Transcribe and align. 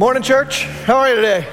Morning, 0.00 0.22
church. 0.22 0.64
How 0.86 0.96
are 0.96 1.10
you 1.10 1.16
today? 1.16 1.46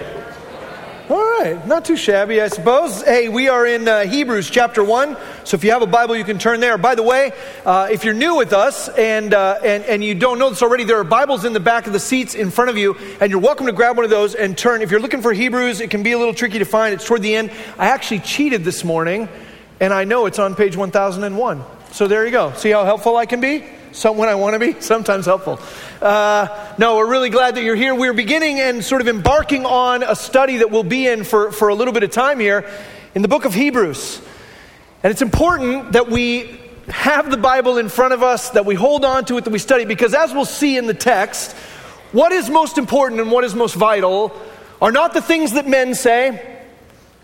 All 1.10 1.18
right, 1.18 1.68
not 1.68 1.84
too 1.84 1.98
shabby, 1.98 2.40
I 2.40 2.48
suppose. 2.48 3.04
Hey, 3.04 3.28
we 3.28 3.50
are 3.50 3.68
in 3.68 3.86
uh, 3.86 4.06
Hebrews 4.06 4.50
chapter 4.50 4.82
1. 4.82 5.18
So 5.44 5.56
if 5.56 5.66
you 5.66 5.72
have 5.72 5.82
a 5.82 5.86
Bible, 5.86 6.16
you 6.16 6.24
can 6.24 6.40
turn 6.40 6.62
there. 6.62 6.78
By 6.78 6.96
the 6.96 7.04
way, 7.04 7.34
uh, 7.66 7.90
if 7.92 8.06
you're 8.06 8.14
new 8.14 8.38
with 8.38 8.54
us 8.54 8.88
and, 8.88 9.34
uh, 9.34 9.60
and, 9.66 9.84
and 9.84 10.02
you 10.02 10.16
don't 10.16 10.40
know 10.40 10.50
this 10.50 10.62
already, 10.62 10.86
there 10.86 10.98
are 10.98 11.04
Bibles 11.04 11.44
in 11.44 11.52
the 11.52 11.60
back 11.60 11.88
of 11.88 11.92
the 11.92 12.00
seats 12.00 12.36
in 12.36 12.50
front 12.50 12.70
of 12.70 12.78
you, 12.78 12.96
and 13.20 13.30
you're 13.32 13.42
welcome 13.42 13.66
to 13.66 13.74
grab 13.74 13.98
one 13.98 14.06
of 14.06 14.12
those 14.12 14.34
and 14.34 14.58
turn. 14.58 14.82
If 14.82 14.92
you're 14.92 15.02
looking 15.02 15.22
for 15.22 15.34
Hebrews, 15.34 15.82
it 15.82 15.90
can 15.90 16.02
be 16.02 16.14
a 16.14 16.18
little 16.18 16.34
tricky 16.34 16.60
to 16.60 16.66
find. 16.66 16.94
It's 16.94 17.06
toward 17.06 17.24
the 17.24 17.36
end. 17.36 17.52
I 17.78 17.88
actually 17.88 18.20
cheated 18.20 18.64
this 18.64 18.86
morning, 18.86 19.28
and 19.82 19.94
I 19.94 20.06
know 20.06 20.26
it's 20.26 20.40
on 20.40 20.56
page 20.56 20.78
1001. 20.78 21.66
So 21.92 22.08
there 22.08 22.24
you 22.24 22.32
go. 22.32 22.54
See 22.54 22.70
how 22.70 22.86
helpful 22.86 23.18
I 23.18 23.26
can 23.26 23.42
be? 23.42 23.66
Some, 23.98 24.16
when 24.16 24.30
I 24.30 24.36
want 24.36 24.54
to 24.54 24.60
be, 24.60 24.80
sometimes 24.80 25.26
helpful. 25.26 25.60
Uh, 26.00 26.76
no, 26.78 26.98
we're 26.98 27.10
really 27.10 27.32
glad 27.32 27.56
that 27.56 27.64
you're 27.64 27.76
here. 27.76 27.96
We're 27.96 28.14
beginning 28.14 28.60
and 28.60 28.86
sort 28.86 29.02
of 29.02 29.08
embarking 29.08 29.66
on 29.66 30.04
a 30.04 30.16
study 30.16 30.58
that 30.58 30.70
we'll 30.70 30.84
be 30.84 31.08
in 31.08 31.24
for, 31.24 31.52
for 31.52 31.70
a 31.70 31.74
little 31.74 31.96
bit 31.96 32.04
of 32.04 32.12
time 32.12 32.40
here 32.40 32.70
in 33.16 33.24
the 33.24 33.28
book 33.28 33.44
of 33.44 33.56
Hebrews. 33.56 34.22
And 35.02 35.10
it's 35.10 35.24
important 35.24 35.94
that 35.94 36.12
we 36.12 36.60
have 36.90 37.32
the 37.32 37.38
Bible 37.38 37.80
in 37.80 37.90
front 37.90 38.14
of 38.14 38.22
us, 38.22 38.52
that 38.52 38.68
we 38.68 38.76
hold 38.76 39.04
on 39.04 39.26
to 39.26 39.38
it, 39.38 39.46
that 39.46 39.50
we 39.50 39.58
study, 39.58 39.84
because 39.84 40.14
as 40.14 40.32
we'll 40.32 40.46
see 40.46 40.78
in 40.78 40.86
the 40.86 40.94
text, 40.94 41.54
what 42.12 42.32
is 42.32 42.52
most 42.52 42.78
important 42.78 43.20
and 43.20 43.32
what 43.32 43.44
is 43.46 43.56
most 43.56 43.74
vital 43.74 44.32
are 44.80 44.92
not 44.92 45.16
the 45.16 45.24
things 45.24 45.54
that 45.54 45.68
men 45.68 45.96
say, 45.96 46.62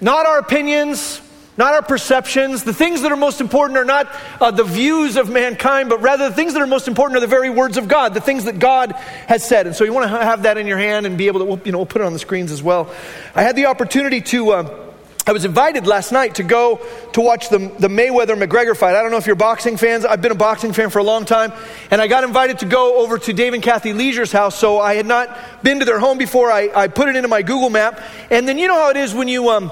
not 0.01 0.25
our 0.25 0.39
opinions, 0.39 1.21
not 1.57 1.73
our 1.73 1.81
perceptions. 1.81 2.63
The 2.63 2.73
things 2.73 3.01
that 3.03 3.11
are 3.11 3.17
most 3.17 3.41
important 3.41 3.77
are 3.77 3.85
not 3.85 4.07
uh, 4.41 4.51
the 4.51 4.63
views 4.63 5.17
of 5.17 5.29
mankind, 5.29 5.89
but 5.89 6.01
rather 6.01 6.29
the 6.29 6.35
things 6.35 6.53
that 6.53 6.61
are 6.61 6.67
most 6.67 6.87
important 6.87 7.17
are 7.17 7.21
the 7.21 7.27
very 7.27 7.49
words 7.49 7.77
of 7.77 7.87
God, 7.87 8.13
the 8.13 8.21
things 8.21 8.45
that 8.45 8.59
God 8.59 8.93
has 9.27 9.47
said. 9.47 9.67
And 9.67 9.75
so 9.75 9.83
you 9.83 9.93
want 9.93 10.09
to 10.09 10.17
have 10.17 10.43
that 10.43 10.57
in 10.57 10.65
your 10.65 10.79
hand 10.79 11.05
and 11.05 11.17
be 11.17 11.27
able 11.27 11.57
to, 11.57 11.65
you 11.65 11.71
know, 11.71 11.77
we'll 11.79 11.85
put 11.85 12.01
it 12.01 12.05
on 12.05 12.13
the 12.13 12.19
screens 12.19 12.51
as 12.51 12.63
well. 12.63 12.93
I 13.35 13.43
had 13.43 13.55
the 13.55 13.67
opportunity 13.67 14.21
to. 14.21 14.51
Uh, 14.51 14.79
I 15.25 15.31
was 15.31 15.45
invited 15.45 15.87
last 15.87 16.11
night 16.11 16.35
to 16.35 16.43
go 16.43 16.85
to 17.13 17.21
watch 17.21 17.47
the, 17.47 17.57
the 17.79 17.87
Mayweather 17.87 18.35
McGregor 18.35 18.75
fight. 18.75 18.97
I 18.97 19.01
don't 19.01 19.09
know 19.09 19.15
if 19.17 19.25
you're 19.25 19.37
boxing 19.37 19.77
fans. 19.77 20.03
I've 20.03 20.21
been 20.21 20.33
a 20.33 20.35
boxing 20.35 20.73
fan 20.73 20.89
for 20.89 20.99
a 20.99 21.03
long 21.03 21.23
time. 21.23 21.53
And 21.91 22.01
I 22.01 22.07
got 22.07 22.25
invited 22.25 22.59
to 22.59 22.65
go 22.65 22.97
over 22.97 23.17
to 23.17 23.31
Dave 23.31 23.53
and 23.53 23.63
Kathy 23.63 23.93
Leisure's 23.93 24.33
house. 24.33 24.59
So 24.59 24.81
I 24.81 24.95
had 24.95 25.05
not 25.05 25.63
been 25.63 25.79
to 25.79 25.85
their 25.85 25.99
home 25.99 26.17
before. 26.17 26.51
I, 26.51 26.69
I 26.75 26.87
put 26.89 27.07
it 27.07 27.15
into 27.15 27.29
my 27.29 27.41
Google 27.41 27.69
map. 27.69 28.01
And 28.31 28.45
then 28.49 28.57
you 28.57 28.67
know 28.67 28.75
how 28.75 28.89
it 28.89 28.97
is 28.97 29.13
when 29.13 29.29
you, 29.29 29.47
um, 29.47 29.71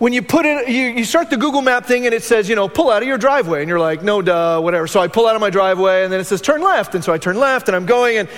when 0.00 0.14
you 0.14 0.22
put 0.22 0.46
it, 0.46 0.66
you, 0.66 0.86
you 0.86 1.04
start 1.04 1.28
the 1.28 1.36
Google 1.36 1.60
map 1.60 1.84
thing 1.84 2.06
and 2.06 2.14
it 2.14 2.22
says, 2.22 2.48
you 2.48 2.56
know, 2.56 2.70
pull 2.70 2.90
out 2.90 3.02
of 3.02 3.06
your 3.06 3.18
driveway. 3.18 3.60
And 3.60 3.68
you're 3.68 3.78
like, 3.78 4.02
no, 4.02 4.22
duh, 4.22 4.58
whatever. 4.58 4.86
So 4.86 4.98
I 4.98 5.08
pull 5.08 5.26
out 5.26 5.34
of 5.34 5.42
my 5.42 5.50
driveway 5.50 6.04
and 6.04 6.12
then 6.12 6.20
it 6.20 6.24
says 6.24 6.40
turn 6.40 6.62
left. 6.62 6.94
And 6.94 7.04
so 7.04 7.12
I 7.12 7.18
turn 7.18 7.38
left 7.38 7.68
and 7.68 7.76
I'm 7.76 7.84
going 7.84 8.16
and, 8.16 8.28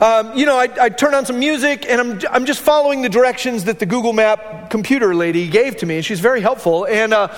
um, 0.00 0.38
you 0.38 0.46
know, 0.46 0.56
I, 0.56 0.68
I, 0.80 0.88
turn 0.90 1.14
on 1.14 1.26
some 1.26 1.40
music 1.40 1.86
and 1.88 2.00
I'm, 2.00 2.20
I'm 2.30 2.46
just 2.46 2.60
following 2.60 3.02
the 3.02 3.08
directions 3.08 3.64
that 3.64 3.80
the 3.80 3.86
Google 3.86 4.12
map 4.12 4.70
computer 4.70 5.12
lady 5.12 5.48
gave 5.48 5.78
to 5.78 5.86
me. 5.86 5.96
And 5.96 6.04
she's 6.04 6.20
very 6.20 6.40
helpful. 6.40 6.86
And, 6.86 7.12
uh, 7.12 7.34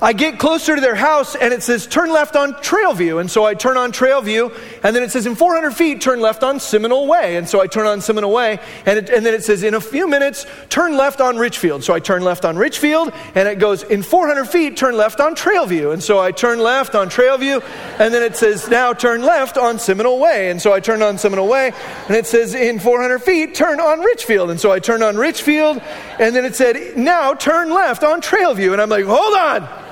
I 0.00 0.12
get 0.12 0.38
closer 0.38 0.76
to 0.76 0.80
their 0.80 0.94
house 0.94 1.34
and 1.34 1.52
it 1.52 1.64
says 1.64 1.84
turn 1.84 2.12
left 2.12 2.36
on 2.36 2.52
Trailview. 2.54 3.20
And 3.20 3.28
so 3.28 3.44
I 3.44 3.54
turn 3.54 3.76
on 3.76 3.90
Trailview 3.90 4.56
and 4.84 4.94
then 4.94 5.02
it 5.02 5.10
says 5.10 5.26
in 5.26 5.34
400 5.34 5.72
feet 5.72 6.00
turn 6.00 6.20
left 6.20 6.44
on 6.44 6.60
Seminole 6.60 7.08
Way. 7.08 7.36
And 7.36 7.48
so 7.48 7.60
I 7.60 7.66
turn 7.66 7.84
on 7.84 8.00
Seminole 8.00 8.32
Way 8.32 8.60
and, 8.86 8.96
it, 8.96 9.10
and 9.10 9.26
then 9.26 9.34
it 9.34 9.42
says 9.42 9.64
in 9.64 9.74
a 9.74 9.80
few 9.80 10.06
minutes 10.06 10.46
turn 10.68 10.96
left 10.96 11.20
on 11.20 11.36
Richfield. 11.36 11.82
So 11.82 11.94
I 11.94 11.98
turn 11.98 12.22
left 12.22 12.44
on 12.44 12.56
Richfield 12.56 13.12
and 13.34 13.48
it 13.48 13.58
goes 13.58 13.82
in 13.82 14.04
400 14.04 14.44
feet 14.44 14.76
turn 14.76 14.96
left 14.96 15.18
on 15.18 15.34
Trailview. 15.34 15.92
And 15.92 16.00
so 16.00 16.20
I 16.20 16.30
turn 16.30 16.60
left 16.60 16.94
on 16.94 17.10
Trailview 17.10 17.60
and 17.98 18.14
then 18.14 18.22
it 18.22 18.36
says 18.36 18.68
now 18.68 18.92
turn 18.92 19.22
left 19.22 19.58
on 19.58 19.80
Seminole 19.80 20.20
Way. 20.20 20.50
And 20.50 20.62
so 20.62 20.72
I 20.72 20.78
turn 20.78 21.02
on 21.02 21.18
Seminole 21.18 21.48
Way 21.48 21.72
and 22.06 22.16
it 22.16 22.26
says 22.28 22.54
in 22.54 22.78
400 22.78 23.18
feet 23.18 23.56
turn 23.56 23.80
on 23.80 23.98
Richfield. 23.98 24.50
And 24.50 24.60
so 24.60 24.70
I 24.70 24.78
turn 24.78 25.02
on 25.02 25.16
Richfield 25.16 25.82
and 26.20 26.36
then 26.36 26.44
it 26.44 26.54
said 26.54 26.96
now 26.96 27.34
turn 27.34 27.70
left 27.70 28.04
on 28.04 28.22
Trailview. 28.22 28.72
And 28.72 28.80
I'm 28.80 28.90
like, 28.90 29.04
hold 29.04 29.34
on. 29.34 29.87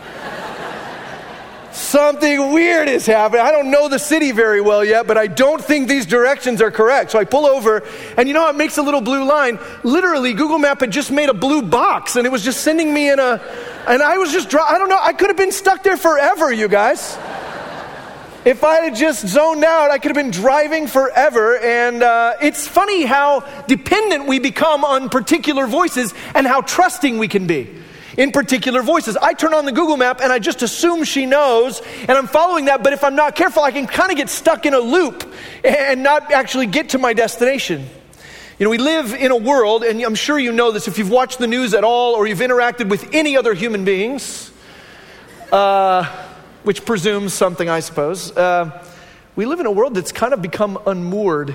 Something 1.76 2.52
weird 2.52 2.88
is 2.88 3.06
happening. 3.06 3.42
I 3.42 3.52
don't 3.52 3.70
know 3.70 3.88
the 3.88 3.98
city 3.98 4.32
very 4.32 4.60
well 4.60 4.82
yet, 4.82 5.06
but 5.06 5.18
I 5.18 5.26
don't 5.26 5.62
think 5.62 5.88
these 5.88 6.06
directions 6.06 6.62
are 6.62 6.70
correct. 6.70 7.10
So 7.10 7.18
I 7.18 7.24
pull 7.24 7.46
over, 7.46 7.82
and 8.16 8.26
you 8.26 8.34
know 8.34 8.42
what 8.42 8.56
makes 8.56 8.78
a 8.78 8.82
little 8.82 9.02
blue 9.02 9.24
line? 9.24 9.58
Literally, 9.82 10.32
Google 10.32 10.58
Map 10.58 10.80
had 10.80 10.90
just 10.90 11.10
made 11.10 11.28
a 11.28 11.34
blue 11.34 11.62
box, 11.62 12.16
and 12.16 12.26
it 12.26 12.30
was 12.30 12.42
just 12.42 12.62
sending 12.62 12.92
me 12.92 13.10
in 13.10 13.20
a. 13.20 13.40
And 13.86 14.02
I 14.02 14.16
was 14.18 14.32
just, 14.32 14.54
I 14.54 14.78
don't 14.78 14.88
know, 14.88 14.98
I 15.00 15.12
could 15.12 15.28
have 15.28 15.36
been 15.36 15.52
stuck 15.52 15.82
there 15.82 15.96
forever, 15.98 16.52
you 16.52 16.66
guys. 16.66 17.16
If 18.46 18.64
I 18.64 18.76
had 18.76 18.94
just 18.94 19.26
zoned 19.26 19.62
out, 19.62 19.90
I 19.90 19.98
could 19.98 20.16
have 20.16 20.24
been 20.24 20.30
driving 20.30 20.86
forever. 20.86 21.58
And 21.58 22.02
uh, 22.02 22.34
it's 22.40 22.66
funny 22.66 23.04
how 23.04 23.40
dependent 23.68 24.26
we 24.26 24.38
become 24.38 24.84
on 24.84 25.08
particular 25.08 25.66
voices 25.66 26.14
and 26.34 26.46
how 26.46 26.62
trusting 26.62 27.18
we 27.18 27.28
can 27.28 27.46
be 27.46 27.68
in 28.16 28.32
particular 28.32 28.82
voices. 28.82 29.16
I 29.16 29.34
turn 29.34 29.54
on 29.54 29.64
the 29.64 29.72
Google 29.72 29.96
map 29.96 30.20
and 30.20 30.32
I 30.32 30.38
just 30.38 30.62
assume 30.62 31.04
she 31.04 31.26
knows 31.26 31.82
and 32.00 32.12
I'm 32.12 32.26
following 32.26 32.66
that, 32.66 32.82
but 32.82 32.92
if 32.92 33.04
I'm 33.04 33.16
not 33.16 33.36
careful, 33.36 33.62
I 33.62 33.70
can 33.70 33.86
kind 33.86 34.10
of 34.10 34.16
get 34.16 34.28
stuck 34.28 34.66
in 34.66 34.74
a 34.74 34.78
loop 34.78 35.30
and 35.64 36.02
not 36.02 36.32
actually 36.32 36.66
get 36.66 36.90
to 36.90 36.98
my 36.98 37.12
destination. 37.12 37.86
You 38.58 38.64
know, 38.64 38.70
we 38.70 38.78
live 38.78 39.12
in 39.12 39.32
a 39.32 39.36
world, 39.36 39.84
and 39.84 40.00
I'm 40.00 40.14
sure 40.14 40.38
you 40.38 40.50
know 40.50 40.72
this 40.72 40.88
if 40.88 40.96
you've 40.96 41.10
watched 41.10 41.38
the 41.38 41.46
news 41.46 41.74
at 41.74 41.84
all 41.84 42.14
or 42.14 42.26
you've 42.26 42.38
interacted 42.38 42.88
with 42.88 43.12
any 43.12 43.36
other 43.36 43.52
human 43.52 43.84
beings, 43.84 44.50
uh, 45.52 46.04
which 46.62 46.86
presumes 46.86 47.34
something, 47.34 47.68
I 47.68 47.80
suppose. 47.80 48.34
Uh, 48.34 48.82
we 49.34 49.44
live 49.44 49.60
in 49.60 49.66
a 49.66 49.70
world 49.70 49.94
that's 49.94 50.10
kind 50.10 50.32
of 50.32 50.40
become 50.40 50.78
unmoored 50.86 51.54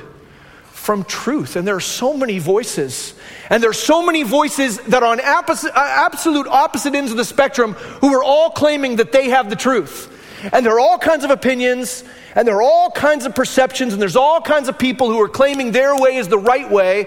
from 0.82 1.04
truth. 1.04 1.56
And 1.56 1.68
there 1.68 1.76
are 1.76 1.80
so 1.80 2.18
many 2.18 2.40
voices. 2.40 3.14
And 3.52 3.62
there 3.62 3.70
are 3.70 3.74
so 3.74 4.04
many 4.04 4.24
voices 4.24 4.80
that 4.80 5.04
are 5.04 5.12
on 5.12 5.22
opposite, 5.22 5.78
uh, 5.78 5.80
absolute 5.80 6.48
opposite 6.48 6.96
ends 6.96 7.12
of 7.12 7.18
the 7.18 7.24
spectrum 7.24 7.74
who 7.74 8.12
are 8.16 8.24
all 8.24 8.50
claiming 8.50 8.96
that 8.96 9.12
they 9.12 9.30
have 9.30 9.52
the 9.52 9.56
truth. 9.56 10.08
And 10.52 10.66
there 10.66 10.74
are 10.74 10.80
all 10.80 10.98
kinds 10.98 11.24
of 11.24 11.30
opinions, 11.30 12.04
and 12.34 12.48
there 12.48 12.56
are 12.56 12.64
all 12.64 12.90
kinds 12.90 13.28
of 13.28 13.36
perceptions, 13.36 13.94
and 13.94 14.02
there's 14.02 14.16
all 14.16 14.42
kinds 14.42 14.70
of 14.70 14.80
people 14.80 15.08
who 15.12 15.22
are 15.22 15.30
claiming 15.30 15.72
their 15.72 15.96
way 15.96 16.16
is 16.16 16.30
the 16.30 16.40
right 16.40 16.68
way. 16.68 17.06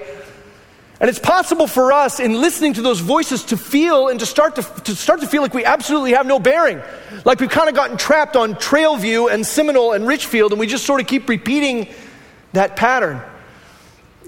And 1.00 1.10
it's 1.10 1.18
possible 1.18 1.66
for 1.66 1.90
us 1.90 2.20
in 2.20 2.40
listening 2.40 2.74
to 2.74 2.82
those 2.82 3.00
voices 3.00 3.42
to 3.46 3.56
feel 3.56 4.06
and 4.06 4.20
to 4.20 4.26
start 4.26 4.54
to, 4.54 4.62
to 4.84 4.94
start 4.94 5.20
to 5.22 5.26
feel 5.26 5.42
like 5.42 5.52
we 5.52 5.64
absolutely 5.64 6.12
have 6.12 6.26
no 6.26 6.38
bearing. 6.38 6.80
Like 7.24 7.40
we've 7.40 7.50
kind 7.50 7.68
of 7.68 7.74
gotten 7.74 7.96
trapped 7.96 8.36
on 8.36 8.54
Trailview 8.54 9.34
and 9.34 9.44
Seminole 9.44 9.94
and 9.94 10.06
Richfield, 10.06 10.52
and 10.52 10.60
we 10.60 10.68
just 10.68 10.86
sort 10.86 11.00
of 11.00 11.08
keep 11.08 11.28
repeating 11.28 11.92
that 12.52 12.76
pattern. 12.76 13.20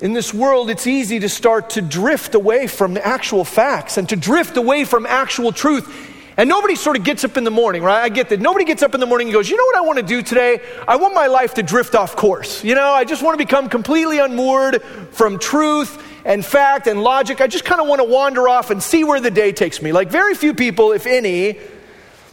In 0.00 0.12
this 0.12 0.34
world, 0.34 0.68
it's 0.68 0.86
easy 0.86 1.20
to 1.20 1.28
start 1.28 1.70
to 1.70 1.82
drift 1.82 2.34
away 2.34 2.66
from 2.66 2.98
actual 2.98 3.44
facts 3.44 3.96
and 3.96 4.06
to 4.10 4.16
drift 4.16 4.58
away 4.58 4.84
from 4.84 5.06
actual 5.06 5.52
truth. 5.52 6.12
And 6.36 6.50
nobody 6.50 6.74
sort 6.74 6.98
of 6.98 7.04
gets 7.04 7.24
up 7.24 7.38
in 7.38 7.44
the 7.44 7.50
morning, 7.50 7.82
right? 7.82 8.02
I 8.02 8.10
get 8.10 8.28
that. 8.28 8.38
Nobody 8.38 8.66
gets 8.66 8.82
up 8.82 8.92
in 8.92 9.00
the 9.00 9.06
morning 9.06 9.28
and 9.28 9.32
goes, 9.32 9.48
you 9.48 9.56
know 9.56 9.64
what 9.64 9.76
I 9.76 9.80
want 9.80 9.98
to 9.98 10.04
do 10.04 10.20
today? 10.20 10.60
I 10.86 10.96
want 10.96 11.14
my 11.14 11.28
life 11.28 11.54
to 11.54 11.62
drift 11.62 11.94
off 11.94 12.14
course. 12.14 12.62
You 12.62 12.74
know, 12.74 12.92
I 12.92 13.04
just 13.04 13.22
want 13.22 13.38
to 13.38 13.42
become 13.42 13.70
completely 13.70 14.18
unmoored 14.18 14.82
from 15.12 15.38
truth 15.38 16.02
and 16.26 16.44
fact 16.44 16.88
and 16.88 17.02
logic. 17.02 17.40
I 17.40 17.46
just 17.46 17.64
kind 17.64 17.80
of 17.80 17.86
want 17.86 18.00
to 18.00 18.04
wander 18.04 18.50
off 18.50 18.70
and 18.70 18.82
see 18.82 19.02
where 19.02 19.18
the 19.18 19.30
day 19.30 19.52
takes 19.52 19.80
me. 19.80 19.92
Like, 19.92 20.10
very 20.10 20.34
few 20.34 20.52
people, 20.52 20.92
if 20.92 21.06
any, 21.06 21.58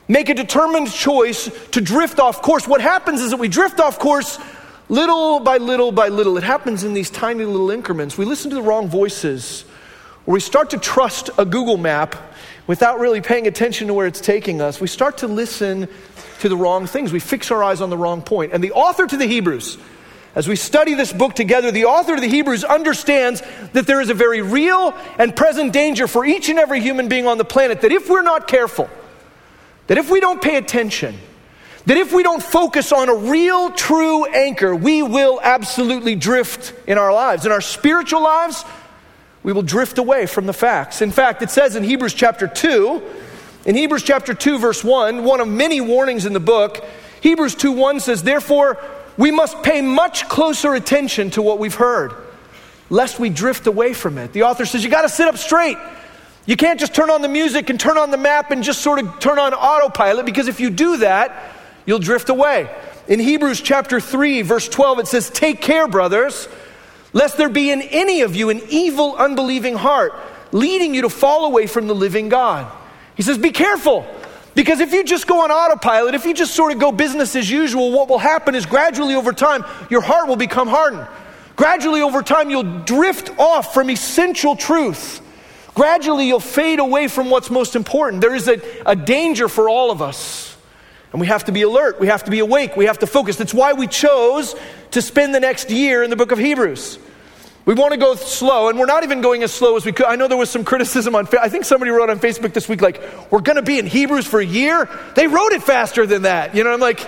make 0.10 0.28
a 0.28 0.34
determined 0.34 0.92
choice 0.92 1.50
to 1.72 1.80
drift 1.80 2.20
off 2.20 2.42
course. 2.42 2.68
What 2.68 2.82
happens 2.82 3.22
is 3.22 3.32
that 3.32 3.40
we 3.40 3.48
drift 3.48 3.80
off 3.80 4.00
course 4.00 4.38
Little 4.90 5.40
by 5.40 5.58
little 5.58 5.92
by 5.92 6.10
little, 6.10 6.38
it 6.38 6.44
happens 6.44 6.84
in 6.84 6.94
these 6.94 7.10
tiny 7.10 7.46
little 7.46 7.72
increments. 7.72 8.18
We 8.18 8.26
listen 8.26 8.50
to 8.50 8.56
the 8.56 8.62
wrong 8.62 8.90
voices, 8.90 9.66
or 10.26 10.34
we 10.34 10.40
start 10.40 10.72
to 10.72 10.78
trust 10.78 11.30
a 11.38 11.46
Google 11.46 11.78
map 11.78 12.16
without 12.68 13.00
really 13.00 13.22
paying 13.22 13.48
attention 13.48 13.88
to 13.88 13.94
where 13.94 14.08
it's 14.08 14.22
taking 14.22 14.62
us. 14.62 14.82
We 14.82 14.88
start 14.88 15.20
to 15.20 15.28
listen 15.28 15.88
to 16.40 16.50
the 16.50 16.58
wrong 16.58 16.86
things. 16.86 17.14
We 17.14 17.20
fix 17.20 17.52
our 17.52 17.64
eyes 17.64 17.82
on 17.82 17.90
the 17.90 17.98
wrong 17.98 18.22
point. 18.22 18.54
And 18.54 18.64
the 18.64 18.72
author 18.74 19.08
to 19.08 19.18
the 19.18 19.26
Hebrews, 19.26 19.78
as 20.36 20.48
we 20.48 20.56
study 20.56 20.94
this 20.94 21.14
book 21.14 21.36
together, 21.36 21.72
the 21.72 21.86
author 21.86 22.16
of 22.16 22.22
the 22.22 22.28
Hebrews 22.28 22.64
understands 22.64 23.42
that 23.74 23.88
there 23.88 24.02
is 24.02 24.10
a 24.10 24.14
very 24.14 24.42
real 24.42 24.94
and 25.18 25.36
present 25.36 25.74
danger 25.74 26.08
for 26.08 26.26
each 26.26 26.50
and 26.50 26.60
every 26.60 26.82
human 26.82 27.08
being 27.08 27.28
on 27.28 27.38
the 27.38 27.46
planet 27.46 27.82
that 27.82 27.92
if 27.92 28.10
we're 28.10 28.22
not 28.22 28.48
careful, 28.48 28.90
that 29.88 29.98
if 29.98 30.10
we 30.10 30.20
don't 30.20 30.42
pay 30.42 30.56
attention, 30.58 31.16
that 31.86 31.98
if 31.98 32.14
we 32.14 32.24
don't 32.24 32.42
focus 32.42 32.92
on 32.92 33.10
a 33.10 33.16
real, 33.16 33.72
true 33.72 34.26
anchor, 34.26 34.76
we 34.76 35.04
will 35.04 35.40
absolutely 35.42 36.16
drift 36.16 36.74
in 36.88 36.98
our 36.98 37.12
lives. 37.12 37.46
In 37.46 37.52
our 37.52 37.62
spiritual 37.62 38.24
lives, 38.24 38.64
we 39.44 39.52
will 39.52 39.64
drift 39.64 39.98
away 39.98 40.26
from 40.26 40.46
the 40.46 40.54
facts. 40.54 41.02
In 41.02 41.12
fact, 41.12 41.42
it 41.42 41.50
says 41.50 41.76
in 41.76 41.84
Hebrews 41.84 42.14
chapter 42.14 42.48
2, 42.48 43.04
in 43.66 43.76
Hebrews 43.76 44.04
chapter 44.04 44.34
2, 44.34 44.60
verse 44.60 44.84
1, 44.84 45.24
one 45.24 45.42
of 45.42 45.48
many 45.48 45.82
warnings 45.82 46.26
in 46.26 46.34
the 46.34 46.40
book, 46.40 46.84
Hebrews 47.22 47.56
2 47.56 47.72
1 47.74 48.00
says, 48.00 48.24
Therefore, 48.24 48.78
we 49.18 49.32
must 49.32 49.62
pay 49.64 49.82
much 49.82 50.28
closer 50.30 50.74
attention 50.74 51.32
to 51.32 51.42
what 51.42 51.60
we've 51.60 51.76
heard, 51.76 52.14
lest 52.90 53.20
we 53.20 53.30
drift 53.30 53.68
away 53.68 53.94
from 53.94 54.18
it. 54.18 54.34
The 54.34 54.44
author 54.44 54.66
says, 54.66 54.84
You 54.84 54.90
got 54.90 55.04
to 55.04 55.10
sit 55.10 55.28
up 55.28 55.38
straight. 55.38 55.78
You 56.46 56.58
can't 56.58 56.80
just 56.80 56.94
turn 56.94 57.10
on 57.10 57.22
the 57.22 57.30
music 57.30 57.70
and 57.70 57.80
turn 57.80 57.98
on 57.98 58.12
the 58.12 58.18
map 58.18 58.52
and 58.52 58.64
just 58.64 58.82
sort 58.82 59.00
of 59.00 59.20
turn 59.20 59.40
on 59.40 59.54
autopilot, 59.54 60.26
because 60.26 60.48
if 60.48 60.60
you 60.60 60.70
do 60.70 60.98
that, 60.98 61.53
you'll 61.86 62.00
drift 62.00 62.30
away. 62.30 62.70
In 63.08 63.20
Hebrews 63.20 63.62
chapter 63.62 64.00
3, 64.00 64.42
verse 64.44 64.70
12, 64.70 65.00
it 65.00 65.08
says, 65.08 65.30
Take 65.30 65.62
care, 65.62 65.88
brothers, 65.88 66.48
lest 67.12 67.38
there 67.38 67.50
be 67.50 67.72
in 67.72 67.82
any 67.82 68.22
of 68.22 68.36
you 68.36 68.50
an 68.50 68.62
evil, 68.70 69.16
unbelieving 69.16 69.76
heart, 69.76 70.14
leading 70.52 70.94
you 70.96 71.02
to 71.02 71.10
fall 71.10 71.46
away 71.46 71.68
from 71.68 71.88
the 71.88 71.96
living 71.96 72.30
God. 72.30 72.72
He 73.16 73.24
says, 73.24 73.38
Be 73.38 73.52
careful. 73.52 74.06
Because 74.56 74.80
if 74.82 74.94
you 74.94 75.04
just 75.04 75.26
go 75.26 75.44
on 75.44 75.52
autopilot, 75.52 76.14
if 76.14 76.26
you 76.26 76.34
just 76.34 76.54
sort 76.54 76.72
of 76.72 76.80
go 76.80 76.92
business 76.92 77.36
as 77.36 77.50
usual, 77.50 77.92
what 77.92 78.08
will 78.08 78.20
happen 78.20 78.54
is 78.54 78.66
gradually 78.68 79.16
over 79.16 79.34
time, 79.34 79.66
your 79.90 80.02
heart 80.02 80.28
will 80.28 80.36
become 80.36 80.68
hardened. 80.68 81.08
Gradually 81.56 82.02
over 82.02 82.22
time, 82.22 82.50
you'll 82.50 82.82
drift 82.84 83.32
off 83.40 83.74
from 83.74 83.90
essential 83.90 84.56
truth. 84.56 85.22
Gradually, 85.74 86.28
you'll 86.28 86.40
fade 86.40 86.80
away 86.80 87.08
from 87.08 87.32
what's 87.32 87.50
most 87.50 87.76
important. 87.76 88.22
There 88.22 88.36
is 88.36 88.48
a, 88.48 88.62
a 88.86 88.96
danger 88.96 89.48
for 89.48 89.70
all 89.70 89.90
of 89.90 90.02
us. 90.04 90.53
And 91.14 91.22
we 91.22 91.28
have 91.28 91.46
to 91.46 91.52
be 91.52 91.62
alert. 91.62 92.00
We 92.00 92.08
have 92.08 92.26
to 92.26 92.32
be 92.32 92.40
awake. 92.40 92.76
We 92.76 92.86
have 92.86 93.00
to 93.00 93.08
focus. 93.08 93.38
That's 93.38 93.54
why 93.54 93.74
we 93.74 93.88
chose 93.88 94.56
to 94.92 95.02
spend 95.02 95.34
the 95.34 95.40
next 95.40 95.70
year 95.70 96.04
in 96.04 96.10
the 96.10 96.16
book 96.16 96.32
of 96.32 96.40
Hebrews. 96.40 97.00
We 97.66 97.76
want 97.76 97.92
to 97.94 97.98
go 97.98 98.16
slow, 98.16 98.68
and 98.68 98.78
we're 98.78 98.88
not 98.88 99.04
even 99.04 99.22
going 99.22 99.42
as 99.42 99.54
slow 99.54 99.78
as 99.78 99.86
we 99.86 99.94
could. 99.94 100.08
I 100.08 100.18
know 100.18 100.28
there 100.28 100.38
was 100.38 100.50
some 100.50 100.66
criticism 100.66 101.16
on, 101.16 101.30
I 101.40 101.48
think 101.48 101.64
somebody 101.64 101.92
wrote 101.92 102.10
on 102.10 102.20
Facebook 102.20 102.52
this 102.52 102.68
week, 102.68 102.82
like, 102.82 103.02
we're 103.32 103.40
going 103.40 103.56
to 103.56 103.62
be 103.62 103.80
in 103.80 103.86
Hebrews 103.86 104.28
for 104.28 104.42
a 104.42 104.46
year. 104.46 104.90
They 105.16 105.28
wrote 105.28 105.54
it 105.54 105.64
faster 105.64 106.06
than 106.06 106.24
that. 106.24 106.56
You 106.56 106.66
know, 106.66 106.74
I'm 106.74 106.82
like, 106.82 107.00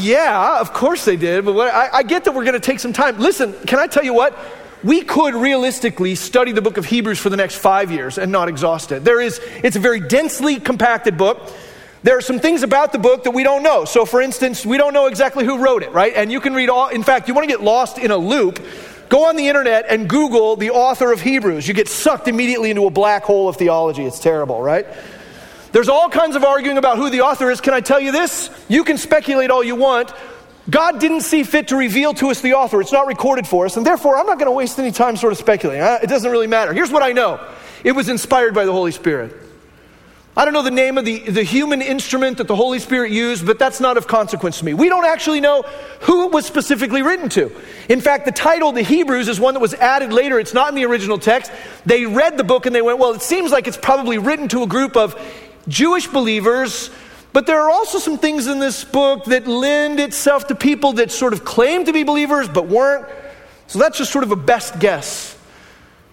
yeah, 0.00 0.60
of 0.60 0.74
course 0.74 1.06
they 1.06 1.16
did, 1.16 1.46
but 1.46 1.54
what, 1.54 1.72
I, 1.72 1.88
I 1.98 2.02
get 2.02 2.24
that 2.24 2.34
we're 2.34 2.44
going 2.44 2.54
to 2.54 2.60
take 2.60 2.80
some 2.80 2.92
time. 2.92 3.18
Listen, 3.18 3.54
can 3.66 3.78
I 3.78 3.86
tell 3.86 4.04
you 4.04 4.12
what? 4.12 4.36
We 4.84 5.02
could 5.02 5.34
realistically 5.34 6.14
study 6.14 6.52
the 6.52 6.62
book 6.62 6.76
of 6.76 6.84
Hebrews 6.84 7.18
for 7.18 7.30
the 7.30 7.36
next 7.36 7.54
five 7.54 7.90
years 7.90 8.18
and 8.18 8.30
not 8.30 8.48
exhaust 8.48 8.92
it. 8.92 9.02
There 9.02 9.20
is, 9.20 9.40
it's 9.62 9.76
a 9.76 9.80
very 9.80 10.00
densely 10.00 10.60
compacted 10.60 11.16
book. 11.16 11.50
There 12.02 12.16
are 12.16 12.20
some 12.20 12.38
things 12.38 12.62
about 12.62 12.92
the 12.92 12.98
book 12.98 13.24
that 13.24 13.32
we 13.32 13.42
don't 13.42 13.62
know. 13.62 13.84
So, 13.84 14.04
for 14.04 14.20
instance, 14.20 14.64
we 14.64 14.78
don't 14.78 14.94
know 14.94 15.06
exactly 15.06 15.44
who 15.44 15.58
wrote 15.58 15.82
it, 15.82 15.92
right? 15.92 16.12
And 16.14 16.30
you 16.30 16.40
can 16.40 16.54
read 16.54 16.68
all, 16.68 16.88
in 16.88 17.02
fact, 17.02 17.26
you 17.26 17.34
want 17.34 17.48
to 17.48 17.52
get 17.52 17.62
lost 17.62 17.98
in 17.98 18.12
a 18.12 18.16
loop, 18.16 18.60
go 19.08 19.28
on 19.28 19.36
the 19.36 19.48
internet 19.48 19.86
and 19.88 20.08
Google 20.08 20.54
the 20.54 20.70
author 20.70 21.10
of 21.12 21.20
Hebrews. 21.20 21.66
You 21.66 21.74
get 21.74 21.88
sucked 21.88 22.28
immediately 22.28 22.70
into 22.70 22.86
a 22.86 22.90
black 22.90 23.24
hole 23.24 23.48
of 23.48 23.56
theology. 23.56 24.04
It's 24.04 24.20
terrible, 24.20 24.62
right? 24.62 24.86
There's 25.72 25.88
all 25.88 26.08
kinds 26.08 26.36
of 26.36 26.44
arguing 26.44 26.78
about 26.78 26.98
who 26.98 27.10
the 27.10 27.22
author 27.22 27.50
is. 27.50 27.60
Can 27.60 27.74
I 27.74 27.80
tell 27.80 28.00
you 28.00 28.12
this? 28.12 28.48
You 28.68 28.84
can 28.84 28.96
speculate 28.96 29.50
all 29.50 29.64
you 29.64 29.74
want. 29.74 30.12
God 30.70 31.00
didn't 31.00 31.22
see 31.22 31.42
fit 31.42 31.68
to 31.68 31.76
reveal 31.76 32.14
to 32.14 32.28
us 32.28 32.42
the 32.42 32.54
author. 32.54 32.80
It's 32.80 32.92
not 32.92 33.06
recorded 33.06 33.46
for 33.46 33.64
us, 33.64 33.76
and 33.76 33.84
therefore 33.84 34.18
I'm 34.18 34.26
not 34.26 34.38
going 34.38 34.46
to 34.46 34.52
waste 34.52 34.78
any 34.78 34.92
time 34.92 35.16
sort 35.16 35.32
of 35.32 35.38
speculating. 35.38 35.82
It 35.82 36.08
doesn't 36.08 36.30
really 36.30 36.46
matter. 36.46 36.72
Here's 36.72 36.92
what 36.92 37.02
I 37.02 37.12
know 37.12 37.40
it 37.82 37.92
was 37.92 38.08
inspired 38.08 38.54
by 38.54 38.66
the 38.66 38.72
Holy 38.72 38.92
Spirit. 38.92 39.47
I 40.38 40.44
don't 40.44 40.54
know 40.54 40.62
the 40.62 40.70
name 40.70 40.98
of 40.98 41.04
the, 41.04 41.18
the 41.18 41.42
human 41.42 41.82
instrument 41.82 42.38
that 42.38 42.46
the 42.46 42.54
Holy 42.54 42.78
Spirit 42.78 43.10
used, 43.10 43.44
but 43.44 43.58
that's 43.58 43.80
not 43.80 43.96
of 43.96 44.06
consequence 44.06 44.60
to 44.60 44.64
me. 44.64 44.72
We 44.72 44.88
don't 44.88 45.04
actually 45.04 45.40
know 45.40 45.62
who 46.02 46.26
it 46.26 46.32
was 46.32 46.46
specifically 46.46 47.02
written 47.02 47.28
to. 47.30 47.50
In 47.88 48.00
fact, 48.00 48.24
the 48.24 48.30
title, 48.30 48.70
the 48.70 48.82
Hebrews, 48.82 49.26
is 49.26 49.40
one 49.40 49.54
that 49.54 49.60
was 49.60 49.74
added 49.74 50.12
later. 50.12 50.38
It's 50.38 50.54
not 50.54 50.68
in 50.68 50.76
the 50.76 50.84
original 50.84 51.18
text. 51.18 51.50
They 51.86 52.06
read 52.06 52.36
the 52.36 52.44
book 52.44 52.66
and 52.66 52.74
they 52.74 52.82
went, 52.82 53.00
well, 53.00 53.14
it 53.14 53.22
seems 53.22 53.50
like 53.50 53.66
it's 53.66 53.76
probably 53.76 54.18
written 54.18 54.46
to 54.50 54.62
a 54.62 54.68
group 54.68 54.96
of 54.96 55.20
Jewish 55.66 56.06
believers, 56.06 56.90
but 57.32 57.46
there 57.46 57.60
are 57.60 57.70
also 57.70 57.98
some 57.98 58.16
things 58.16 58.46
in 58.46 58.60
this 58.60 58.84
book 58.84 59.24
that 59.24 59.48
lend 59.48 59.98
itself 59.98 60.46
to 60.46 60.54
people 60.54 60.92
that 60.94 61.10
sort 61.10 61.32
of 61.32 61.44
claim 61.44 61.84
to 61.86 61.92
be 61.92 62.04
believers 62.04 62.48
but 62.48 62.68
weren't. 62.68 63.08
So 63.66 63.80
that's 63.80 63.98
just 63.98 64.12
sort 64.12 64.22
of 64.22 64.30
a 64.30 64.36
best 64.36 64.78
guess. 64.78 65.27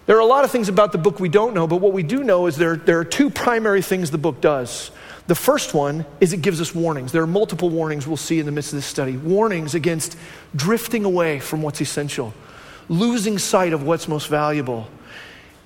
There 0.06 0.16
are 0.16 0.20
a 0.20 0.26
lot 0.26 0.44
of 0.44 0.52
things 0.52 0.68
about 0.68 0.92
the 0.92 0.98
book 0.98 1.18
we 1.18 1.28
don't 1.28 1.52
know, 1.52 1.66
but 1.66 1.76
what 1.76 1.92
we 1.92 2.04
do 2.04 2.22
know 2.22 2.46
is 2.46 2.56
there, 2.56 2.76
there 2.76 3.00
are 3.00 3.04
two 3.04 3.28
primary 3.28 3.82
things 3.82 4.10
the 4.10 4.18
book 4.18 4.40
does. 4.40 4.92
The 5.26 5.34
first 5.34 5.74
one 5.74 6.06
is 6.20 6.32
it 6.32 6.42
gives 6.42 6.60
us 6.60 6.72
warnings. 6.72 7.10
There 7.10 7.22
are 7.22 7.26
multiple 7.26 7.70
warnings 7.70 8.06
we'll 8.06 8.16
see 8.16 8.38
in 8.38 8.46
the 8.46 8.52
midst 8.52 8.72
of 8.72 8.78
this 8.78 8.86
study 8.86 9.16
warnings 9.16 9.74
against 9.74 10.16
drifting 10.54 11.04
away 11.04 11.40
from 11.40 11.62
what's 11.62 11.80
essential, 11.80 12.32
losing 12.88 13.36
sight 13.38 13.72
of 13.72 13.82
what's 13.82 14.06
most 14.06 14.28
valuable. 14.28 14.88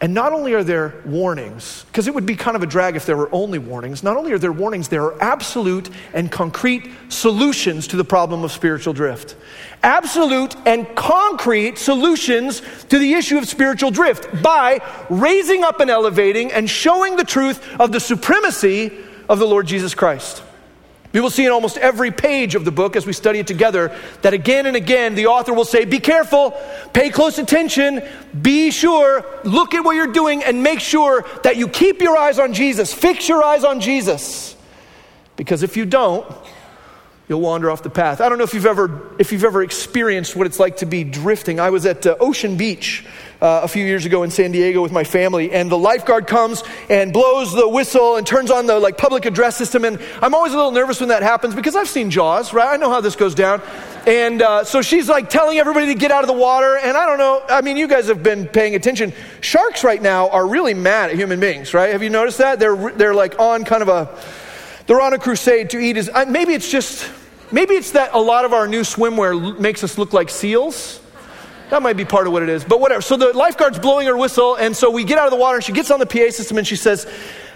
And 0.02 0.14
not 0.14 0.32
only 0.32 0.54
are 0.54 0.64
there 0.64 0.94
warnings, 1.04 1.84
because 1.88 2.06
it 2.06 2.14
would 2.14 2.24
be 2.24 2.34
kind 2.34 2.56
of 2.56 2.62
a 2.62 2.66
drag 2.66 2.96
if 2.96 3.04
there 3.04 3.18
were 3.18 3.28
only 3.32 3.58
warnings, 3.58 4.02
not 4.02 4.16
only 4.16 4.32
are 4.32 4.38
there 4.38 4.52
warnings, 4.52 4.88
there 4.88 5.04
are 5.04 5.22
absolute 5.22 5.90
and 6.14 6.32
concrete 6.32 6.90
solutions 7.10 7.86
to 7.88 7.96
the 7.96 8.04
problem 8.04 8.42
of 8.42 8.50
spiritual 8.50 8.94
drift 8.94 9.36
absolute 9.82 10.54
and 10.66 10.86
concrete 10.94 11.78
solutions 11.78 12.60
to 12.84 12.98
the 12.98 13.14
issue 13.14 13.38
of 13.38 13.48
spiritual 13.48 13.90
drift 13.90 14.42
by 14.42 14.80
raising 15.08 15.64
up 15.64 15.80
and 15.80 15.90
elevating 15.90 16.52
and 16.52 16.68
showing 16.68 17.16
the 17.16 17.24
truth 17.24 17.66
of 17.80 17.90
the 17.92 18.00
supremacy 18.00 18.92
of 19.28 19.38
the 19.38 19.46
Lord 19.46 19.66
Jesus 19.66 19.94
Christ. 19.94 20.42
We 21.12 21.20
will 21.20 21.30
see 21.30 21.44
in 21.44 21.50
almost 21.50 21.76
every 21.76 22.12
page 22.12 22.54
of 22.54 22.64
the 22.64 22.70
book 22.70 22.94
as 22.94 23.04
we 23.04 23.12
study 23.12 23.40
it 23.40 23.46
together 23.48 23.96
that 24.22 24.32
again 24.32 24.66
and 24.66 24.76
again 24.76 25.16
the 25.16 25.26
author 25.26 25.52
will 25.52 25.64
say, 25.64 25.84
Be 25.84 25.98
careful, 25.98 26.52
pay 26.92 27.10
close 27.10 27.38
attention, 27.38 28.02
be 28.40 28.70
sure, 28.70 29.24
look 29.42 29.74
at 29.74 29.84
what 29.84 29.96
you're 29.96 30.12
doing, 30.12 30.44
and 30.44 30.62
make 30.62 30.78
sure 30.78 31.26
that 31.42 31.56
you 31.56 31.66
keep 31.66 32.00
your 32.00 32.16
eyes 32.16 32.38
on 32.38 32.54
Jesus. 32.54 32.94
Fix 32.94 33.28
your 33.28 33.42
eyes 33.42 33.64
on 33.64 33.80
Jesus. 33.80 34.54
Because 35.34 35.64
if 35.64 35.76
you 35.76 35.84
don't, 35.84 36.24
you'll 37.30 37.40
wander 37.40 37.70
off 37.70 37.84
the 37.84 37.90
path. 37.90 38.20
I 38.20 38.28
don't 38.28 38.38
know 38.38 38.44
if 38.44 38.54
you've 38.54 38.66
ever, 38.66 39.14
if 39.20 39.30
you've 39.30 39.44
ever 39.44 39.62
experienced 39.62 40.34
what 40.34 40.48
it's 40.48 40.58
like 40.58 40.78
to 40.78 40.86
be 40.86 41.04
drifting. 41.04 41.60
I 41.60 41.70
was 41.70 41.86
at 41.86 42.04
uh, 42.04 42.16
Ocean 42.18 42.56
Beach 42.56 43.06
uh, 43.40 43.60
a 43.62 43.68
few 43.68 43.84
years 43.84 44.04
ago 44.04 44.24
in 44.24 44.32
San 44.32 44.50
Diego 44.50 44.82
with 44.82 44.90
my 44.90 45.04
family, 45.04 45.52
and 45.52 45.70
the 45.70 45.78
lifeguard 45.78 46.26
comes 46.26 46.64
and 46.88 47.12
blows 47.12 47.54
the 47.54 47.68
whistle 47.68 48.16
and 48.16 48.26
turns 48.26 48.50
on 48.50 48.66
the 48.66 48.80
like 48.80 48.98
public 48.98 49.26
address 49.26 49.56
system. 49.56 49.84
And 49.84 50.00
I'm 50.20 50.34
always 50.34 50.52
a 50.52 50.56
little 50.56 50.72
nervous 50.72 50.98
when 50.98 51.10
that 51.10 51.22
happens 51.22 51.54
because 51.54 51.76
I've 51.76 51.88
seen 51.88 52.10
Jaws, 52.10 52.52
right? 52.52 52.74
I 52.74 52.76
know 52.78 52.90
how 52.90 53.00
this 53.00 53.14
goes 53.14 53.36
down. 53.36 53.62
And 54.08 54.42
uh, 54.42 54.64
so 54.64 54.82
she's 54.82 55.08
like 55.08 55.30
telling 55.30 55.58
everybody 55.58 55.86
to 55.86 55.94
get 55.94 56.10
out 56.10 56.24
of 56.24 56.26
the 56.26 56.34
water. 56.34 56.78
And 56.78 56.96
I 56.96 57.06
don't 57.06 57.18
know, 57.18 57.44
I 57.48 57.60
mean, 57.60 57.76
you 57.76 57.86
guys 57.86 58.08
have 58.08 58.24
been 58.24 58.48
paying 58.48 58.74
attention. 58.74 59.12
Sharks 59.40 59.84
right 59.84 60.02
now 60.02 60.30
are 60.30 60.48
really 60.48 60.74
mad 60.74 61.10
at 61.10 61.16
human 61.16 61.38
beings, 61.38 61.74
right? 61.74 61.92
Have 61.92 62.02
you 62.02 62.10
noticed 62.10 62.38
that? 62.38 62.58
They're, 62.58 62.90
they're 62.90 63.14
like 63.14 63.38
on 63.38 63.64
kind 63.64 63.82
of 63.82 63.88
a, 63.88 64.18
they're 64.88 65.00
on 65.00 65.12
a 65.12 65.18
crusade 65.18 65.70
to 65.70 65.78
eat 65.78 65.94
his. 65.94 66.10
Maybe 66.26 66.54
it's 66.54 66.68
just, 66.68 67.08
maybe 67.52 67.74
it's 67.74 67.92
that 67.92 68.14
a 68.14 68.20
lot 68.20 68.44
of 68.44 68.52
our 68.52 68.66
new 68.66 68.82
swimwear 68.82 69.58
makes 69.58 69.84
us 69.84 69.98
look 69.98 70.12
like 70.12 70.30
seals. 70.30 71.00
That 71.70 71.82
might 71.82 71.96
be 71.96 72.04
part 72.04 72.26
of 72.26 72.32
what 72.32 72.42
it 72.42 72.48
is, 72.48 72.64
but 72.64 72.80
whatever. 72.80 73.00
So 73.00 73.16
the 73.16 73.32
lifeguard's 73.32 73.78
blowing 73.78 74.08
her 74.08 74.16
whistle, 74.16 74.56
and 74.56 74.76
so 74.76 74.90
we 74.90 75.04
get 75.04 75.18
out 75.18 75.26
of 75.26 75.30
the 75.30 75.36
water, 75.36 75.56
and 75.56 75.64
she 75.64 75.72
gets 75.72 75.90
on 75.90 76.00
the 76.00 76.06
PA 76.06 76.30
system 76.30 76.58
and 76.58 76.66
she 76.66 76.74
says, 76.74 77.06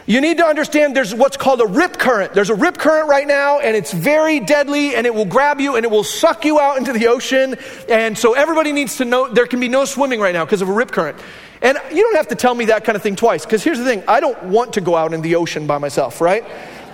You 0.07 0.21
need 0.21 0.39
to 0.39 0.45
understand 0.45 0.97
there's 0.97 1.13
what's 1.13 1.37
called 1.37 1.61
a 1.61 1.67
rip 1.67 1.99
current. 1.99 2.33
There's 2.33 2.51
a 2.51 2.55
rip 2.55 2.79
current 2.79 3.09
right 3.09 3.27
now, 3.27 3.59
and 3.59 3.77
it's 3.77 3.93
very 3.93 4.39
deadly, 4.39 4.95
and 4.95 5.05
it 5.05 5.13
will 5.13 5.25
grab 5.25 5.61
you 5.61 5.75
and 5.75 5.85
it 5.85 5.91
will 5.91 6.05
suck 6.05 6.45
you 6.45 6.61
out 6.61 6.79
into 6.79 6.93
the 6.93 7.09
ocean. 7.09 7.57
And 7.89 8.17
so 8.17 8.35
everybody 8.35 8.71
needs 8.71 8.99
to 8.99 9.05
know 9.05 9.29
there 9.29 9.47
can 9.47 9.59
be 9.59 9.69
no 9.69 9.85
swimming 9.85 10.21
right 10.21 10.33
now 10.33 10.45
because 10.45 10.63
of 10.63 10.69
a 10.69 10.73
rip 10.73 10.93
current. 10.93 11.19
And 11.61 11.79
you 11.91 12.03
don't 12.03 12.17
have 12.17 12.29
to 12.29 12.35
tell 12.37 12.55
me 12.55 12.67
that 12.67 12.85
kind 12.85 12.95
of 12.95 13.03
thing 13.03 13.17
twice, 13.17 13.45
because 13.45 13.65
here's 13.65 13.79
the 13.79 13.85
thing 13.85 14.05
I 14.07 14.21
don't 14.21 14.41
want 14.45 14.75
to 14.75 14.81
go 14.81 14.95
out 14.95 15.13
in 15.13 15.23
the 15.23 15.35
ocean 15.35 15.67
by 15.67 15.79
myself, 15.79 16.21
right? 16.21 16.45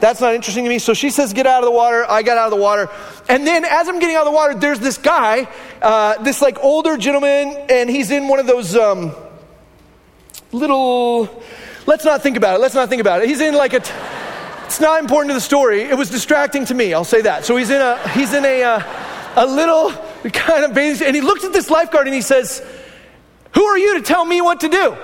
That's 0.00 0.20
not 0.20 0.34
interesting 0.34 0.64
to 0.64 0.70
me. 0.70 0.78
So 0.78 0.94
she 0.94 1.10
says, 1.10 1.32
Get 1.32 1.46
out 1.46 1.62
of 1.62 1.66
the 1.66 1.70
water. 1.70 2.04
I 2.08 2.22
got 2.22 2.38
out 2.38 2.46
of 2.46 2.50
the 2.50 2.62
water. 2.62 2.88
And 3.28 3.46
then 3.46 3.64
as 3.64 3.88
I'm 3.88 3.98
getting 3.98 4.16
out 4.16 4.26
of 4.26 4.32
the 4.32 4.36
water, 4.36 4.54
there's 4.54 4.80
this 4.80 4.98
guy, 4.98 5.46
uh, 5.82 6.22
this 6.22 6.40
like 6.40 6.58
older 6.62 6.96
gentleman, 6.96 7.66
and 7.68 7.88
he's 7.88 8.10
in 8.10 8.28
one 8.28 8.38
of 8.38 8.46
those 8.46 8.74
um, 8.74 9.12
little, 10.52 11.42
let's 11.86 12.04
not 12.04 12.22
think 12.22 12.36
about 12.36 12.56
it. 12.56 12.60
Let's 12.60 12.74
not 12.74 12.88
think 12.88 13.00
about 13.00 13.22
it. 13.22 13.28
He's 13.28 13.40
in 13.40 13.54
like 13.54 13.74
a, 13.74 13.80
t- 13.80 13.92
it's 14.64 14.80
not 14.80 15.00
important 15.00 15.30
to 15.30 15.34
the 15.34 15.40
story. 15.40 15.82
It 15.82 15.96
was 15.96 16.10
distracting 16.10 16.64
to 16.66 16.74
me. 16.74 16.94
I'll 16.94 17.04
say 17.04 17.22
that. 17.22 17.44
So 17.44 17.56
he's 17.56 17.70
in 17.70 17.80
a, 17.80 18.08
he's 18.10 18.32
in 18.32 18.44
a, 18.44 18.62
uh, 18.62 18.82
a 19.36 19.46
little 19.46 19.90
kind 20.32 20.64
of 20.64 20.74
bathing, 20.74 21.06
and 21.06 21.14
he 21.14 21.22
looks 21.22 21.44
at 21.44 21.52
this 21.52 21.70
lifeguard 21.70 22.06
and 22.06 22.14
he 22.14 22.22
says, 22.22 22.64
Who 23.54 23.64
are 23.64 23.78
you 23.78 23.98
to 23.98 24.02
tell 24.02 24.24
me 24.24 24.40
what 24.40 24.60
to 24.60 24.68
do? 24.68 24.96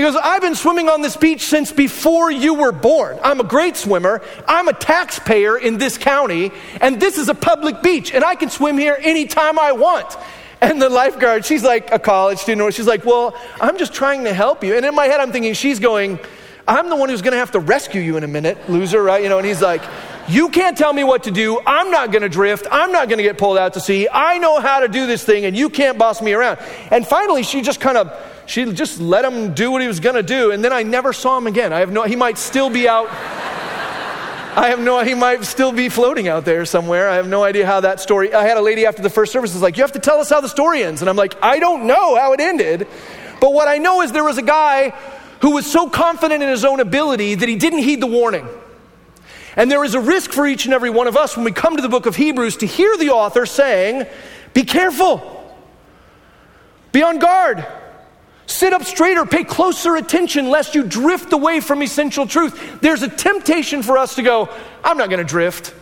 He 0.00 0.06
goes, 0.06 0.16
I've 0.16 0.40
been 0.40 0.54
swimming 0.54 0.88
on 0.88 1.02
this 1.02 1.14
beach 1.14 1.42
since 1.42 1.72
before 1.72 2.30
you 2.30 2.54
were 2.54 2.72
born. 2.72 3.18
I'm 3.22 3.38
a 3.38 3.44
great 3.44 3.76
swimmer. 3.76 4.22
I'm 4.48 4.66
a 4.66 4.72
taxpayer 4.72 5.58
in 5.58 5.76
this 5.76 5.98
county, 5.98 6.52
and 6.80 6.98
this 6.98 7.18
is 7.18 7.28
a 7.28 7.34
public 7.34 7.82
beach, 7.82 8.10
and 8.10 8.24
I 8.24 8.34
can 8.34 8.48
swim 8.48 8.78
here 8.78 8.96
anytime 8.98 9.58
I 9.58 9.72
want. 9.72 10.16
And 10.62 10.80
the 10.80 10.88
lifeguard, 10.88 11.44
she's 11.44 11.62
like 11.62 11.92
a 11.92 11.98
college 11.98 12.38
student, 12.38 12.62
or 12.62 12.72
she's 12.72 12.86
like, 12.86 13.04
Well, 13.04 13.36
I'm 13.60 13.76
just 13.76 13.92
trying 13.92 14.24
to 14.24 14.32
help 14.32 14.64
you. 14.64 14.74
And 14.74 14.86
in 14.86 14.94
my 14.94 15.04
head, 15.04 15.20
I'm 15.20 15.32
thinking, 15.32 15.52
She's 15.52 15.78
going, 15.78 16.18
I'm 16.66 16.88
the 16.88 16.96
one 16.96 17.10
who's 17.10 17.20
going 17.20 17.32
to 17.32 17.38
have 17.38 17.50
to 17.50 17.60
rescue 17.60 18.00
you 18.00 18.16
in 18.16 18.24
a 18.24 18.28
minute, 18.28 18.70
loser, 18.70 19.02
right? 19.02 19.22
You 19.22 19.28
know, 19.28 19.36
and 19.36 19.46
he's 19.46 19.60
like, 19.60 19.82
You 20.28 20.48
can't 20.48 20.78
tell 20.78 20.94
me 20.94 21.04
what 21.04 21.24
to 21.24 21.30
do. 21.30 21.60
I'm 21.66 21.90
not 21.90 22.10
going 22.10 22.22
to 22.22 22.30
drift. 22.30 22.66
I'm 22.70 22.90
not 22.90 23.08
going 23.10 23.18
to 23.18 23.22
get 23.22 23.36
pulled 23.36 23.58
out 23.58 23.74
to 23.74 23.80
sea. 23.80 24.08
I 24.10 24.38
know 24.38 24.60
how 24.60 24.80
to 24.80 24.88
do 24.88 25.06
this 25.06 25.22
thing, 25.24 25.44
and 25.44 25.54
you 25.54 25.68
can't 25.68 25.98
boss 25.98 26.22
me 26.22 26.32
around. 26.32 26.58
And 26.90 27.06
finally, 27.06 27.42
she 27.42 27.60
just 27.60 27.82
kind 27.82 27.98
of 27.98 28.18
she 28.50 28.64
just 28.72 29.00
let 29.00 29.24
him 29.24 29.54
do 29.54 29.70
what 29.70 29.80
he 29.80 29.86
was 29.86 30.00
going 30.00 30.16
to 30.16 30.24
do, 30.24 30.50
and 30.50 30.64
then 30.64 30.72
I 30.72 30.82
never 30.82 31.12
saw 31.12 31.38
him 31.38 31.46
again. 31.46 31.72
I 31.72 31.78
have 31.78 31.92
no, 31.92 32.02
he 32.02 32.16
might 32.16 32.36
still 32.36 32.68
be 32.68 32.88
out. 32.88 33.08
I 34.56 34.70
have 34.70 34.80
no, 34.80 35.04
he 35.04 35.14
might 35.14 35.44
still 35.44 35.70
be 35.70 35.88
floating 35.88 36.26
out 36.26 36.44
there 36.44 36.64
somewhere. 36.64 37.08
I 37.08 37.14
have 37.14 37.28
no 37.28 37.44
idea 37.44 37.64
how 37.64 37.78
that 37.80 38.00
story. 38.00 38.34
I 38.34 38.42
had 38.42 38.56
a 38.56 38.60
lady 38.60 38.86
after 38.86 39.02
the 39.02 39.08
first 39.08 39.32
service 39.32 39.52
was 39.52 39.62
like, 39.62 39.76
"You 39.76 39.84
have 39.84 39.92
to 39.92 40.00
tell 40.00 40.18
us 40.18 40.28
how 40.28 40.40
the 40.40 40.48
story 40.48 40.82
ends," 40.82 41.00
and 41.00 41.08
I'm 41.08 41.14
like, 41.14 41.36
"I 41.40 41.60
don't 41.60 41.84
know 41.84 42.16
how 42.16 42.32
it 42.32 42.40
ended, 42.40 42.88
but 43.40 43.52
what 43.52 43.68
I 43.68 43.78
know 43.78 44.02
is 44.02 44.10
there 44.10 44.24
was 44.24 44.36
a 44.36 44.42
guy 44.42 44.94
who 45.42 45.52
was 45.52 45.70
so 45.70 45.88
confident 45.88 46.42
in 46.42 46.48
his 46.48 46.64
own 46.64 46.80
ability 46.80 47.36
that 47.36 47.48
he 47.48 47.54
didn't 47.54 47.78
heed 47.78 48.00
the 48.00 48.08
warning." 48.08 48.48
And 49.54 49.70
there 49.70 49.84
is 49.84 49.94
a 49.94 50.00
risk 50.00 50.32
for 50.32 50.44
each 50.44 50.64
and 50.64 50.74
every 50.74 50.90
one 50.90 51.06
of 51.06 51.16
us 51.16 51.36
when 51.36 51.44
we 51.44 51.52
come 51.52 51.76
to 51.76 51.82
the 51.82 51.88
book 51.88 52.06
of 52.06 52.16
Hebrews 52.16 52.56
to 52.58 52.66
hear 52.66 52.96
the 52.96 53.10
author 53.10 53.46
saying, 53.46 54.06
Be 54.54 54.64
careful. 54.64 55.22
Be 56.92 57.02
on 57.02 57.18
guard. 57.18 57.64
Sit 58.50 58.72
up 58.72 58.82
straighter, 58.82 59.24
pay 59.24 59.44
closer 59.44 59.94
attention 59.94 60.50
lest 60.50 60.74
you 60.74 60.82
drift 60.82 61.32
away 61.32 61.60
from 61.60 61.84
essential 61.84 62.26
truth. 62.26 62.80
There's 62.80 63.00
a 63.02 63.08
temptation 63.08 63.80
for 63.84 63.96
us 63.96 64.16
to 64.16 64.22
go, 64.22 64.48
I'm 64.82 64.98
not 64.98 65.08
going 65.08 65.24
to 65.24 65.24
drift. 65.24 65.72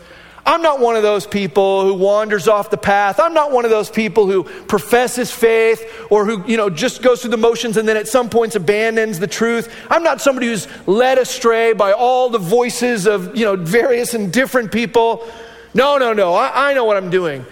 I'm 0.45 0.61
not 0.61 0.79
one 0.79 0.95
of 0.95 1.03
those 1.03 1.27
people 1.27 1.85
who 1.85 1.95
wanders 1.95 2.47
off 2.47 2.69
the 2.69 2.77
path. 2.77 3.21
I'm 3.21 3.33
not 3.33 3.53
one 3.53 3.65
of 3.65 3.71
those 3.71 3.89
people 3.89 4.27
who 4.27 4.45
professes 4.45 5.31
faith 5.31 5.83
or 6.11 6.27
who, 6.27 6.45
you 6.47 6.59
know, 6.59 6.69
just 6.69 7.01
goes 7.01 7.23
through 7.23 7.31
the 7.31 7.39
motions 7.39 7.79
and 7.79 7.89
then 7.89 7.97
at 7.97 8.07
some 8.07 8.29
points 8.29 8.55
abandons 8.55 9.19
the 9.19 9.27
truth. 9.27 9.75
I'm 9.89 10.03
not 10.03 10.21
somebody 10.21 10.49
who's 10.49 10.69
led 10.87 11.17
astray 11.17 11.73
by 11.73 11.93
all 11.93 12.29
the 12.29 12.39
voices 12.39 13.07
of, 13.07 13.35
you 13.35 13.47
know, 13.47 13.57
various 13.57 14.13
and 14.13 14.31
different 14.31 14.73
people. 14.73 15.27
No, 15.73 15.97
no, 15.97 16.13
no. 16.13 16.35
I, 16.35 16.71
I 16.71 16.75
know 16.75 16.85
what 16.85 16.99
I'm 16.99 17.09
doing. 17.09 17.47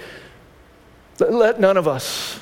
Let 1.19 1.59
none 1.59 1.79
of 1.79 1.89
us 1.89 2.39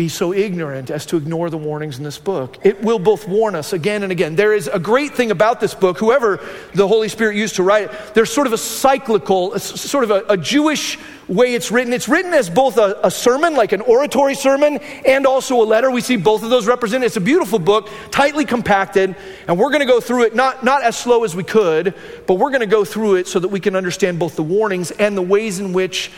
be 0.00 0.08
so 0.08 0.32
ignorant 0.32 0.90
as 0.90 1.04
to 1.04 1.18
ignore 1.18 1.50
the 1.50 1.58
warnings 1.58 1.98
in 1.98 2.04
this 2.04 2.16
book. 2.16 2.56
It 2.64 2.82
will 2.82 2.98
both 2.98 3.28
warn 3.28 3.54
us 3.54 3.74
again 3.74 4.02
and 4.02 4.10
again. 4.10 4.34
There 4.34 4.54
is 4.54 4.66
a 4.66 4.78
great 4.78 5.14
thing 5.14 5.30
about 5.30 5.60
this 5.60 5.74
book, 5.74 5.98
whoever 5.98 6.40
the 6.72 6.88
Holy 6.88 7.10
Spirit 7.10 7.36
used 7.36 7.56
to 7.56 7.62
write 7.62 7.84
it, 7.84 8.14
there's 8.14 8.32
sort 8.32 8.46
of 8.46 8.54
a 8.54 8.56
cyclical, 8.56 9.58
sort 9.58 10.04
of 10.04 10.10
a, 10.10 10.24
a 10.30 10.38
Jewish 10.38 10.98
way 11.28 11.52
it's 11.52 11.70
written. 11.70 11.92
It's 11.92 12.08
written 12.08 12.32
as 12.32 12.48
both 12.48 12.78
a, 12.78 12.98
a, 13.02 13.10
sermon, 13.10 13.52
like 13.56 13.72
an 13.72 13.82
oratory 13.82 14.34
sermon, 14.34 14.78
and 15.04 15.26
also 15.26 15.62
a 15.62 15.66
letter. 15.66 15.90
We 15.90 16.00
see 16.00 16.16
both 16.16 16.42
of 16.42 16.48
those 16.48 16.66
represented. 16.66 17.04
It's 17.04 17.16
a 17.16 17.20
beautiful 17.20 17.58
book, 17.58 17.90
tightly 18.10 18.46
compacted, 18.46 19.14
and 19.46 19.58
we're 19.58 19.68
going 19.68 19.80
to 19.80 19.86
go 19.86 20.00
through 20.00 20.22
it 20.22 20.34
not, 20.34 20.64
not 20.64 20.82
as 20.82 20.96
slow 20.96 21.24
as 21.24 21.36
we 21.36 21.44
could, 21.44 21.94
but 22.26 22.36
we're 22.36 22.50
going 22.50 22.60
to 22.60 22.66
go 22.66 22.86
through 22.86 23.16
it 23.16 23.28
so 23.28 23.38
that 23.38 23.48
we 23.48 23.60
can 23.60 23.76
understand 23.76 24.18
both 24.18 24.34
the 24.34 24.42
warnings 24.42 24.92
and 24.92 25.14
the 25.14 25.20
ways 25.20 25.60
in 25.60 25.74
which 25.74 26.10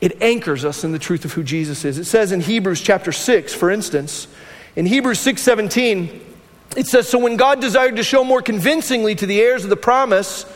it 0.00 0.22
anchors 0.22 0.64
us 0.64 0.84
in 0.84 0.92
the 0.92 0.98
truth 0.98 1.24
of 1.24 1.32
who 1.32 1.42
Jesus 1.42 1.84
is. 1.84 1.98
It 1.98 2.04
says 2.04 2.32
in 2.32 2.40
Hebrews 2.40 2.80
chapter 2.80 3.12
6, 3.12 3.54
for 3.54 3.70
instance, 3.70 4.28
in 4.76 4.86
Hebrews 4.86 5.18
6:17, 5.18 6.20
it 6.76 6.86
says, 6.86 7.08
So 7.08 7.18
when 7.18 7.36
God 7.36 7.60
desired 7.60 7.96
to 7.96 8.02
show 8.02 8.24
more 8.24 8.42
convincingly 8.42 9.14
to 9.16 9.26
the 9.26 9.40
heirs 9.40 9.64
of 9.64 9.70
the 9.70 9.76
promise 9.76 10.46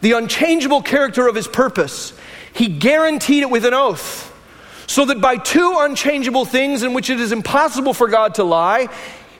the 0.00 0.12
unchangeable 0.12 0.80
character 0.80 1.26
of 1.26 1.34
his 1.34 1.48
purpose, 1.48 2.12
he 2.52 2.68
guaranteed 2.68 3.42
it 3.42 3.50
with 3.50 3.64
an 3.64 3.74
oath, 3.74 4.32
so 4.86 5.04
that 5.04 5.20
by 5.20 5.36
two 5.36 5.76
unchangeable 5.80 6.44
things 6.44 6.84
in 6.84 6.94
which 6.94 7.10
it 7.10 7.18
is 7.18 7.32
impossible 7.32 7.92
for 7.92 8.06
God 8.06 8.36
to 8.36 8.44
lie, 8.44 8.88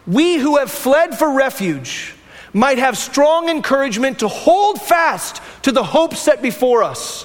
we 0.07 0.37
who 0.37 0.57
have 0.57 0.71
fled 0.71 1.17
for 1.17 1.31
refuge 1.31 2.15
might 2.53 2.79
have 2.79 2.99
strong 2.99 3.49
encouragement 3.49 4.19
to 4.19 4.29
hold 4.29 4.81
fast 4.81 5.41
to 5.63 5.71
the 5.71 5.85
hope 5.85 6.15
set 6.15 6.43
before 6.43 6.83
us. 6.83 7.25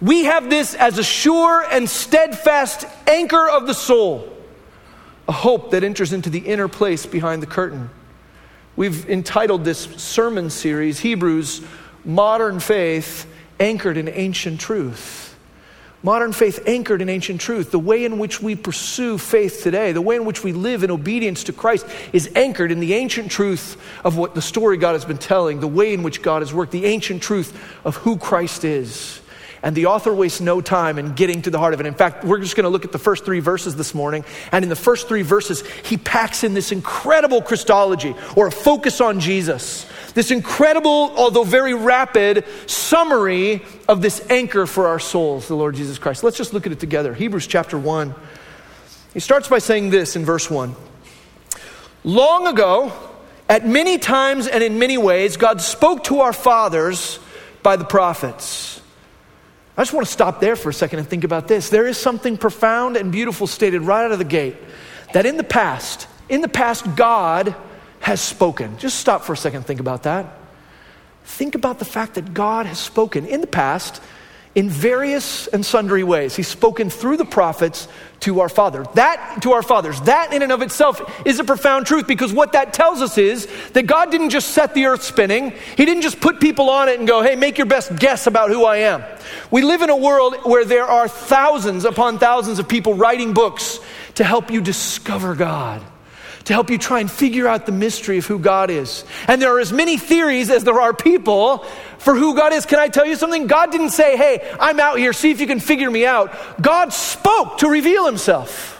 We 0.00 0.24
have 0.24 0.48
this 0.48 0.74
as 0.74 0.98
a 0.98 1.04
sure 1.04 1.62
and 1.70 1.88
steadfast 1.88 2.86
anchor 3.06 3.48
of 3.48 3.66
the 3.66 3.74
soul, 3.74 4.32
a 5.28 5.32
hope 5.32 5.72
that 5.72 5.84
enters 5.84 6.12
into 6.12 6.30
the 6.30 6.38
inner 6.38 6.68
place 6.68 7.04
behind 7.04 7.42
the 7.42 7.46
curtain. 7.46 7.90
We've 8.76 9.08
entitled 9.10 9.64
this 9.64 9.80
sermon 9.80 10.48
series, 10.48 11.00
Hebrews 11.00 11.60
Modern 12.04 12.60
Faith 12.60 13.30
Anchored 13.58 13.98
in 13.98 14.08
Ancient 14.08 14.58
Truth. 14.58 15.30
Modern 16.02 16.32
faith 16.32 16.62
anchored 16.66 17.02
in 17.02 17.10
ancient 17.10 17.42
truth. 17.42 17.70
The 17.70 17.78
way 17.78 18.06
in 18.06 18.18
which 18.18 18.40
we 18.40 18.56
pursue 18.56 19.18
faith 19.18 19.62
today, 19.62 19.92
the 19.92 20.00
way 20.00 20.16
in 20.16 20.24
which 20.24 20.42
we 20.42 20.52
live 20.52 20.82
in 20.82 20.90
obedience 20.90 21.44
to 21.44 21.52
Christ, 21.52 21.86
is 22.14 22.30
anchored 22.34 22.72
in 22.72 22.80
the 22.80 22.94
ancient 22.94 23.30
truth 23.30 23.76
of 24.02 24.16
what 24.16 24.34
the 24.34 24.40
story 24.40 24.78
God 24.78 24.92
has 24.92 25.04
been 25.04 25.18
telling, 25.18 25.60
the 25.60 25.68
way 25.68 25.92
in 25.92 26.02
which 26.02 26.22
God 26.22 26.40
has 26.40 26.54
worked, 26.54 26.72
the 26.72 26.86
ancient 26.86 27.22
truth 27.22 27.54
of 27.84 27.96
who 27.96 28.16
Christ 28.16 28.64
is. 28.64 29.19
And 29.62 29.76
the 29.76 29.86
author 29.86 30.14
wastes 30.14 30.40
no 30.40 30.62
time 30.62 30.98
in 30.98 31.14
getting 31.14 31.42
to 31.42 31.50
the 31.50 31.58
heart 31.58 31.74
of 31.74 31.80
it. 31.80 31.86
In 31.86 31.94
fact, 31.94 32.24
we're 32.24 32.40
just 32.40 32.56
going 32.56 32.64
to 32.64 32.70
look 32.70 32.86
at 32.86 32.92
the 32.92 32.98
first 32.98 33.26
three 33.26 33.40
verses 33.40 33.76
this 33.76 33.94
morning. 33.94 34.24
And 34.52 34.64
in 34.64 34.70
the 34.70 34.76
first 34.76 35.06
three 35.06 35.22
verses, 35.22 35.66
he 35.84 35.98
packs 35.98 36.44
in 36.44 36.54
this 36.54 36.72
incredible 36.72 37.42
Christology 37.42 38.14
or 38.36 38.46
a 38.46 38.52
focus 38.52 39.02
on 39.02 39.20
Jesus. 39.20 39.86
This 40.14 40.30
incredible, 40.30 41.12
although 41.16 41.44
very 41.44 41.74
rapid, 41.74 42.46
summary 42.66 43.62
of 43.86 44.00
this 44.00 44.24
anchor 44.30 44.66
for 44.66 44.88
our 44.88 44.98
souls, 44.98 45.46
the 45.46 45.56
Lord 45.56 45.74
Jesus 45.74 45.98
Christ. 45.98 46.24
Let's 46.24 46.38
just 46.38 46.54
look 46.54 46.64
at 46.64 46.72
it 46.72 46.80
together. 46.80 47.12
Hebrews 47.12 47.46
chapter 47.46 47.78
1. 47.78 48.14
He 49.12 49.20
starts 49.20 49.48
by 49.48 49.58
saying 49.58 49.90
this 49.90 50.16
in 50.16 50.24
verse 50.24 50.50
1 50.50 50.74
Long 52.02 52.46
ago, 52.46 52.92
at 53.46 53.66
many 53.66 53.98
times 53.98 54.46
and 54.46 54.62
in 54.62 54.78
many 54.78 54.96
ways, 54.96 55.36
God 55.36 55.60
spoke 55.60 56.04
to 56.04 56.20
our 56.20 56.32
fathers 56.32 57.18
by 57.62 57.76
the 57.76 57.84
prophets. 57.84 58.79
I 59.80 59.82
just 59.82 59.94
want 59.94 60.06
to 60.06 60.12
stop 60.12 60.40
there 60.40 60.56
for 60.56 60.68
a 60.68 60.74
second 60.74 60.98
and 60.98 61.08
think 61.08 61.24
about 61.24 61.48
this. 61.48 61.70
There 61.70 61.86
is 61.86 61.96
something 61.96 62.36
profound 62.36 62.98
and 62.98 63.10
beautiful 63.10 63.46
stated 63.46 63.80
right 63.80 64.04
out 64.04 64.12
of 64.12 64.18
the 64.18 64.26
gate 64.26 64.56
that 65.14 65.24
in 65.24 65.38
the 65.38 65.42
past, 65.42 66.06
in 66.28 66.42
the 66.42 66.48
past, 66.48 66.84
God 66.96 67.54
has 68.00 68.20
spoken. 68.20 68.76
Just 68.76 68.98
stop 68.98 69.24
for 69.24 69.32
a 69.32 69.36
second 69.38 69.56
and 69.56 69.66
think 69.66 69.80
about 69.80 70.02
that. 70.02 70.36
Think 71.24 71.54
about 71.54 71.78
the 71.78 71.86
fact 71.86 72.16
that 72.16 72.34
God 72.34 72.66
has 72.66 72.78
spoken 72.78 73.24
in 73.24 73.40
the 73.40 73.46
past 73.46 74.02
in 74.60 74.68
various 74.68 75.46
and 75.46 75.64
sundry 75.64 76.04
ways. 76.04 76.36
He's 76.36 76.46
spoken 76.46 76.90
through 76.90 77.16
the 77.16 77.24
prophets 77.24 77.88
to 78.20 78.40
our 78.40 78.50
father. 78.50 78.84
That 78.92 79.38
to 79.40 79.52
our 79.52 79.62
fathers. 79.62 79.98
That 80.02 80.34
in 80.34 80.42
and 80.42 80.52
of 80.52 80.60
itself 80.60 81.00
is 81.24 81.38
a 81.38 81.44
profound 81.44 81.86
truth 81.86 82.06
because 82.06 82.30
what 82.30 82.52
that 82.52 82.74
tells 82.74 83.00
us 83.00 83.16
is 83.16 83.48
that 83.72 83.86
God 83.86 84.10
didn't 84.10 84.28
just 84.28 84.50
set 84.50 84.74
the 84.74 84.84
earth 84.84 85.02
spinning. 85.02 85.54
He 85.78 85.86
didn't 85.86 86.02
just 86.02 86.20
put 86.20 86.40
people 86.40 86.68
on 86.68 86.90
it 86.90 86.98
and 86.98 87.08
go, 87.08 87.22
"Hey, 87.22 87.36
make 87.36 87.56
your 87.56 87.66
best 87.66 87.96
guess 87.96 88.26
about 88.26 88.50
who 88.50 88.66
I 88.66 88.76
am." 88.92 89.02
We 89.50 89.62
live 89.62 89.80
in 89.80 89.88
a 89.88 89.96
world 89.96 90.36
where 90.42 90.66
there 90.66 90.84
are 90.86 91.08
thousands 91.08 91.86
upon 91.86 92.18
thousands 92.18 92.58
of 92.58 92.68
people 92.68 92.92
writing 92.92 93.32
books 93.32 93.80
to 94.16 94.24
help 94.24 94.50
you 94.50 94.60
discover 94.60 95.34
God 95.34 95.80
to 96.50 96.54
help 96.54 96.68
you 96.68 96.78
try 96.78 96.98
and 96.98 97.08
figure 97.08 97.46
out 97.46 97.64
the 97.64 97.70
mystery 97.70 98.18
of 98.18 98.26
who 98.26 98.36
God 98.36 98.70
is. 98.70 99.04
And 99.28 99.40
there 99.40 99.54
are 99.54 99.60
as 99.60 99.72
many 99.72 99.96
theories 99.96 100.50
as 100.50 100.64
there 100.64 100.80
are 100.80 100.92
people 100.92 101.58
for 101.98 102.16
who 102.16 102.34
God 102.34 102.52
is. 102.52 102.66
Can 102.66 102.80
I 102.80 102.88
tell 102.88 103.06
you 103.06 103.14
something? 103.14 103.46
God 103.46 103.70
didn't 103.70 103.90
say, 103.90 104.16
hey, 104.16 104.52
I'm 104.58 104.80
out 104.80 104.98
here, 104.98 105.12
see 105.12 105.30
if 105.30 105.40
you 105.40 105.46
can 105.46 105.60
figure 105.60 105.88
me 105.88 106.04
out. 106.06 106.60
God 106.60 106.92
spoke 106.92 107.58
to 107.58 107.68
reveal 107.68 108.04
himself. 108.04 108.79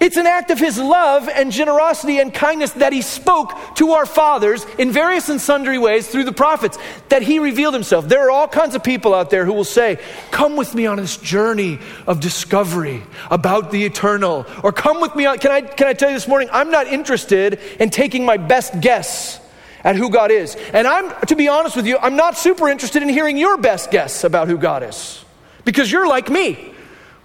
It's 0.00 0.16
an 0.16 0.26
act 0.26 0.50
of 0.50 0.60
his 0.60 0.78
love 0.78 1.28
and 1.28 1.50
generosity 1.50 2.20
and 2.20 2.32
kindness 2.32 2.70
that 2.72 2.92
he 2.92 3.02
spoke 3.02 3.52
to 3.76 3.92
our 3.92 4.06
fathers 4.06 4.64
in 4.78 4.92
various 4.92 5.28
and 5.28 5.40
sundry 5.40 5.76
ways 5.76 6.06
through 6.06 6.24
the 6.24 6.32
prophets, 6.32 6.78
that 7.08 7.22
he 7.22 7.40
revealed 7.40 7.74
himself. 7.74 8.08
There 8.08 8.24
are 8.26 8.30
all 8.30 8.46
kinds 8.46 8.76
of 8.76 8.84
people 8.84 9.12
out 9.12 9.30
there 9.30 9.44
who 9.44 9.52
will 9.52 9.64
say, 9.64 9.98
Come 10.30 10.56
with 10.56 10.72
me 10.72 10.86
on 10.86 10.98
this 10.98 11.16
journey 11.16 11.80
of 12.06 12.20
discovery 12.20 13.02
about 13.30 13.72
the 13.72 13.84
eternal. 13.84 14.46
Or 14.62 14.72
come 14.72 15.00
with 15.00 15.16
me 15.16 15.26
on, 15.26 15.38
can 15.38 15.50
I, 15.50 15.62
can 15.62 15.88
I 15.88 15.94
tell 15.94 16.10
you 16.10 16.16
this 16.16 16.28
morning, 16.28 16.48
I'm 16.52 16.70
not 16.70 16.86
interested 16.86 17.58
in 17.80 17.90
taking 17.90 18.24
my 18.24 18.36
best 18.36 18.80
guess 18.80 19.40
at 19.82 19.96
who 19.96 20.10
God 20.10 20.30
is. 20.30 20.56
And 20.72 20.86
I'm, 20.86 21.12
to 21.26 21.34
be 21.34 21.48
honest 21.48 21.74
with 21.74 21.86
you, 21.86 21.98
I'm 21.98 22.16
not 22.16 22.38
super 22.38 22.68
interested 22.68 23.02
in 23.02 23.08
hearing 23.08 23.36
your 23.36 23.56
best 23.56 23.90
guess 23.90 24.22
about 24.22 24.46
who 24.46 24.58
God 24.58 24.84
is. 24.84 25.24
Because 25.64 25.90
you're 25.90 26.06
like 26.06 26.30
me. 26.30 26.72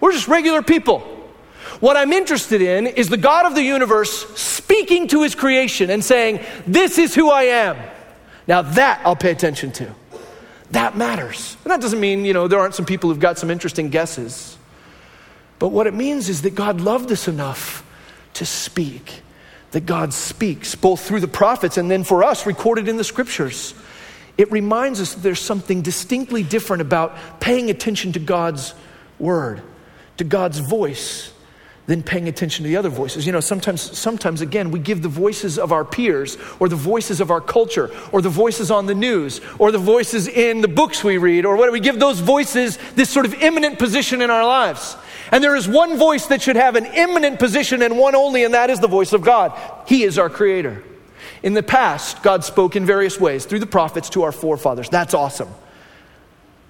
We're 0.00 0.12
just 0.12 0.26
regular 0.26 0.62
people. 0.62 1.13
What 1.84 1.98
I'm 1.98 2.14
interested 2.14 2.62
in 2.62 2.86
is 2.86 3.10
the 3.10 3.18
God 3.18 3.44
of 3.44 3.54
the 3.54 3.62
universe 3.62 4.10
speaking 4.40 5.06
to 5.08 5.22
his 5.22 5.34
creation 5.34 5.90
and 5.90 6.02
saying, 6.02 6.40
This 6.66 6.96
is 6.96 7.14
who 7.14 7.28
I 7.30 7.42
am. 7.42 7.76
Now, 8.46 8.62
that 8.62 9.02
I'll 9.04 9.14
pay 9.14 9.30
attention 9.30 9.70
to. 9.72 9.94
That 10.70 10.96
matters. 10.96 11.58
And 11.62 11.70
that 11.70 11.82
doesn't 11.82 12.00
mean, 12.00 12.24
you 12.24 12.32
know, 12.32 12.48
there 12.48 12.58
aren't 12.58 12.74
some 12.74 12.86
people 12.86 13.10
who've 13.10 13.20
got 13.20 13.38
some 13.38 13.50
interesting 13.50 13.90
guesses. 13.90 14.56
But 15.58 15.72
what 15.72 15.86
it 15.86 15.92
means 15.92 16.30
is 16.30 16.40
that 16.40 16.54
God 16.54 16.80
loved 16.80 17.12
us 17.12 17.28
enough 17.28 17.86
to 18.32 18.46
speak. 18.46 19.20
That 19.72 19.84
God 19.84 20.14
speaks, 20.14 20.74
both 20.74 21.06
through 21.06 21.20
the 21.20 21.28
prophets 21.28 21.76
and 21.76 21.90
then 21.90 22.02
for 22.02 22.24
us, 22.24 22.46
recorded 22.46 22.88
in 22.88 22.96
the 22.96 23.04
scriptures. 23.04 23.74
It 24.38 24.50
reminds 24.50 25.02
us 25.02 25.12
that 25.12 25.20
there's 25.20 25.38
something 25.38 25.82
distinctly 25.82 26.44
different 26.44 26.80
about 26.80 27.40
paying 27.40 27.68
attention 27.68 28.12
to 28.12 28.20
God's 28.20 28.72
word, 29.18 29.60
to 30.16 30.24
God's 30.24 30.60
voice 30.60 31.30
than 31.86 32.02
paying 32.02 32.28
attention 32.28 32.62
to 32.64 32.68
the 32.68 32.76
other 32.76 32.88
voices. 32.88 33.26
You 33.26 33.32
know, 33.32 33.40
sometimes, 33.40 33.80
sometimes 33.80 34.40
again, 34.40 34.70
we 34.70 34.78
give 34.78 35.02
the 35.02 35.08
voices 35.08 35.58
of 35.58 35.70
our 35.70 35.84
peers 35.84 36.38
or 36.58 36.68
the 36.68 36.76
voices 36.76 37.20
of 37.20 37.30
our 37.30 37.40
culture 37.40 37.90
or 38.10 38.22
the 38.22 38.30
voices 38.30 38.70
on 38.70 38.86
the 38.86 38.94
news 38.94 39.40
or 39.58 39.70
the 39.70 39.78
voices 39.78 40.26
in 40.26 40.62
the 40.62 40.68
books 40.68 41.04
we 41.04 41.18
read 41.18 41.44
or 41.44 41.56
what 41.56 41.70
we 41.72 41.80
give 41.80 42.00
those 42.00 42.20
voices 42.20 42.78
this 42.94 43.10
sort 43.10 43.26
of 43.26 43.34
eminent 43.42 43.78
position 43.78 44.22
in 44.22 44.30
our 44.30 44.44
lives. 44.44 44.96
And 45.30 45.42
there 45.42 45.56
is 45.56 45.68
one 45.68 45.96
voice 45.98 46.26
that 46.26 46.40
should 46.42 46.56
have 46.56 46.76
an 46.76 46.86
eminent 46.86 47.38
position 47.38 47.82
and 47.82 47.98
one 47.98 48.14
only, 48.14 48.44
and 48.44 48.54
that 48.54 48.70
is 48.70 48.80
the 48.80 48.88
voice 48.88 49.12
of 49.12 49.22
God. 49.22 49.52
He 49.86 50.04
is 50.04 50.18
our 50.18 50.30
creator. 50.30 50.82
In 51.42 51.52
the 51.54 51.62
past, 51.62 52.22
God 52.22 52.44
spoke 52.44 52.76
in 52.76 52.86
various 52.86 53.20
ways 53.20 53.44
through 53.44 53.58
the 53.58 53.66
prophets 53.66 54.08
to 54.10 54.22
our 54.22 54.32
forefathers. 54.32 54.88
That's 54.88 55.12
awesome. 55.12 55.48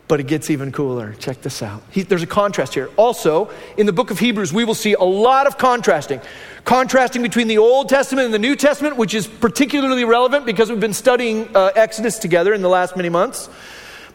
But 0.07 0.21
it 0.21 0.27
gets 0.27 0.51
even 0.51 0.71
cooler. 0.71 1.15
Check 1.15 1.41
this 1.41 1.63
out. 1.63 1.83
He, 1.91 2.03
there's 2.03 2.23
a 2.23 2.27
contrast 2.27 2.75
here. 2.75 2.91
Also, 2.97 3.51
in 3.79 3.87
the 3.87 3.93
book 3.93 4.11
of 4.11 4.19
Hebrews, 4.19 4.53
we 4.53 4.65
will 4.65 4.75
see 4.75 4.93
a 4.93 5.03
lot 5.03 5.47
of 5.47 5.57
contrasting. 5.57 6.21
Contrasting 6.65 7.23
between 7.23 7.49
the 7.49 7.59
Old 7.59 7.89
Testament 7.89 8.27
and 8.27 8.35
the 8.35 8.39
New 8.39 8.55
Testament, 8.55 8.97
which 8.97 9.15
is 9.15 9.27
particularly 9.27 10.05
relevant 10.05 10.45
because 10.45 10.69
we've 10.71 10.81
been 10.81 10.93
studying 10.93 11.49
uh, 11.57 11.71
Exodus 11.75 12.19
together 12.19 12.53
in 12.53 12.61
the 12.61 12.69
last 12.69 12.97
many 12.97 13.09
months. 13.09 13.49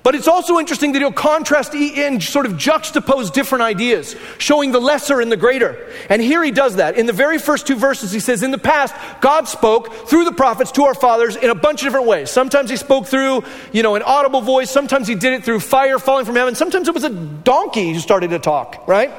But 0.01 0.15
it's 0.15 0.29
also 0.29 0.59
interesting 0.59 0.93
that 0.93 0.99
he'll 0.99 1.11
contrast 1.11 1.73
and 1.75 2.23
sort 2.23 2.45
of 2.45 2.53
juxtapose 2.53 3.33
different 3.33 3.63
ideas, 3.63 4.15
showing 4.37 4.71
the 4.71 4.79
lesser 4.79 5.19
and 5.19 5.29
the 5.29 5.37
greater. 5.37 5.91
And 6.09 6.21
here 6.21 6.41
he 6.41 6.51
does 6.51 6.77
that. 6.77 6.97
In 6.97 7.05
the 7.05 7.13
very 7.13 7.37
first 7.37 7.67
two 7.67 7.75
verses, 7.75 8.13
he 8.13 8.21
says, 8.21 8.41
In 8.41 8.51
the 8.51 8.57
past, 8.57 8.95
God 9.19 9.49
spoke 9.49 9.93
through 10.07 10.23
the 10.23 10.31
prophets 10.31 10.71
to 10.73 10.83
our 10.83 10.93
fathers 10.93 11.35
in 11.35 11.49
a 11.49 11.55
bunch 11.55 11.81
of 11.81 11.87
different 11.87 12.07
ways. 12.07 12.29
Sometimes 12.29 12.69
he 12.69 12.77
spoke 12.77 13.07
through, 13.07 13.43
you 13.73 13.83
know, 13.83 13.95
an 13.95 14.03
audible 14.03 14.41
voice. 14.41 14.71
Sometimes 14.71 15.05
he 15.05 15.15
did 15.15 15.33
it 15.33 15.43
through 15.43 15.59
fire 15.59 15.99
falling 15.99 16.25
from 16.25 16.35
heaven. 16.35 16.55
Sometimes 16.55 16.87
it 16.87 16.93
was 16.93 17.03
a 17.03 17.09
donkey 17.09 17.91
who 17.91 17.99
started 17.99 18.29
to 18.29 18.39
talk, 18.39 18.87
right? 18.87 19.11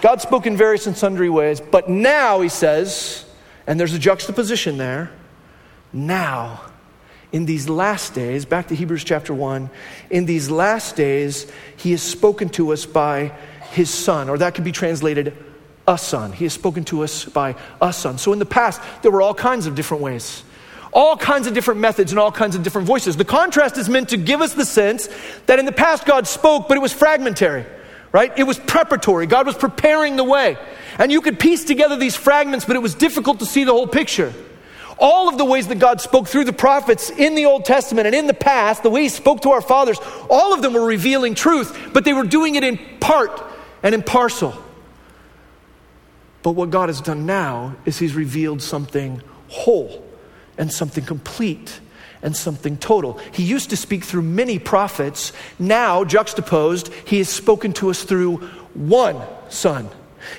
God 0.00 0.20
spoke 0.20 0.46
in 0.46 0.56
various 0.56 0.88
and 0.88 0.96
sundry 0.96 1.30
ways. 1.30 1.60
But 1.60 1.88
now, 1.88 2.40
he 2.40 2.48
says, 2.48 3.24
and 3.68 3.78
there's 3.78 3.94
a 3.94 4.00
juxtaposition 4.00 4.78
there, 4.78 5.12
now 5.92 6.71
in 7.32 7.46
these 7.46 7.68
last 7.68 8.12
days, 8.14 8.44
back 8.44 8.68
to 8.68 8.74
Hebrews 8.74 9.04
chapter 9.04 9.32
1, 9.32 9.70
in 10.10 10.26
these 10.26 10.50
last 10.50 10.96
days, 10.96 11.50
he 11.76 11.90
has 11.92 12.02
spoken 12.02 12.50
to 12.50 12.72
us 12.72 12.84
by 12.84 13.32
his 13.70 13.88
son, 13.88 14.28
or 14.28 14.36
that 14.38 14.54
could 14.54 14.64
be 14.64 14.72
translated 14.72 15.36
a 15.88 15.96
son. 15.96 16.32
He 16.32 16.44
has 16.44 16.52
spoken 16.52 16.84
to 16.84 17.02
us 17.02 17.24
by 17.24 17.56
a 17.80 17.92
son. 17.92 18.18
So 18.18 18.34
in 18.34 18.38
the 18.38 18.46
past, 18.46 18.82
there 19.00 19.10
were 19.10 19.22
all 19.22 19.34
kinds 19.34 19.66
of 19.66 19.74
different 19.74 20.02
ways, 20.02 20.44
all 20.92 21.16
kinds 21.16 21.46
of 21.46 21.54
different 21.54 21.80
methods, 21.80 22.12
and 22.12 22.18
all 22.18 22.30
kinds 22.30 22.54
of 22.54 22.62
different 22.62 22.86
voices. 22.86 23.16
The 23.16 23.24
contrast 23.24 23.78
is 23.78 23.88
meant 23.88 24.10
to 24.10 24.18
give 24.18 24.42
us 24.42 24.52
the 24.52 24.66
sense 24.66 25.08
that 25.46 25.58
in 25.58 25.64
the 25.64 25.72
past, 25.72 26.04
God 26.04 26.26
spoke, 26.26 26.68
but 26.68 26.76
it 26.76 26.80
was 26.80 26.92
fragmentary. 26.92 27.64
Right? 28.12 28.30
It 28.38 28.42
was 28.42 28.58
preparatory. 28.58 29.26
God 29.26 29.46
was 29.46 29.56
preparing 29.56 30.16
the 30.16 30.24
way. 30.24 30.58
And 30.98 31.10
you 31.10 31.22
could 31.22 31.40
piece 31.40 31.64
together 31.64 31.96
these 31.96 32.14
fragments, 32.14 32.66
but 32.66 32.76
it 32.76 32.80
was 32.80 32.94
difficult 32.94 33.38
to 33.38 33.46
see 33.46 33.64
the 33.64 33.72
whole 33.72 33.86
picture 33.86 34.34
all 35.02 35.28
of 35.28 35.36
the 35.36 35.44
ways 35.44 35.66
that 35.66 35.80
God 35.80 36.00
spoke 36.00 36.28
through 36.28 36.44
the 36.44 36.52
prophets 36.52 37.10
in 37.10 37.34
the 37.34 37.44
Old 37.44 37.64
Testament 37.64 38.06
and 38.06 38.14
in 38.14 38.28
the 38.28 38.34
past, 38.34 38.84
the 38.84 38.88
way 38.88 39.02
He 39.02 39.08
spoke 39.08 39.42
to 39.42 39.50
our 39.50 39.60
fathers, 39.60 39.98
all 40.30 40.54
of 40.54 40.62
them 40.62 40.74
were 40.74 40.86
revealing 40.86 41.34
truth, 41.34 41.90
but 41.92 42.04
they 42.04 42.12
were 42.12 42.24
doing 42.24 42.54
it 42.54 42.62
in 42.62 42.78
part 43.00 43.42
and 43.82 43.96
in 43.96 44.02
parcel. 44.02 44.54
But 46.44 46.52
what 46.52 46.70
God 46.70 46.88
has 46.88 47.00
done 47.00 47.26
now 47.26 47.74
is 47.84 47.98
He's 47.98 48.14
revealed 48.14 48.62
something 48.62 49.20
whole 49.48 50.04
and 50.56 50.72
something 50.72 51.04
complete 51.04 51.80
and 52.22 52.36
something 52.36 52.76
total. 52.76 53.18
He 53.32 53.42
used 53.42 53.70
to 53.70 53.76
speak 53.76 54.04
through 54.04 54.22
many 54.22 54.60
prophets. 54.60 55.32
Now, 55.58 56.04
juxtaposed, 56.04 56.92
He 57.04 57.18
has 57.18 57.28
spoken 57.28 57.72
to 57.74 57.90
us 57.90 58.04
through 58.04 58.36
one 58.74 59.20
Son 59.48 59.90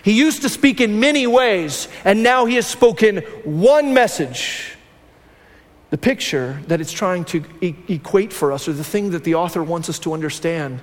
he 0.04 0.14
used 0.14 0.42
to 0.42 0.50
speak 0.50 0.82
in 0.82 1.00
many 1.00 1.28
ways, 1.28 1.88
and 2.06 2.24
now 2.24 2.46
he 2.46 2.56
has 2.56 2.68
spoken 2.68 3.18
one 3.44 3.94
message. 3.94 4.76
The 5.90 5.98
picture 5.98 6.60
that 6.68 6.82
it's 6.82 6.92
trying 6.92 7.26
to 7.26 7.44
e- 7.62 7.76
equate 7.88 8.34
for 8.34 8.52
us, 8.52 8.68
or 8.68 8.74
the 8.74 8.84
thing 8.84 9.12
that 9.12 9.24
the 9.24 9.36
author 9.36 9.62
wants 9.62 9.90
us 9.90 10.00
to 10.00 10.14
understand, 10.14 10.82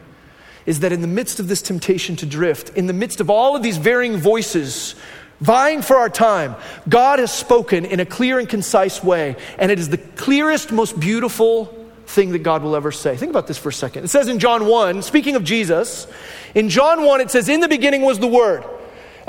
is 0.67 0.81
that 0.81 0.93
in 0.93 1.01
the 1.01 1.09
midst 1.09 1.41
of 1.41 1.49
this 1.49 1.63
temptation 1.63 2.17
to 2.17 2.27
drift, 2.27 2.71
in 2.77 2.87
the 2.87 2.93
midst 2.93 3.21
of 3.21 3.31
all 3.31 3.57
of 3.57 3.63
these 3.63 3.77
varying 3.77 4.19
voices 4.19 4.95
vying 5.41 5.83
for 5.83 5.97
our 5.97 6.11
time, 6.11 6.55
God 6.89 7.19
has 7.19 7.33
spoken 7.33 7.85
in 7.85 7.99
a 7.99 8.07
clear 8.07 8.39
and 8.39 8.49
concise 8.49 9.03
way, 9.03 9.37
and 9.59 9.73
it 9.73 9.79
is 9.79 9.89
the 9.89 9.99
clearest, 9.99 10.71
most 10.71 10.99
beautiful 11.01 11.77
thing 12.07 12.33
that 12.33 12.41
God 12.41 12.63
will 12.63 12.77
ever 12.77 12.93
say. 12.93 13.17
Think 13.17 13.31
about 13.31 13.47
this 13.47 13.59
for 13.59 13.71
a 13.71 13.73
second. 13.73 14.05
It 14.05 14.09
says 14.09 14.29
in 14.29 14.39
John 14.39 14.67
1, 14.67 15.03
speaking 15.03 15.37
of 15.37 15.45
Jesus, 15.45 16.07
in 16.55 16.69
John 16.69 17.05
1, 17.05 17.21
it 17.21 17.31
says, 17.31 17.49
In 17.49 17.61
the 17.61 17.69
beginning 17.69 18.03
was 18.03 18.19
the 18.19 18.27
Word. 18.29 18.65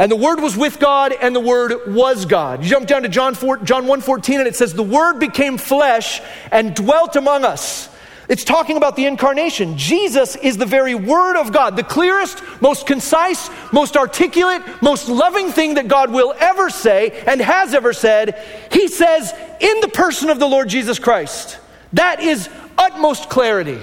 And 0.01 0.11
the 0.11 0.15
Word 0.15 0.39
was 0.39 0.57
with 0.57 0.79
God, 0.79 1.13
and 1.13 1.35
the 1.35 1.39
Word 1.39 1.93
was 1.93 2.25
God. 2.25 2.63
You 2.63 2.71
jump 2.71 2.87
down 2.87 3.03
to 3.03 3.07
John, 3.07 3.35
4, 3.35 3.57
John 3.57 3.85
1.14, 3.85 4.39
and 4.39 4.47
it 4.47 4.55
says, 4.55 4.73
The 4.73 4.81
Word 4.81 5.19
became 5.19 5.59
flesh 5.59 6.23
and 6.51 6.73
dwelt 6.73 7.15
among 7.15 7.45
us. 7.45 7.87
It's 8.27 8.43
talking 8.43 8.77
about 8.77 8.95
the 8.95 9.05
incarnation. 9.05 9.77
Jesus 9.77 10.35
is 10.35 10.57
the 10.57 10.65
very 10.65 10.95
Word 10.95 11.37
of 11.39 11.51
God, 11.51 11.75
the 11.75 11.83
clearest, 11.83 12.41
most 12.61 12.87
concise, 12.87 13.51
most 13.71 13.95
articulate, 13.95 14.63
most 14.81 15.07
loving 15.07 15.51
thing 15.51 15.75
that 15.75 15.87
God 15.87 16.11
will 16.11 16.33
ever 16.39 16.71
say 16.71 17.23
and 17.27 17.39
has 17.39 17.75
ever 17.75 17.93
said. 17.93 18.43
He 18.71 18.87
says, 18.87 19.31
in 19.59 19.81
the 19.81 19.87
person 19.87 20.31
of 20.31 20.39
the 20.39 20.47
Lord 20.47 20.67
Jesus 20.67 20.97
Christ. 20.97 21.59
That 21.93 22.21
is 22.21 22.49
utmost 22.75 23.29
clarity. 23.29 23.79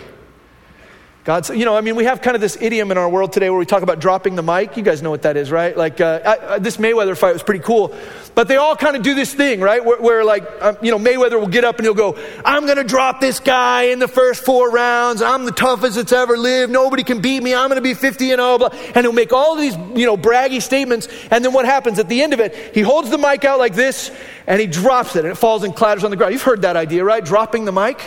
God's, 1.28 1.50
you 1.50 1.66
know, 1.66 1.76
I 1.76 1.82
mean, 1.82 1.94
we 1.94 2.04
have 2.04 2.22
kind 2.22 2.34
of 2.34 2.40
this 2.40 2.56
idiom 2.58 2.90
in 2.90 2.96
our 2.96 3.06
world 3.06 3.34
today 3.34 3.50
where 3.50 3.58
we 3.58 3.66
talk 3.66 3.82
about 3.82 4.00
dropping 4.00 4.34
the 4.34 4.42
mic. 4.42 4.78
You 4.78 4.82
guys 4.82 5.02
know 5.02 5.10
what 5.10 5.20
that 5.24 5.36
is, 5.36 5.50
right? 5.50 5.76
Like, 5.76 6.00
uh, 6.00 6.38
I, 6.48 6.58
this 6.58 6.78
Mayweather 6.78 7.14
fight 7.14 7.34
was 7.34 7.42
pretty 7.42 7.60
cool. 7.60 7.94
But 8.34 8.48
they 8.48 8.56
all 8.56 8.74
kind 8.74 8.96
of 8.96 9.02
do 9.02 9.14
this 9.14 9.34
thing, 9.34 9.60
right? 9.60 9.84
Where, 9.84 10.00
where 10.00 10.24
like, 10.24 10.46
um, 10.62 10.78
you 10.80 10.90
know, 10.90 10.98
Mayweather 10.98 11.38
will 11.38 11.46
get 11.48 11.64
up 11.64 11.76
and 11.76 11.84
he'll 11.84 11.92
go, 11.92 12.16
I'm 12.46 12.64
going 12.64 12.78
to 12.78 12.82
drop 12.82 13.20
this 13.20 13.40
guy 13.40 13.82
in 13.92 13.98
the 13.98 14.08
first 14.08 14.42
four 14.42 14.70
rounds. 14.70 15.20
I'm 15.20 15.44
the 15.44 15.52
toughest 15.52 15.96
that's 15.96 16.12
ever 16.12 16.38
lived. 16.38 16.72
Nobody 16.72 17.02
can 17.02 17.20
beat 17.20 17.42
me. 17.42 17.54
I'm 17.54 17.68
going 17.68 17.76
to 17.76 17.82
be 17.82 17.92
50 17.92 18.30
and 18.30 18.40
0. 18.40 18.56
Blah. 18.56 18.70
And 18.94 19.04
he'll 19.04 19.12
make 19.12 19.34
all 19.34 19.54
these, 19.54 19.76
you 19.76 20.06
know, 20.06 20.16
braggy 20.16 20.62
statements. 20.62 21.08
And 21.30 21.44
then 21.44 21.52
what 21.52 21.66
happens 21.66 21.98
at 21.98 22.08
the 22.08 22.22
end 22.22 22.32
of 22.32 22.40
it? 22.40 22.74
He 22.74 22.80
holds 22.80 23.10
the 23.10 23.18
mic 23.18 23.44
out 23.44 23.58
like 23.58 23.74
this 23.74 24.10
and 24.46 24.62
he 24.62 24.66
drops 24.66 25.14
it 25.14 25.26
and 25.26 25.32
it 25.32 25.36
falls 25.36 25.62
and 25.62 25.76
clatters 25.76 26.04
on 26.04 26.10
the 26.10 26.16
ground. 26.16 26.32
You've 26.32 26.40
heard 26.40 26.62
that 26.62 26.76
idea, 26.76 27.04
right? 27.04 27.22
Dropping 27.22 27.66
the 27.66 27.72
mic. 27.72 28.00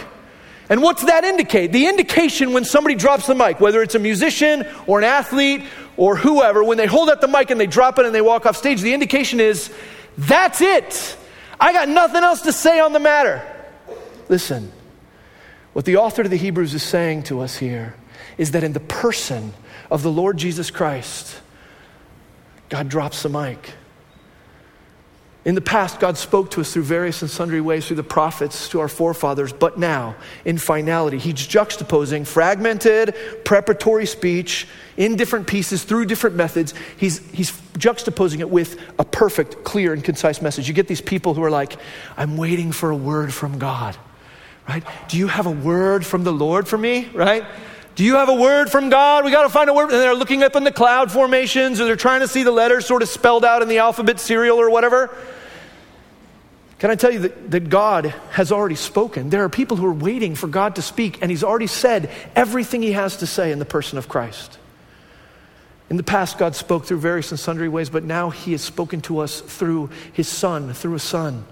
And 0.72 0.82
what's 0.82 1.04
that 1.04 1.26
indicate? 1.26 1.74
The 1.74 1.88
indication 1.88 2.54
when 2.54 2.64
somebody 2.64 2.96
drops 2.96 3.28
the 3.28 3.36
mic, 3.36 3.60
whether 3.60 3.82
it's 3.82 3.94
a 3.94 4.00
musician 4.00 4.66
or 4.88 5.00
an 5.00 5.04
athlete 5.04 5.64
or 5.98 6.16
whoever, 6.16 6.64
when 6.64 6.78
they 6.78 6.86
hold 6.86 7.10
up 7.10 7.20
the 7.20 7.28
mic 7.28 7.52
and 7.52 7.60
they 7.60 7.68
drop 7.68 8.00
it 8.00 8.06
and 8.06 8.16
they 8.16 8.22
walk 8.22 8.46
off 8.46 8.56
stage, 8.56 8.80
the 8.80 8.94
indication 8.94 9.42
is 9.42 9.70
that's 10.18 10.62
it. 10.62 11.18
I 11.60 11.74
got 11.74 11.90
nothing 11.90 12.24
else 12.24 12.44
to 12.44 12.54
say 12.54 12.80
on 12.80 12.94
the 12.94 13.02
matter. 13.02 13.46
Listen, 14.30 14.72
what 15.74 15.84
the 15.84 15.98
author 15.98 16.22
of 16.22 16.30
the 16.30 16.38
Hebrews 16.38 16.74
is 16.74 16.84
saying 16.84 17.24
to 17.24 17.42
us 17.42 17.58
here 17.58 17.94
is 18.38 18.52
that 18.52 18.64
in 18.64 18.72
the 18.72 18.80
person 18.80 19.52
of 19.90 20.04
the 20.04 20.12
Lord 20.12 20.38
Jesus 20.38 20.72
Christ, 20.72 21.42
God 22.70 22.88
drops 22.88 23.24
the 23.24 23.30
mic. 23.30 23.74
In 25.44 25.56
the 25.56 25.62
past, 25.62 26.00
God 26.00 26.20
spoke 26.20 26.52
to 26.52 26.62
us 26.62 26.72
through 26.72 26.84
various 26.84 27.24
and 27.24 27.32
sundry 27.32 27.62
ways 27.62 27.88
through 27.88 27.96
the 27.96 28.04
prophets 28.04 28.70
to 28.70 28.80
our 28.80 28.88
forefathers, 28.88 29.52
but 29.52 29.80
now, 29.80 30.16
in 30.46 30.60
finality, 30.60 31.18
He's 31.18 31.34
juxtaposing 31.34 32.28
fragmented, 32.28 33.16
preparatory 33.44 34.06
speech 34.06 34.68
in 34.98 35.16
different 35.16 35.48
pieces 35.48 35.84
through 35.84 36.06
different 36.06 36.36
methods. 36.36 36.76
He's, 36.96 37.28
he's 37.32 37.52
juxtaposing 37.74 38.40
it 38.40 38.52
with 38.52 38.80
a 39.00 39.06
perfect, 39.06 39.64
clear, 39.64 39.94
and 39.94 40.04
concise 40.04 40.44
message. 40.44 40.68
You 40.68 40.76
get 40.76 40.88
these 40.88 41.02
people 41.02 41.34
who 41.34 41.44
are 41.44 41.50
like, 41.50 41.76
I'm 42.18 42.38
waiting 42.38 42.72
for 42.72 42.92
a 42.92 42.96
word 42.96 43.34
from 43.34 43.58
God, 43.58 43.98
right? 44.70 44.84
Do 45.08 45.18
you 45.18 45.28
have 45.28 45.48
a 45.48 45.52
word 45.52 46.06
from 46.06 46.24
the 46.24 46.34
Lord 46.34 46.68
for 46.68 46.78
me, 46.78 47.10
right? 47.16 47.46
Do 48.02 48.08
you 48.08 48.16
have 48.16 48.30
a 48.30 48.34
word 48.34 48.72
from 48.72 48.90
God? 48.90 49.26
We 49.26 49.30
got 49.30 49.44
to 49.44 49.50
find 49.50 49.70
a 49.70 49.76
word. 49.76 49.92
And 49.92 50.02
they're 50.02 50.16
looking 50.16 50.42
up 50.42 50.56
in 50.56 50.64
the 50.64 50.72
cloud 50.72 51.12
formations 51.12 51.80
or 51.80 51.86
they're 51.86 51.96
trying 51.96 52.22
to 52.22 52.28
see 52.28 52.42
the 52.42 52.50
letters 52.50 52.88
sort 52.88 53.04
of 53.04 53.10
spelled 53.10 53.46
out 53.46 53.62
in 53.62 53.68
the 53.68 53.78
alphabet 53.78 54.20
cereal 54.20 54.60
or 54.60 54.72
whatever. 54.72 55.16
Can 56.80 56.90
I 56.90 56.96
tell 56.96 57.12
you 57.12 57.20
that, 57.20 57.52
that 57.52 57.70
God 57.70 58.08
has 58.32 58.52
already 58.52 58.74
spoken? 58.74 59.30
There 59.30 59.44
are 59.44 59.50
people 59.50 59.78
who 59.78 59.86
are 59.86 59.94
waiting 59.94 60.34
for 60.34 60.48
God 60.48 60.78
to 60.78 60.82
speak, 60.82 61.22
and 61.22 61.30
He's 61.30 61.44
already 61.44 61.68
said 61.68 62.10
everything 62.36 62.82
He 62.82 62.94
has 62.94 63.18
to 63.18 63.28
say 63.28 63.52
in 63.52 63.60
the 63.60 63.66
person 63.66 64.00
of 64.00 64.10
Christ. 64.10 64.58
In 65.92 65.96
the 65.96 66.02
past, 66.02 66.40
God 66.40 66.56
spoke 66.56 66.88
through 66.88 67.02
various 67.02 67.30
and 67.30 67.40
sundry 67.40 67.70
ways, 67.70 67.92
but 67.92 68.04
now 68.04 68.32
He 68.32 68.54
has 68.54 68.64
spoken 68.64 69.02
to 69.02 69.20
us 69.20 69.42
through 69.42 69.92
His 70.12 70.28
Son, 70.28 70.74
through 70.74 70.96
a 70.96 71.00
Son. 71.00 71.46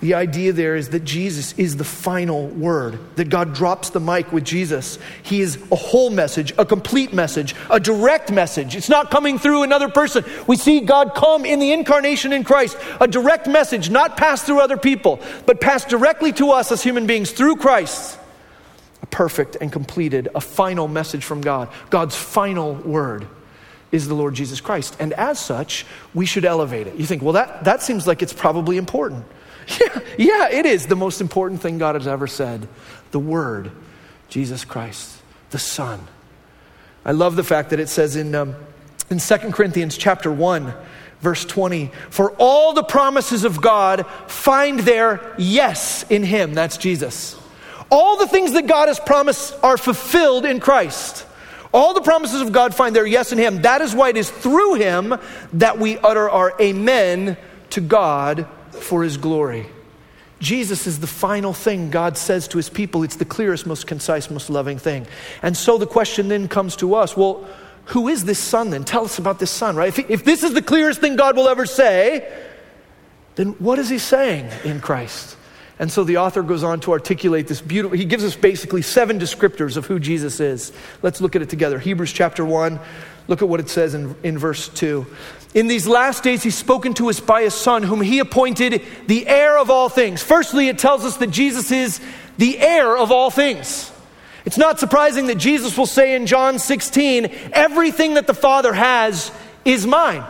The 0.00 0.14
idea 0.14 0.54
there 0.54 0.76
is 0.76 0.88
that 0.90 1.04
Jesus 1.04 1.52
is 1.58 1.76
the 1.76 1.84
final 1.84 2.46
word, 2.48 2.98
that 3.16 3.28
God 3.28 3.54
drops 3.54 3.90
the 3.90 4.00
mic 4.00 4.32
with 4.32 4.44
Jesus. 4.44 4.98
He 5.22 5.42
is 5.42 5.58
a 5.70 5.76
whole 5.76 6.08
message, 6.08 6.54
a 6.56 6.64
complete 6.64 7.12
message, 7.12 7.54
a 7.68 7.78
direct 7.78 8.32
message. 8.32 8.74
It's 8.74 8.88
not 8.88 9.10
coming 9.10 9.38
through 9.38 9.62
another 9.62 9.90
person. 9.90 10.24
We 10.46 10.56
see 10.56 10.80
God 10.80 11.14
come 11.14 11.44
in 11.44 11.58
the 11.58 11.72
incarnation 11.72 12.32
in 12.32 12.44
Christ, 12.44 12.78
a 12.98 13.06
direct 13.06 13.46
message, 13.46 13.90
not 13.90 14.16
passed 14.16 14.46
through 14.46 14.60
other 14.60 14.78
people, 14.78 15.20
but 15.44 15.60
passed 15.60 15.90
directly 15.90 16.32
to 16.32 16.52
us 16.52 16.72
as 16.72 16.82
human 16.82 17.06
beings 17.06 17.30
through 17.30 17.56
Christ. 17.56 18.18
A 19.02 19.06
perfect 19.06 19.58
and 19.60 19.70
completed, 19.70 20.28
a 20.34 20.40
final 20.40 20.88
message 20.88 21.24
from 21.24 21.42
God. 21.42 21.68
God's 21.90 22.16
final 22.16 22.72
word 22.72 23.26
is 23.92 24.08
the 24.08 24.14
Lord 24.14 24.32
Jesus 24.32 24.62
Christ. 24.62 24.96
And 24.98 25.12
as 25.12 25.38
such, 25.38 25.84
we 26.14 26.24
should 26.24 26.46
elevate 26.46 26.86
it. 26.86 26.94
You 26.94 27.04
think, 27.04 27.22
well, 27.22 27.34
that, 27.34 27.64
that 27.64 27.82
seems 27.82 28.06
like 28.06 28.22
it's 28.22 28.32
probably 28.32 28.78
important. 28.78 29.26
Yeah, 29.78 30.00
yeah, 30.18 30.48
it 30.50 30.66
is 30.66 30.86
the 30.86 30.96
most 30.96 31.20
important 31.20 31.60
thing 31.60 31.78
God 31.78 31.94
has 31.94 32.06
ever 32.06 32.26
said. 32.26 32.68
The 33.10 33.18
Word, 33.18 33.70
Jesus 34.28 34.64
Christ, 34.64 35.22
the 35.50 35.58
Son. 35.58 36.00
I 37.04 37.12
love 37.12 37.36
the 37.36 37.44
fact 37.44 37.70
that 37.70 37.80
it 37.80 37.88
says 37.88 38.16
in, 38.16 38.34
um, 38.34 38.54
in 39.10 39.18
2 39.18 39.36
Corinthians 39.52 39.96
chapter 39.96 40.30
1, 40.30 40.74
verse 41.20 41.44
20, 41.44 41.90
for 42.10 42.32
all 42.32 42.72
the 42.72 42.82
promises 42.82 43.44
of 43.44 43.60
God 43.60 44.06
find 44.26 44.80
their 44.80 45.34
yes 45.38 46.04
in 46.10 46.24
Him. 46.24 46.54
That's 46.54 46.76
Jesus. 46.76 47.36
All 47.90 48.18
the 48.18 48.26
things 48.26 48.52
that 48.52 48.66
God 48.66 48.88
has 48.88 49.00
promised 49.00 49.56
are 49.62 49.76
fulfilled 49.76 50.44
in 50.44 50.60
Christ. 50.60 51.26
All 51.72 51.94
the 51.94 52.00
promises 52.00 52.40
of 52.40 52.52
God 52.52 52.74
find 52.74 52.94
their 52.94 53.06
yes 53.06 53.32
in 53.32 53.38
Him. 53.38 53.62
That 53.62 53.80
is 53.80 53.94
why 53.94 54.10
it 54.10 54.16
is 54.16 54.30
through 54.30 54.74
Him 54.74 55.14
that 55.54 55.78
we 55.78 55.98
utter 55.98 56.28
our 56.28 56.54
amen 56.60 57.36
to 57.70 57.80
God 57.80 58.48
for 58.80 59.02
his 59.02 59.16
glory. 59.16 59.66
Jesus 60.40 60.86
is 60.86 61.00
the 61.00 61.06
final 61.06 61.52
thing 61.52 61.90
God 61.90 62.16
says 62.16 62.48
to 62.48 62.56
his 62.56 62.70
people. 62.70 63.02
It's 63.02 63.16
the 63.16 63.26
clearest, 63.26 63.66
most 63.66 63.86
concise, 63.86 64.30
most 64.30 64.48
loving 64.48 64.78
thing. 64.78 65.06
And 65.42 65.56
so 65.56 65.76
the 65.76 65.86
question 65.86 66.28
then 66.28 66.48
comes 66.48 66.76
to 66.76 66.94
us 66.94 67.16
well, 67.16 67.46
who 67.86 68.08
is 68.08 68.24
this 68.24 68.38
son 68.38 68.70
then? 68.70 68.84
Tell 68.84 69.04
us 69.04 69.18
about 69.18 69.38
this 69.38 69.50
son, 69.50 69.76
right? 69.76 69.88
If, 69.96 70.10
if 70.10 70.24
this 70.24 70.42
is 70.42 70.54
the 70.54 70.62
clearest 70.62 71.00
thing 71.00 71.16
God 71.16 71.36
will 71.36 71.48
ever 71.48 71.66
say, 71.66 72.32
then 73.34 73.52
what 73.54 73.78
is 73.78 73.88
he 73.88 73.98
saying 73.98 74.48
in 74.64 74.80
Christ? 74.80 75.36
And 75.78 75.90
so 75.90 76.04
the 76.04 76.18
author 76.18 76.42
goes 76.42 76.62
on 76.62 76.80
to 76.80 76.92
articulate 76.92 77.48
this 77.48 77.62
beautiful, 77.62 77.96
he 77.96 78.04
gives 78.04 78.22
us 78.22 78.36
basically 78.36 78.82
seven 78.82 79.18
descriptors 79.18 79.78
of 79.78 79.86
who 79.86 79.98
Jesus 79.98 80.38
is. 80.38 80.72
Let's 81.02 81.22
look 81.22 81.34
at 81.34 81.42
it 81.42 81.48
together. 81.48 81.78
Hebrews 81.78 82.12
chapter 82.12 82.44
1, 82.44 82.78
look 83.30 83.42
at 83.42 83.48
what 83.48 83.60
it 83.60 83.68
says 83.68 83.94
in, 83.94 84.16
in 84.24 84.36
verse 84.36 84.68
2. 84.68 85.06
In 85.54 85.68
these 85.68 85.86
last 85.86 86.24
days, 86.24 86.42
he's 86.42 86.56
spoken 86.56 86.94
to 86.94 87.08
us 87.10 87.20
by 87.20 87.42
his 87.42 87.54
son, 87.54 87.84
whom 87.84 88.00
he 88.00 88.18
appointed 88.18 88.82
the 89.06 89.26
heir 89.26 89.56
of 89.56 89.70
all 89.70 89.88
things. 89.88 90.20
Firstly, 90.20 90.66
it 90.66 90.78
tells 90.78 91.04
us 91.04 91.16
that 91.18 91.30
Jesus 91.30 91.70
is 91.70 92.00
the 92.38 92.58
heir 92.58 92.96
of 92.96 93.12
all 93.12 93.30
things. 93.30 93.92
It's 94.44 94.58
not 94.58 94.80
surprising 94.80 95.28
that 95.28 95.36
Jesus 95.38 95.78
will 95.78 95.86
say 95.86 96.16
in 96.16 96.26
John 96.26 96.58
16, 96.58 97.26
everything 97.52 98.14
that 98.14 98.26
the 98.26 98.34
Father 98.34 98.72
has 98.72 99.30
is 99.64 99.86
mine. 99.86 100.24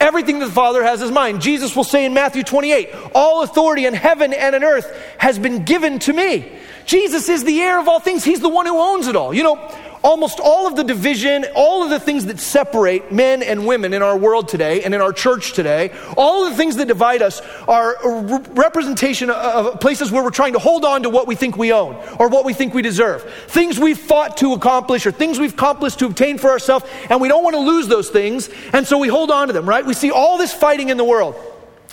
Everything 0.00 0.40
that 0.40 0.46
the 0.46 0.52
Father 0.52 0.82
has 0.82 1.02
is 1.02 1.12
mine. 1.12 1.40
Jesus 1.40 1.76
will 1.76 1.84
say 1.84 2.04
in 2.04 2.14
Matthew 2.14 2.42
28, 2.42 2.90
All 3.14 3.44
authority 3.44 3.86
in 3.86 3.94
heaven 3.94 4.32
and 4.32 4.56
on 4.56 4.64
earth 4.64 4.92
has 5.18 5.38
been 5.38 5.64
given 5.64 6.00
to 6.00 6.12
me. 6.12 6.50
Jesus 6.84 7.28
is 7.28 7.44
the 7.44 7.60
heir 7.60 7.78
of 7.78 7.88
all 7.88 8.00
things. 8.00 8.24
He's 8.24 8.40
the 8.40 8.48
one 8.48 8.66
who 8.66 8.78
owns 8.78 9.06
it 9.06 9.16
all. 9.16 9.32
You 9.32 9.44
know, 9.44 9.78
almost 10.04 10.38
all 10.38 10.66
of 10.66 10.76
the 10.76 10.84
division, 10.84 11.46
all 11.56 11.82
of 11.82 11.88
the 11.88 11.98
things 11.98 12.26
that 12.26 12.38
separate 12.38 13.10
men 13.10 13.42
and 13.42 13.66
women 13.66 13.94
in 13.94 14.02
our 14.02 14.16
world 14.16 14.48
today 14.48 14.82
and 14.84 14.94
in 14.94 15.00
our 15.00 15.12
church 15.12 15.54
today, 15.54 15.90
all 16.16 16.44
of 16.44 16.50
the 16.50 16.56
things 16.56 16.76
that 16.76 16.86
divide 16.86 17.22
us 17.22 17.40
are 17.66 17.96
a 18.04 18.38
representation 18.52 19.30
of 19.30 19.80
places 19.80 20.12
where 20.12 20.22
we're 20.22 20.30
trying 20.30 20.52
to 20.52 20.58
hold 20.58 20.84
on 20.84 21.02
to 21.04 21.10
what 21.10 21.26
we 21.26 21.34
think 21.34 21.56
we 21.56 21.72
own 21.72 21.94
or 22.20 22.28
what 22.28 22.44
we 22.44 22.52
think 22.52 22.74
we 22.74 22.82
deserve. 22.82 23.22
Things 23.48 23.80
we've 23.80 23.98
fought 23.98 24.36
to 24.36 24.52
accomplish 24.52 25.06
or 25.06 25.10
things 25.10 25.40
we've 25.40 25.54
accomplished 25.54 26.00
to 26.00 26.06
obtain 26.06 26.36
for 26.36 26.50
ourselves, 26.50 26.84
and 27.08 27.20
we 27.20 27.28
don't 27.28 27.42
want 27.42 27.54
to 27.54 27.60
lose 27.60 27.88
those 27.88 28.10
things, 28.10 28.50
and 28.74 28.86
so 28.86 28.98
we 28.98 29.08
hold 29.08 29.30
on 29.30 29.46
to 29.46 29.54
them, 29.54 29.66
right? 29.66 29.86
We 29.86 29.94
see 29.94 30.10
all 30.10 30.36
this 30.36 30.52
fighting 30.52 30.90
in 30.90 30.98
the 30.98 31.04
world. 31.04 31.34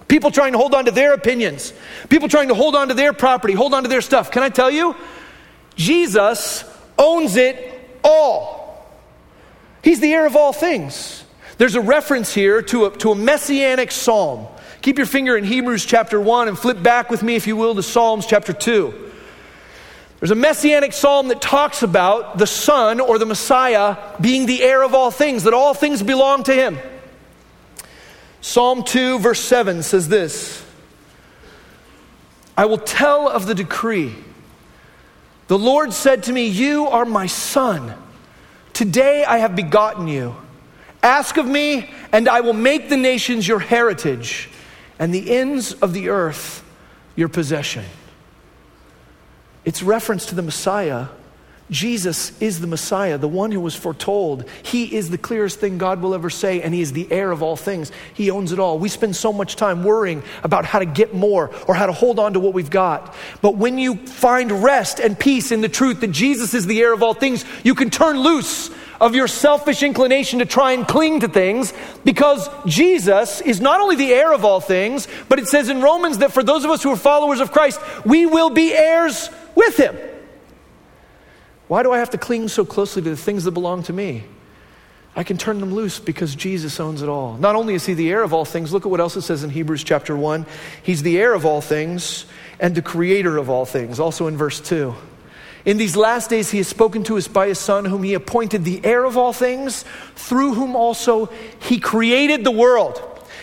People 0.10 0.32
trying 0.32 0.52
to 0.52 0.58
hold 0.58 0.76
on 0.76 0.84
to 0.86 0.92
their 0.92 1.14
opinions, 1.14 1.72
people 2.10 2.28
trying 2.28 2.50
to 2.50 2.56
hold 2.56 2.76
on 2.76 2.90
to 2.90 2.94
their 2.94 3.14
property, 3.14 3.54
hold 3.54 3.74
on 3.74 3.84
to 3.84 3.90
their 3.90 4.02
stuff. 4.02 4.32
Can 4.32 4.44
I 4.44 4.50
tell 4.50 4.70
you? 4.70 4.98
Jesus 5.78 6.66
owns 6.98 7.38
it 7.38 7.71
all. 8.04 8.88
He's 9.84 10.00
the 10.00 10.14
heir 10.14 10.26
of 10.26 10.36
all 10.36 10.54
things. 10.54 11.24
There's 11.58 11.76
a 11.76 11.82
reference 11.82 12.34
here 12.34 12.62
to 12.64 12.86
a, 12.86 12.98
to 12.98 13.12
a 13.12 13.16
messianic 13.16 13.92
psalm. 13.92 14.48
Keep 14.82 14.98
your 14.98 15.08
finger 15.08 15.38
in 15.38 15.44
Hebrews 15.44 15.86
chapter 15.86 16.20
1 16.20 16.48
and 16.48 16.58
flip 16.58 16.82
back 16.82 17.10
with 17.10 17.22
me, 17.22 17.36
if 17.36 17.46
you 17.46 17.56
will, 17.56 17.76
to 17.76 17.84
Psalms 17.84 18.26
chapter 18.26 18.52
2. 18.52 19.12
There's 20.20 20.32
a 20.32 20.36
messianic 20.36 20.94
psalm 20.94 21.30
that 21.30 21.42
talks 21.42 21.84
about 21.84 22.38
the 22.38 22.48
Son 22.48 23.00
or 23.00 23.18
the 23.18 23.26
Messiah 23.26 23.98
being 24.20 24.46
the 24.46 24.62
heir 24.62 24.84
of 24.84 24.94
all 24.94 25.12
things, 25.12 25.44
that 25.44 25.54
all 25.54 25.74
things 25.74 26.02
belong 26.04 26.44
to 26.44 26.54
him. 26.54 26.80
Psalm 28.42 28.84
2, 28.84 29.20
verse 29.20 29.40
7 29.40 29.84
says 29.84 30.10
this 30.10 30.66
I 32.58 32.66
will 32.66 32.78
tell 32.78 33.28
of 33.28 33.46
the 33.46 33.56
decree. 33.56 34.16
The 35.52 35.60
Lord 35.60 35.92
said 35.92 36.24
to 36.24 36.32
me, 36.32 36.48
You 36.48 36.88
are 36.88 37.04
my 37.04 37.26
son. 37.26 37.94
Today 38.72 39.26
I 39.26 39.40
have 39.40 39.54
begotten 39.54 40.08
you. 40.08 40.34
Ask 41.04 41.36
of 41.36 41.46
me, 41.46 41.90
and 42.14 42.30
I 42.30 42.40
will 42.40 42.54
make 42.54 42.88
the 42.88 42.96
nations 42.96 43.46
your 43.46 43.60
heritage, 43.60 44.50
and 44.98 45.14
the 45.14 45.30
ends 45.30 45.74
of 45.74 45.92
the 45.92 46.08
earth 46.08 46.64
your 47.18 47.28
possession. 47.28 47.84
It's 49.66 49.84
reference 49.84 50.28
to 50.28 50.36
the 50.36 50.42
Messiah 50.42 51.08
Jesus 51.72 52.40
is 52.42 52.60
the 52.60 52.68
Messiah, 52.68 53.18
the 53.18 53.30
one 53.30 53.54
who 53.54 53.62
was 53.62 53.74
foretold. 53.74 54.44
He 54.62 54.94
is 54.94 55.10
the 55.10 55.18
clearest 55.18 55.60
thing 55.60 55.78
God 55.78 56.02
will 56.02 56.14
ever 56.14 56.30
say, 56.30 56.62
and 56.62 56.74
He 56.74 56.82
is 56.82 56.92
the 56.92 57.10
heir 57.10 57.32
of 57.32 57.42
all 57.42 57.56
things. 57.56 57.94
He 58.14 58.30
owns 58.30 58.52
it 58.52 58.60
all. 58.60 58.78
We 58.78 58.90
spend 58.90 59.16
so 59.16 59.32
much 59.32 59.56
time 59.56 59.86
worrying 59.86 60.22
about 60.44 60.66
how 60.66 60.80
to 60.80 60.86
get 60.86 61.14
more 61.14 61.50
or 61.70 61.74
how 61.74 61.86
to 61.86 61.94
hold 61.94 62.20
on 62.20 62.34
to 62.34 62.42
what 62.42 62.54
we've 62.54 62.70
got. 62.70 63.16
But 63.42 63.56
when 63.56 63.78
you 63.78 63.96
find 63.96 64.64
rest 64.64 65.00
and 65.00 65.18
peace 65.18 65.54
in 65.54 65.62
the 65.62 65.70
truth 65.70 66.02
that 66.02 66.12
Jesus 66.12 66.54
is 66.54 66.68
the 66.68 66.82
heir 66.82 66.92
of 66.92 67.04
all 67.04 67.14
things, 67.14 67.46
you 67.64 67.74
can 67.74 67.90
turn 67.90 68.20
loose 68.20 68.70
of 69.00 69.16
your 69.16 69.30
selfish 69.30 69.82
inclination 69.82 70.40
to 70.40 70.46
try 70.46 70.74
and 70.74 70.86
cling 70.86 71.22
to 71.22 71.30
things 71.30 71.74
because 72.04 72.50
Jesus 72.66 73.40
is 73.40 73.62
not 73.62 73.80
only 73.80 73.96
the 73.96 74.12
heir 74.12 74.34
of 74.34 74.44
all 74.44 74.60
things, 74.60 75.08
but 75.30 75.40
it 75.40 75.48
says 75.48 75.70
in 75.70 75.82
Romans 75.82 76.18
that 76.18 76.34
for 76.34 76.44
those 76.44 76.66
of 76.66 76.70
us 76.70 76.84
who 76.84 76.92
are 76.92 76.98
followers 76.98 77.40
of 77.40 77.54
Christ, 77.54 77.80
we 78.06 78.26
will 78.26 78.50
be 78.50 78.74
heirs 78.74 79.30
with 79.56 79.78
Him. 79.78 79.96
Why 81.72 81.84
do 81.84 81.94
I 81.94 82.00
have 82.00 82.10
to 82.10 82.18
cling 82.18 82.50
so 82.50 82.66
closely 82.66 83.02
to 83.02 83.12
the 83.12 83.16
things 83.16 83.46
that 83.46 83.52
belong 83.52 83.84
to 83.84 83.94
me? 83.94 84.26
I 85.16 85.24
can 85.24 85.38
turn 85.38 85.62
them 85.62 85.74
loose 85.74 86.02
because 86.02 86.36
Jesus 86.36 86.82
owns 86.82 87.02
it 87.02 87.08
all. 87.08 87.38
Not 87.38 87.56
only 87.56 87.76
is 87.76 87.86
he 87.86 87.94
the 87.94 88.12
heir 88.12 88.24
of 88.24 88.34
all 88.34 88.44
things, 88.44 88.74
look 88.74 88.86
at 88.86 88.92
what 88.92 89.00
else 89.00 89.16
it 89.16 89.22
says 89.22 89.46
in 89.46 89.52
Hebrews 89.52 89.86
chapter 89.86 90.18
1. 90.18 90.46
He's 90.84 91.02
the 91.02 91.18
heir 91.18 91.34
of 91.34 91.46
all 91.46 91.62
things 91.62 92.26
and 92.60 92.76
the 92.76 92.82
creator 92.82 93.38
of 93.38 93.50
all 93.50 93.64
things, 93.64 94.02
also 94.02 94.28
in 94.28 94.36
verse 94.36 94.60
2. 94.60 94.94
In 95.64 95.78
these 95.78 95.96
last 95.96 96.30
days, 96.30 96.52
he 96.52 96.58
has 96.58 96.68
spoken 96.68 97.06
to 97.06 97.18
us 97.18 97.30
by 97.30 97.48
his 97.48 97.58
Son, 97.58 97.86
whom 97.86 98.04
he 98.04 98.16
appointed 98.16 98.66
the 98.66 98.84
heir 98.84 99.06
of 99.06 99.16
all 99.16 99.32
things, 99.32 99.86
through 100.16 100.56
whom 100.56 100.76
also 100.76 101.28
he 101.62 101.80
created 101.80 102.44
the 102.44 102.52
world. 102.52 103.02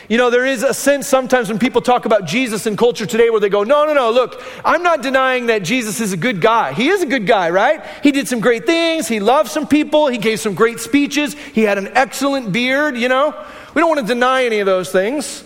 You 0.09 0.17
know, 0.17 0.31
there 0.31 0.47
is 0.47 0.63
a 0.63 0.73
sense 0.73 1.07
sometimes 1.07 1.51
when 1.51 1.59
people 1.59 1.83
talk 1.83 2.07
about 2.07 2.25
Jesus 2.25 2.67
in 2.67 2.79
culture 2.79 3.05
today 3.05 3.29
where 3.29 3.41
they 3.41 3.51
go, 3.51 3.63
no, 3.63 3.85
no, 3.85 3.93
no, 3.93 4.11
look, 4.11 4.43
I'm 4.65 4.83
not 4.83 5.03
denying 5.03 5.47
that 5.47 5.63
Jesus 5.63 6.01
is 6.01 6.15
a 6.15 6.17
good 6.17 6.41
guy. 6.41 6.73
He 6.73 6.89
is 6.89 7.03
a 7.03 7.07
good 7.07 7.27
guy, 7.27 7.51
right? 7.51 7.85
He 8.03 8.11
did 8.11 8.27
some 8.27 8.41
great 8.41 8.65
things. 8.65 9.07
He 9.07 9.21
loved 9.21 9.51
some 9.51 9.67
people. 9.67 10.09
He 10.09 10.17
gave 10.17 10.41
some 10.41 10.55
great 10.55 10.81
speeches. 10.81 11.35
He 11.35 11.61
had 11.61 11.77
an 11.77 11.91
excellent 11.95 12.53
beard, 12.53 12.97
you 12.97 13.11
know? 13.11 13.35
We 13.75 13.83
don't 13.83 13.89
want 13.91 14.01
to 14.01 14.07
deny 14.07 14.45
any 14.45 14.61
of 14.61 14.67
those 14.67 14.91
things. 14.91 15.45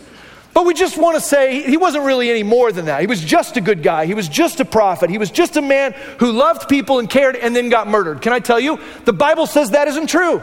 But 0.55 0.65
we 0.65 0.75
just 0.75 0.97
want 0.97 1.17
to 1.17 1.21
say 1.21 1.63
he 1.69 1.77
wasn't 1.77 2.05
really 2.05 2.31
any 2.31 2.45
more 2.45 2.71
than 2.71 2.85
that. 2.85 3.01
He 3.01 3.07
was 3.09 3.21
just 3.21 3.57
a 3.57 3.61
good 3.61 3.83
guy. 3.83 4.07
He 4.07 4.15
was 4.15 4.29
just 4.29 4.61
a 4.61 4.65
prophet. 4.65 5.11
He 5.11 5.19
was 5.19 5.31
just 5.33 5.57
a 5.57 5.63
man 5.63 5.93
who 6.19 6.31
loved 6.31 6.69
people 6.69 7.01
and 7.01 7.11
cared 7.11 7.35
and 7.35 7.57
then 7.57 7.69
got 7.69 7.89
murdered. 7.89 8.23
Can 8.23 8.33
I 8.33 8.39
tell 8.39 8.61
you? 8.61 8.79
The 9.07 9.13
Bible 9.13 9.47
says 9.47 9.71
that 9.71 9.89
isn't 9.89 10.09
true. 10.09 10.41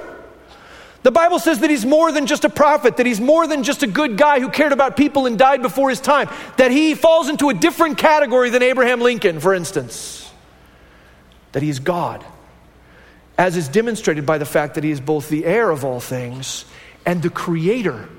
The 1.02 1.12
Bible 1.12 1.40
says 1.40 1.60
that 1.60 1.70
he's 1.70 1.86
more 1.86 2.12
than 2.12 2.26
just 2.26 2.44
a 2.44 2.50
prophet, 2.50 2.98
that 2.98 3.06
he's 3.06 3.22
more 3.22 3.48
than 3.48 3.64
just 3.64 3.84
a 3.84 3.88
good 3.88 4.18
guy 4.18 4.40
who 4.40 4.50
cared 4.50 4.74
about 4.74 4.98
people 4.98 5.26
and 5.26 5.40
died 5.40 5.62
before 5.62 5.90
his 5.90 6.02
time, 6.02 6.30
that 6.58 6.72
he 6.72 6.94
falls 6.94 7.30
into 7.30 7.50
a 7.50 7.54
different 7.54 7.98
category 7.98 8.50
than 8.50 8.62
Abraham 8.62 9.00
Lincoln, 9.00 9.40
for 9.40 9.54
instance. 9.54 10.30
That 11.54 11.64
he's 11.64 11.80
God, 11.80 12.26
as 13.38 13.56
is 13.56 13.70
demonstrated 13.70 14.26
by 14.26 14.38
the 14.38 14.46
fact 14.46 14.76
that 14.76 14.84
he 14.84 14.92
is 14.92 15.00
both 15.00 15.30
the 15.30 15.46
heir 15.46 15.70
of 15.70 15.86
all 15.86 16.02
things 16.02 16.66
and 17.06 17.22
the 17.22 17.30
creator 17.30 18.10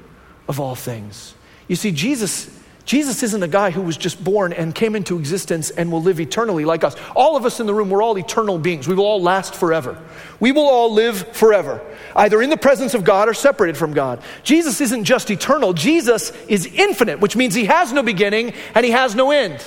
of 0.49 0.59
all 0.59 0.75
things. 0.75 1.35
You 1.69 1.77
see, 1.77 1.93
Jesus 1.93 2.60
Jesus 2.91 3.23
isn't 3.23 3.45
a 3.45 3.47
guy 3.47 3.71
who 3.71 3.83
was 3.83 3.97
just 3.97 4.25
born 4.25 4.53
and 4.53 4.75
came 4.75 4.97
into 4.97 5.17
existence 5.17 5.71
and 5.71 5.93
will 5.93 6.03
live 6.03 6.19
eternally 6.19 6.65
like 6.65 6.83
us. 6.83 6.97
All 7.15 7.37
of 7.37 7.47
us 7.47 7.61
in 7.61 7.67
the 7.67 7.73
room, 7.73 7.89
we're 7.89 8.03
all 8.03 8.19
eternal 8.19 8.59
beings. 8.59 8.89
We 8.89 8.97
will 8.97 9.05
all 9.05 9.23
last 9.23 9.55
forever. 9.55 9.97
We 10.41 10.51
will 10.51 10.69
all 10.69 10.93
live 10.93 11.19
forever, 11.29 11.81
either 12.17 12.43
in 12.43 12.51
the 12.51 12.57
presence 12.57 12.95
of 12.95 13.05
God 13.05 13.29
or 13.29 13.33
separated 13.33 13.77
from 13.77 13.93
God. 13.93 14.21
Jesus 14.43 14.81
isn't 14.81 15.05
just 15.05 15.31
eternal, 15.31 15.73
Jesus 15.73 16.33
is 16.49 16.67
infinite, 16.67 17.21
which 17.21 17.37
means 17.37 17.55
he 17.55 17.67
has 17.67 17.93
no 17.93 18.03
beginning 18.03 18.55
and 18.75 18.85
he 18.85 18.91
has 18.91 19.15
no 19.15 19.31
end. 19.31 19.65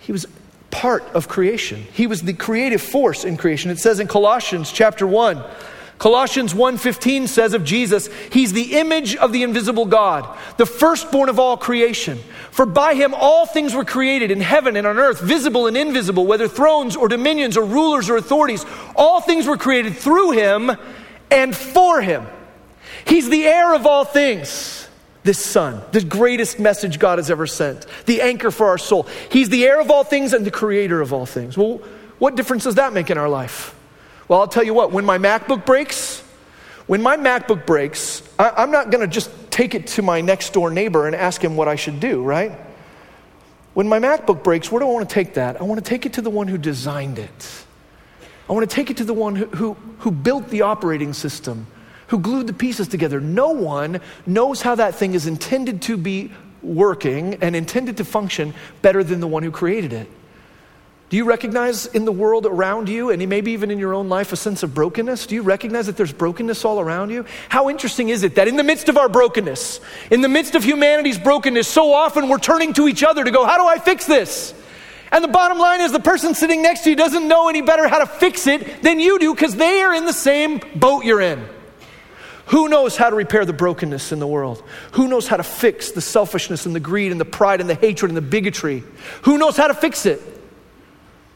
He 0.00 0.10
was 0.10 0.26
part 0.72 1.04
of 1.14 1.28
creation. 1.28 1.86
He 1.92 2.08
was 2.08 2.22
the 2.22 2.32
creative 2.32 2.82
force 2.82 3.24
in 3.24 3.36
creation. 3.36 3.70
It 3.70 3.78
says 3.78 4.00
in 4.00 4.08
Colossians 4.08 4.72
chapter 4.72 5.06
1, 5.06 5.40
Colossians 5.98 6.52
1:15 6.52 7.28
says 7.28 7.54
of 7.54 7.64
Jesus, 7.64 8.08
he's 8.30 8.52
the 8.52 8.76
image 8.76 9.16
of 9.16 9.32
the 9.32 9.42
invisible 9.42 9.86
God, 9.86 10.26
the 10.56 10.66
firstborn 10.66 11.28
of 11.28 11.38
all 11.38 11.56
creation. 11.56 12.18
For 12.50 12.66
by 12.66 12.94
him 12.94 13.14
all 13.14 13.46
things 13.46 13.74
were 13.74 13.84
created 13.84 14.30
in 14.30 14.40
heaven 14.40 14.76
and 14.76 14.86
on 14.86 14.98
earth, 14.98 15.20
visible 15.20 15.66
and 15.66 15.76
invisible, 15.76 16.26
whether 16.26 16.48
thrones 16.48 16.96
or 16.96 17.08
dominions 17.08 17.56
or 17.56 17.64
rulers 17.64 18.10
or 18.10 18.16
authorities. 18.16 18.66
All 18.96 19.20
things 19.20 19.46
were 19.46 19.56
created 19.56 19.96
through 19.96 20.32
him 20.32 20.72
and 21.30 21.54
for 21.56 22.00
him. 22.00 22.26
He's 23.06 23.28
the 23.28 23.44
heir 23.44 23.74
of 23.74 23.86
all 23.86 24.04
things. 24.04 24.88
This 25.22 25.42
son, 25.42 25.80
the 25.92 26.02
greatest 26.02 26.58
message 26.58 26.98
God 26.98 27.18
has 27.18 27.30
ever 27.30 27.46
sent, 27.46 27.86
the 28.04 28.20
anchor 28.20 28.50
for 28.50 28.68
our 28.68 28.78
soul. 28.78 29.06
He's 29.30 29.48
the 29.48 29.64
heir 29.64 29.80
of 29.80 29.90
all 29.90 30.04
things 30.04 30.34
and 30.34 30.44
the 30.44 30.50
creator 30.50 31.00
of 31.00 31.14
all 31.14 31.24
things. 31.24 31.56
Well, 31.56 31.80
what 32.18 32.34
difference 32.34 32.64
does 32.64 32.74
that 32.74 32.92
make 32.92 33.10
in 33.10 33.16
our 33.16 33.28
life? 33.28 33.74
Well, 34.28 34.40
I'll 34.40 34.48
tell 34.48 34.64
you 34.64 34.74
what, 34.74 34.90
when 34.90 35.04
my 35.04 35.18
MacBook 35.18 35.66
breaks, 35.66 36.20
when 36.86 37.02
my 37.02 37.16
MacBook 37.16 37.66
breaks, 37.66 38.22
I, 38.38 38.62
am 38.62 38.70
not 38.70 38.90
going 38.90 39.00
to 39.02 39.12
just 39.12 39.30
take 39.50 39.74
it 39.74 39.86
to 39.88 40.02
my 40.02 40.20
next 40.20 40.52
door 40.52 40.70
neighbor 40.70 41.06
and 41.06 41.14
ask 41.14 41.42
him 41.42 41.56
what 41.56 41.68
I 41.68 41.76
should 41.76 42.00
do, 42.00 42.22
right? 42.22 42.52
When 43.74 43.88
my 43.88 43.98
MacBook 43.98 44.42
breaks, 44.42 44.70
where 44.70 44.80
do 44.80 44.86
I 44.86 44.90
want 44.90 45.08
to 45.08 45.12
take 45.14 45.34
that? 45.34 45.60
I 45.60 45.64
want 45.64 45.82
to 45.82 45.88
take 45.88 46.06
it 46.06 46.14
to 46.14 46.22
the 46.22 46.30
one 46.30 46.48
who 46.48 46.56
designed 46.56 47.18
it. 47.18 47.64
I 48.48 48.52
want 48.52 48.68
to 48.68 48.74
take 48.74 48.90
it 48.90 48.98
to 48.98 49.04
the 49.04 49.14
one 49.14 49.36
who, 49.36 49.46
who, 49.46 49.76
who 49.98 50.10
built 50.10 50.48
the 50.48 50.62
operating 50.62 51.12
system, 51.12 51.66
who 52.08 52.18
glued 52.18 52.46
the 52.46 52.52
pieces 52.52 52.88
together. 52.88 53.20
No 53.20 53.50
one 53.50 54.00
knows 54.26 54.62
how 54.62 54.74
that 54.74 54.94
thing 54.94 55.14
is 55.14 55.26
intended 55.26 55.82
to 55.82 55.96
be 55.96 56.30
working 56.62 57.34
and 57.42 57.56
intended 57.56 57.98
to 57.98 58.04
function 58.04 58.54
better 58.80 59.02
than 59.04 59.20
the 59.20 59.26
one 59.26 59.42
who 59.42 59.50
created 59.50 59.92
it. 59.92 60.08
Do 61.10 61.18
you 61.18 61.24
recognize 61.24 61.86
in 61.86 62.06
the 62.06 62.12
world 62.12 62.46
around 62.46 62.88
you, 62.88 63.10
and 63.10 63.28
maybe 63.28 63.52
even 63.52 63.70
in 63.70 63.78
your 63.78 63.92
own 63.92 64.08
life, 64.08 64.32
a 64.32 64.36
sense 64.36 64.62
of 64.62 64.74
brokenness? 64.74 65.26
Do 65.26 65.34
you 65.34 65.42
recognize 65.42 65.86
that 65.86 65.96
there's 65.96 66.12
brokenness 66.12 66.64
all 66.64 66.80
around 66.80 67.10
you? 67.10 67.26
How 67.50 67.68
interesting 67.68 68.08
is 68.08 68.22
it 68.22 68.36
that 68.36 68.48
in 68.48 68.56
the 68.56 68.64
midst 68.64 68.88
of 68.88 68.96
our 68.96 69.08
brokenness, 69.08 69.80
in 70.10 70.22
the 70.22 70.28
midst 70.28 70.54
of 70.54 70.64
humanity's 70.64 71.18
brokenness, 71.18 71.68
so 71.68 71.92
often 71.92 72.28
we're 72.28 72.38
turning 72.38 72.72
to 72.74 72.88
each 72.88 73.04
other 73.04 73.22
to 73.22 73.30
go, 73.30 73.44
How 73.44 73.58
do 73.58 73.66
I 73.66 73.78
fix 73.78 74.06
this? 74.06 74.54
And 75.12 75.22
the 75.22 75.28
bottom 75.28 75.58
line 75.58 75.82
is 75.82 75.92
the 75.92 76.00
person 76.00 76.34
sitting 76.34 76.62
next 76.62 76.82
to 76.84 76.90
you 76.90 76.96
doesn't 76.96 77.28
know 77.28 77.48
any 77.48 77.62
better 77.62 77.86
how 77.86 77.98
to 77.98 78.06
fix 78.06 78.48
it 78.48 78.82
than 78.82 78.98
you 78.98 79.18
do 79.18 79.32
because 79.34 79.54
they 79.54 79.82
are 79.82 79.94
in 79.94 80.06
the 80.06 80.12
same 80.12 80.60
boat 80.74 81.04
you're 81.04 81.20
in. 81.20 81.46
Who 82.46 82.68
knows 82.68 82.96
how 82.96 83.10
to 83.10 83.16
repair 83.16 83.44
the 83.44 83.52
brokenness 83.52 84.10
in 84.10 84.18
the 84.18 84.26
world? 84.26 84.62
Who 84.92 85.06
knows 85.06 85.28
how 85.28 85.36
to 85.36 85.44
fix 85.44 85.92
the 85.92 86.00
selfishness 86.00 86.66
and 86.66 86.74
the 86.74 86.80
greed 86.80 87.12
and 87.12 87.20
the 87.20 87.24
pride 87.24 87.60
and 87.60 87.70
the 87.70 87.74
hatred 87.74 88.10
and 88.10 88.16
the 88.16 88.22
bigotry? 88.22 88.82
Who 89.22 89.38
knows 89.38 89.56
how 89.56 89.68
to 89.68 89.74
fix 89.74 90.04
it? 90.04 90.20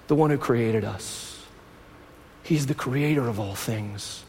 The 0.09 0.14
one 0.14 0.31
who 0.31 0.38
created 0.38 0.85
us. 0.85 1.47
He's 2.42 2.66
the 2.66 2.75
creator 2.75 3.29
of 3.29 3.38
all 3.38 3.55
things. 3.55 4.25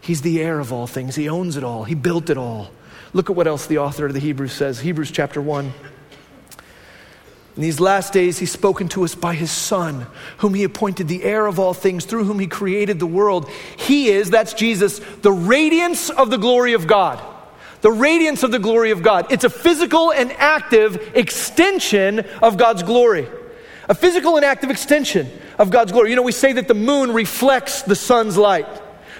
He's 0.00 0.22
the 0.22 0.40
heir 0.40 0.60
of 0.60 0.72
all 0.72 0.86
things. 0.86 1.16
He 1.16 1.28
owns 1.28 1.56
it 1.56 1.64
all. 1.64 1.84
He 1.84 1.94
built 1.94 2.30
it 2.30 2.38
all. 2.38 2.70
Look 3.12 3.30
at 3.30 3.36
what 3.36 3.46
else 3.46 3.66
the 3.66 3.78
author 3.78 4.06
of 4.06 4.12
the 4.14 4.20
Hebrews 4.20 4.52
says. 4.52 4.80
Hebrews 4.80 5.10
chapter 5.10 5.40
1. 5.42 5.72
In 7.56 7.62
these 7.62 7.78
last 7.78 8.12
days, 8.12 8.38
he's 8.38 8.50
spoken 8.50 8.88
to 8.90 9.04
us 9.04 9.14
by 9.14 9.34
his 9.34 9.50
Son, 9.50 10.06
whom 10.38 10.54
he 10.54 10.64
appointed 10.64 11.06
the 11.06 11.22
heir 11.22 11.46
of 11.46 11.60
all 11.60 11.72
things, 11.72 12.04
through 12.04 12.24
whom 12.24 12.40
he 12.40 12.48
created 12.48 12.98
the 12.98 13.06
world. 13.06 13.48
He 13.76 14.08
is, 14.08 14.30
that's 14.30 14.54
Jesus, 14.54 14.98
the 15.22 15.32
radiance 15.32 16.10
of 16.10 16.30
the 16.30 16.36
glory 16.36 16.72
of 16.72 16.86
God. 16.86 17.20
The 17.80 17.92
radiance 17.92 18.42
of 18.42 18.50
the 18.50 18.58
glory 18.58 18.90
of 18.90 19.02
God. 19.02 19.30
It's 19.30 19.44
a 19.44 19.50
physical 19.50 20.12
and 20.12 20.32
active 20.32 21.12
extension 21.14 22.20
of 22.42 22.56
God's 22.56 22.82
glory. 22.82 23.28
A 23.88 23.94
physical 23.94 24.36
and 24.36 24.44
active 24.44 24.70
extension 24.70 25.30
of 25.58 25.70
God's 25.70 25.92
glory. 25.92 26.10
You 26.10 26.16
know, 26.16 26.22
we 26.22 26.32
say 26.32 26.52
that 26.54 26.68
the 26.68 26.74
moon 26.74 27.12
reflects 27.12 27.82
the 27.82 27.96
sun's 27.96 28.36
light. 28.36 28.66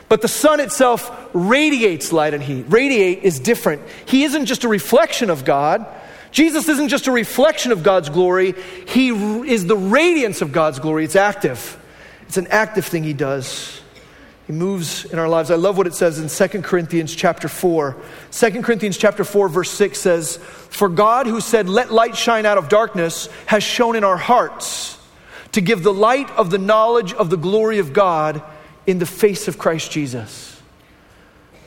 But 0.08 0.20
the 0.22 0.28
sun 0.28 0.60
itself 0.60 1.10
radiates 1.32 2.12
light 2.12 2.34
and 2.34 2.42
heat. 2.42 2.66
Radiate 2.68 3.22
is 3.22 3.40
different. 3.40 3.82
He 4.06 4.24
isn't 4.24 4.46
just 4.46 4.64
a 4.64 4.68
reflection 4.68 5.30
of 5.30 5.44
God, 5.44 5.86
Jesus 6.30 6.68
isn't 6.68 6.88
just 6.88 7.06
a 7.06 7.12
reflection 7.12 7.70
of 7.70 7.84
God's 7.84 8.08
glory, 8.08 8.54
He 8.88 9.10
is 9.48 9.66
the 9.66 9.76
radiance 9.76 10.42
of 10.42 10.50
God's 10.50 10.80
glory. 10.80 11.04
It's 11.04 11.16
active, 11.16 11.78
it's 12.26 12.36
an 12.36 12.48
active 12.48 12.84
thing 12.84 13.04
He 13.04 13.12
does. 13.12 13.80
He 14.46 14.52
moves 14.52 15.06
in 15.06 15.18
our 15.18 15.28
lives. 15.28 15.50
I 15.50 15.54
love 15.54 15.78
what 15.78 15.86
it 15.86 15.94
says 15.94 16.18
in 16.18 16.28
2 16.28 16.62
Corinthians 16.62 17.14
chapter 17.14 17.48
4. 17.48 17.96
2 18.30 18.62
Corinthians 18.62 18.98
chapter 18.98 19.24
4 19.24 19.48
verse 19.48 19.70
6 19.70 19.98
says, 19.98 20.36
"For 20.36 20.88
God 20.88 21.26
who 21.26 21.40
said, 21.40 21.68
"Let 21.68 21.90
light 21.90 22.16
shine 22.16 22.44
out 22.44 22.58
of 22.58 22.68
darkness," 22.68 23.28
has 23.46 23.62
shown 23.62 23.96
in 23.96 24.04
our 24.04 24.18
hearts 24.18 24.98
to 25.52 25.60
give 25.60 25.82
the 25.82 25.94
light 25.94 26.28
of 26.36 26.50
the 26.50 26.58
knowledge 26.58 27.14
of 27.14 27.30
the 27.30 27.36
glory 27.36 27.78
of 27.78 27.92
God 27.92 28.42
in 28.86 28.98
the 28.98 29.06
face 29.06 29.48
of 29.48 29.56
Christ 29.56 29.90
Jesus 29.90 30.54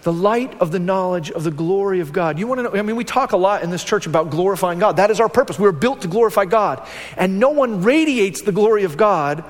the 0.07 0.13
light 0.13 0.61
of 0.61 0.71
the 0.71 0.79
knowledge 0.79 1.31
of 1.31 1.43
the 1.43 1.51
glory 1.51 1.99
of 1.99 2.13
God. 2.13 2.39
You 2.39 2.47
want 2.47 2.59
to 2.59 2.63
know? 2.63 2.71
I 2.73 2.81
mean, 2.81 2.95
we 2.95 3.03
talk 3.03 3.33
a 3.33 3.37
lot 3.37 3.61
in 3.61 3.71
this 3.71 3.83
church 3.83 4.07
about 4.07 4.29
glorifying 4.29 4.79
God. 4.79 4.95
That 4.95 5.11
is 5.11 5.19
our 5.19 5.27
purpose. 5.27 5.59
We 5.59 5.67
are 5.67 5.73
built 5.73 5.99
to 6.03 6.07
glorify 6.07 6.45
God. 6.45 6.81
And 7.17 7.41
no 7.41 7.49
one 7.49 7.83
radiates 7.83 8.41
the 8.41 8.53
glory 8.53 8.85
of 8.85 8.95
God 8.95 9.43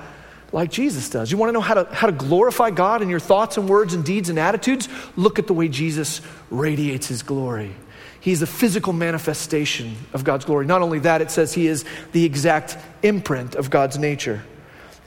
like 0.52 0.72
Jesus 0.72 1.10
does. 1.10 1.32
You 1.32 1.38
want 1.38 1.50
to 1.50 1.54
know 1.54 1.62
how 1.62 1.74
to, 1.76 1.94
how 1.94 2.08
to 2.08 2.14
glorify 2.14 2.70
God 2.72 3.02
in 3.02 3.10
your 3.10 3.20
thoughts 3.20 3.58
and 3.58 3.68
words 3.68 3.94
and 3.94 4.04
deeds 4.04 4.30
and 4.30 4.40
attitudes? 4.40 4.88
Look 5.16 5.40
at 5.40 5.48
the 5.48 5.54
way 5.54 5.68
Jesus 5.68 6.22
radiates 6.50 7.08
his 7.08 7.24
glory. 7.24 7.76
He's 8.20 8.40
the 8.40 8.48
physical 8.48 8.94
manifestation 8.94 9.96
of 10.14 10.24
God's 10.24 10.46
glory. 10.46 10.66
Not 10.66 10.82
only 10.82 11.00
that, 11.00 11.22
it 11.22 11.32
says 11.32 11.54
he 11.54 11.68
is 11.68 11.86
the 12.12 12.26
exact 12.26 12.78
imprint 13.04 13.56
of 13.56 13.70
God's 13.70 13.98
nature. 13.98 14.44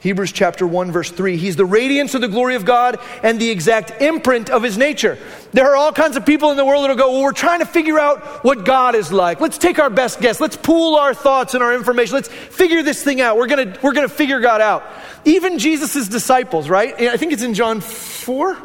Hebrews 0.01 0.31
chapter 0.31 0.65
1 0.65 0.91
verse 0.91 1.11
3. 1.11 1.37
He's 1.37 1.55
the 1.55 1.65
radiance 1.65 2.15
of 2.15 2.21
the 2.21 2.27
glory 2.27 2.55
of 2.55 2.65
God 2.65 2.99
and 3.21 3.39
the 3.39 3.51
exact 3.51 4.01
imprint 4.01 4.49
of 4.49 4.63
his 4.63 4.75
nature. 4.75 5.17
There 5.53 5.69
are 5.69 5.75
all 5.75 5.91
kinds 5.91 6.17
of 6.17 6.25
people 6.25 6.49
in 6.49 6.57
the 6.57 6.65
world 6.65 6.83
that'll 6.83 6.95
go, 6.95 7.11
well, 7.11 7.21
we're 7.21 7.33
trying 7.33 7.59
to 7.59 7.67
figure 7.67 7.99
out 7.99 8.43
what 8.43 8.65
God 8.65 8.95
is 8.95 9.11
like. 9.11 9.39
Let's 9.39 9.59
take 9.59 9.77
our 9.77 9.91
best 9.91 10.19
guess. 10.19 10.41
Let's 10.41 10.57
pool 10.57 10.95
our 10.95 11.13
thoughts 11.13 11.53
and 11.53 11.61
our 11.61 11.75
information. 11.75 12.15
Let's 12.15 12.29
figure 12.29 12.81
this 12.81 13.03
thing 13.03 13.21
out. 13.21 13.37
We're 13.37 13.45
gonna, 13.45 13.77
we're 13.83 13.93
gonna 13.93 14.09
figure 14.09 14.39
God 14.39 14.59
out. 14.59 14.83
Even 15.23 15.59
Jesus' 15.59 16.07
disciples, 16.07 16.67
right? 16.67 16.99
I 16.99 17.17
think 17.17 17.31
it's 17.31 17.43
in 17.43 17.53
John 17.53 17.79
4. 17.79 18.57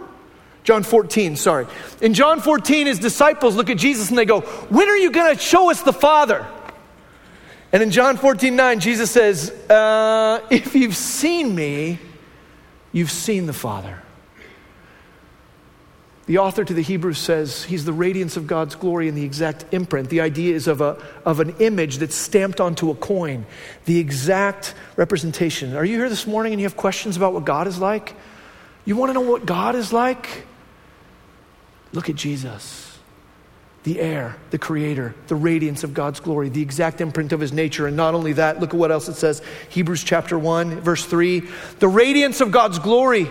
John 0.65 0.83
14, 0.83 1.37
sorry. 1.37 1.67
In 2.01 2.15
John 2.15 2.41
14, 2.41 2.87
his 2.87 2.99
disciples 2.99 3.55
look 3.55 3.71
at 3.71 3.77
Jesus 3.77 4.09
and 4.09 4.19
they 4.19 4.25
go, 4.25 4.41
When 4.41 4.89
are 4.89 4.97
you 4.97 5.13
going 5.13 5.37
to 5.37 5.41
show 5.41 5.71
us 5.71 5.83
the 5.83 5.93
Father? 5.93 6.45
And 7.73 7.83
in 7.83 7.91
John 7.91 8.17
14, 8.17 8.55
9, 8.55 8.81
Jesus 8.81 9.11
says, 9.11 9.51
uh, 9.69 10.41
If 10.51 10.75
you've 10.75 10.97
seen 10.97 11.55
me, 11.55 11.99
you've 12.93 13.11
seen 13.11 13.47
the 13.47 13.53
Father. 13.53 14.03
The 16.27 16.39
author 16.39 16.65
to 16.65 16.75
the 16.75 16.83
Hebrews 16.83 17.19
says 17.19 17.63
he's 17.65 17.85
the 17.85 17.93
radiance 17.93 18.37
of 18.37 18.49
God's 18.49 18.75
glory 18.75 19.09
and 19.09 19.17
the 19.17 19.25
exact 19.25 19.65
imprint. 19.73 20.11
The 20.11 20.21
idea 20.21 20.57
is 20.57 20.67
of, 20.67 20.81
a, 20.81 21.01
of 21.25 21.39
an 21.39 21.55
image 21.61 21.99
that's 21.99 22.17
stamped 22.17 22.61
onto 22.61 22.91
a 22.91 22.97
coin, 22.97 23.47
the 23.85 23.99
exact 24.01 24.75
representation. 24.97 25.77
Are 25.77 25.85
you 25.85 25.99
here 25.99 26.09
this 26.09 26.27
morning 26.27 26.53
and 26.53 26.61
you 26.61 26.67
have 26.67 26.77
questions 26.77 27.17
about 27.17 27.33
what 27.33 27.45
God 27.45 27.69
is 27.69 27.79
like? 27.79 28.17
You 28.85 28.97
want 28.97 29.11
to 29.11 29.15
know 29.15 29.21
what 29.21 29.47
God 29.47 29.77
is 29.77 29.93
like? 29.93 30.47
Look 31.93 32.11
at 32.11 32.17
Jesus 32.17 32.96
the 33.87 34.01
heir, 34.01 34.37
the 34.51 34.59
creator, 34.59 35.15
the 35.29 35.37
radiance 35.37 35.85
of 35.85 35.95
God's 35.95 36.19
glory, 36.19 36.49
the 36.49 36.61
exact 36.61 37.01
imprint 37.01 37.33
of 37.33 37.39
his 37.39 37.53
nature. 37.53 37.87
And 37.87 37.97
not 37.97 38.17
only 38.17 38.33
that, 38.33 38.59
look 38.59 38.75
at 38.75 38.77
what 38.77 38.91
else 38.91 39.09
it 39.09 39.15
says. 39.15 39.41
Hebrews 39.69 40.03
chapter 40.03 40.37
1, 40.37 40.81
verse 40.81 41.07
3 41.07 41.45
the 41.79 41.87
radiance 41.87 42.41
of 42.41 42.51
God's 42.51 42.81
glory 42.81 43.29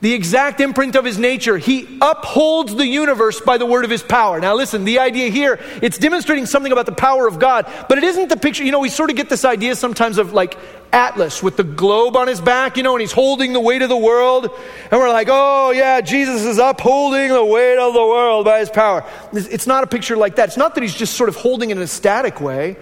the 0.00 0.12
exact 0.12 0.60
imprint 0.60 0.96
of 0.96 1.04
his 1.04 1.18
nature. 1.18 1.56
He 1.56 1.98
upholds 2.00 2.74
the 2.74 2.86
universe 2.86 3.40
by 3.40 3.56
the 3.56 3.64
word 3.64 3.84
of 3.84 3.90
his 3.90 4.02
power. 4.02 4.38
Now, 4.40 4.54
listen, 4.54 4.84
the 4.84 4.98
idea 4.98 5.30
here, 5.30 5.58
it's 5.80 5.96
demonstrating 5.96 6.46
something 6.46 6.72
about 6.72 6.86
the 6.86 6.92
power 6.92 7.26
of 7.26 7.38
God, 7.38 7.70
but 7.88 7.96
it 7.98 8.04
isn't 8.04 8.28
the 8.28 8.36
picture. 8.36 8.64
You 8.64 8.72
know, 8.72 8.80
we 8.80 8.90
sort 8.90 9.10
of 9.10 9.16
get 9.16 9.30
this 9.30 9.44
idea 9.44 9.76
sometimes 9.76 10.18
of 10.18 10.34
like 10.34 10.58
Atlas 10.92 11.42
with 11.42 11.56
the 11.56 11.64
globe 11.64 12.16
on 12.16 12.28
his 12.28 12.40
back, 12.40 12.76
you 12.76 12.82
know, 12.82 12.92
and 12.92 13.00
he's 13.00 13.12
holding 13.12 13.52
the 13.52 13.60
weight 13.60 13.82
of 13.82 13.88
the 13.88 13.96
world. 13.96 14.44
And 14.90 15.00
we're 15.00 15.08
like, 15.08 15.28
oh, 15.30 15.70
yeah, 15.70 16.00
Jesus 16.00 16.44
is 16.44 16.58
upholding 16.58 17.30
the 17.30 17.44
weight 17.44 17.78
of 17.78 17.94
the 17.94 18.04
world 18.04 18.44
by 18.44 18.60
his 18.60 18.70
power. 18.70 19.04
It's 19.32 19.66
not 19.66 19.84
a 19.84 19.86
picture 19.86 20.16
like 20.16 20.36
that. 20.36 20.50
It's 20.50 20.58
not 20.58 20.74
that 20.74 20.82
he's 20.82 20.94
just 20.94 21.14
sort 21.14 21.28
of 21.28 21.36
holding 21.36 21.70
it 21.70 21.76
in 21.76 21.82
a 21.82 21.86
static 21.86 22.40
way. 22.40 22.76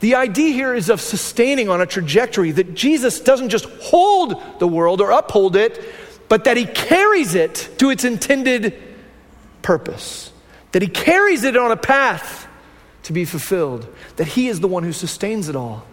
The 0.00 0.16
idea 0.16 0.52
here 0.52 0.74
is 0.74 0.90
of 0.90 1.00
sustaining 1.00 1.70
on 1.70 1.80
a 1.80 1.86
trajectory 1.86 2.50
that 2.50 2.74
Jesus 2.74 3.20
doesn't 3.20 3.48
just 3.48 3.64
hold 3.80 4.42
the 4.58 4.68
world 4.68 5.00
or 5.00 5.10
uphold 5.10 5.56
it, 5.56 5.82
but 6.28 6.44
that 6.44 6.56
he 6.56 6.66
carries 6.66 7.34
it 7.34 7.68
to 7.78 7.90
its 7.90 8.04
intended 8.04 8.74
purpose, 9.62 10.32
that 10.72 10.82
he 10.82 10.88
carries 10.88 11.44
it 11.44 11.56
on 11.56 11.70
a 11.70 11.76
path 11.76 12.48
to 13.04 13.12
be 13.12 13.24
fulfilled, 13.24 13.86
that 14.16 14.26
he 14.26 14.48
is 14.48 14.60
the 14.60 14.68
one 14.68 14.82
who 14.82 14.92
sustains 14.92 15.48
it 15.48 15.56
all. 15.56 15.86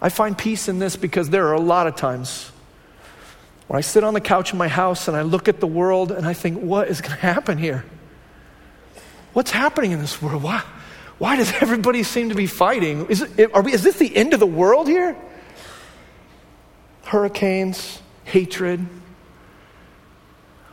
I 0.00 0.08
find 0.08 0.36
peace 0.36 0.68
in 0.68 0.78
this 0.78 0.96
because 0.96 1.30
there 1.30 1.48
are 1.48 1.54
a 1.54 1.60
lot 1.60 1.86
of 1.86 1.96
times 1.96 2.50
where 3.66 3.78
I 3.78 3.80
sit 3.80 4.04
on 4.04 4.14
the 4.14 4.20
couch 4.20 4.52
in 4.52 4.58
my 4.58 4.68
house 4.68 5.08
and 5.08 5.16
I 5.16 5.22
look 5.22 5.48
at 5.48 5.60
the 5.60 5.66
world 5.66 6.12
and 6.12 6.26
I 6.26 6.32
think, 6.32 6.60
what 6.60 6.88
is 6.88 7.00
going 7.00 7.14
to 7.14 7.20
happen 7.20 7.58
here? 7.58 7.84
What's 9.32 9.50
happening 9.50 9.90
in 9.90 10.00
this 10.00 10.22
world? 10.22 10.42
Why, 10.42 10.62
why 11.18 11.36
does 11.36 11.52
everybody 11.60 12.02
seem 12.02 12.28
to 12.28 12.34
be 12.34 12.46
fighting? 12.46 13.06
Is, 13.06 13.22
it, 13.22 13.52
we, 13.64 13.72
is 13.72 13.82
this 13.82 13.98
the 13.98 14.14
end 14.14 14.34
of 14.34 14.40
the 14.40 14.46
world 14.46 14.88
here? 14.88 15.16
Hurricanes, 17.04 18.00
hatred, 18.24 18.86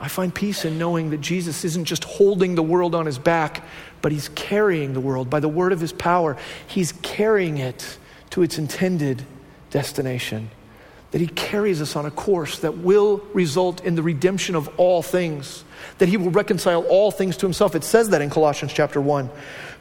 I 0.04 0.10
find 0.10 0.36
peace 0.36 0.66
in 0.66 0.78
knowing 0.78 1.12
that 1.12 1.22
Jesus 1.22 1.64
isn't 1.64 1.86
just 1.86 2.04
holding 2.04 2.56
the 2.56 2.62
world 2.62 2.94
on 2.94 3.06
his 3.06 3.18
back, 3.18 3.64
but 4.02 4.12
he's 4.12 4.28
carrying 4.28 4.92
the 4.92 5.00
world 5.00 5.30
by 5.30 5.40
the 5.40 5.48
word 5.48 5.72
of 5.72 5.80
his 5.80 5.94
power. 5.94 6.36
He's 6.68 6.92
carrying 6.92 7.58
it 7.58 7.98
to 8.32 8.42
its 8.42 8.58
intended 8.58 9.24
destination. 9.70 10.52
That 11.14 11.22
he 11.22 11.28
carries 11.28 11.82
us 11.82 11.96
on 11.96 12.06
a 12.06 12.12
course 12.12 12.60
that 12.60 12.80
will 12.80 13.24
result 13.34 13.84
in 13.86 13.96
the 13.96 14.04
redemption 14.04 14.56
of 14.56 14.68
all 14.78 15.02
things, 15.02 15.64
that 16.00 16.10
he 16.10 16.18
will 16.18 16.32
reconcile 16.32 16.84
all 16.84 17.12
things 17.12 17.38
to 17.38 17.46
himself. 17.46 17.76
It 17.76 17.84
says 17.84 18.10
that 18.10 18.22
in 18.22 18.30
Colossians 18.30 18.74
chapter 18.74 19.00
1. 19.00 19.30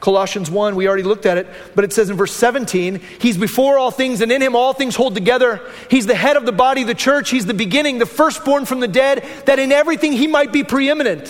Colossians 0.02 0.50
1, 0.50 0.74
we 0.74 0.88
already 0.88 1.04
looked 1.04 1.26
at 1.26 1.38
it, 1.38 1.46
but 1.76 1.84
it 1.84 1.92
says 1.92 2.10
in 2.10 2.16
verse 2.16 2.32
17, 2.32 3.00
He's 3.20 3.38
before 3.38 3.78
all 3.78 3.92
things, 3.92 4.20
and 4.20 4.32
in 4.32 4.42
Him 4.42 4.56
all 4.56 4.72
things 4.72 4.96
hold 4.96 5.14
together. 5.14 5.60
He's 5.88 6.06
the 6.06 6.14
head 6.16 6.36
of 6.36 6.44
the 6.44 6.52
body, 6.52 6.82
the 6.82 6.94
church. 6.94 7.30
He's 7.30 7.46
the 7.46 7.54
beginning, 7.54 7.98
the 7.98 8.06
firstborn 8.06 8.64
from 8.64 8.80
the 8.80 8.88
dead, 8.88 9.24
that 9.46 9.60
in 9.60 9.70
everything 9.70 10.12
He 10.12 10.26
might 10.26 10.52
be 10.52 10.64
preeminent. 10.64 11.28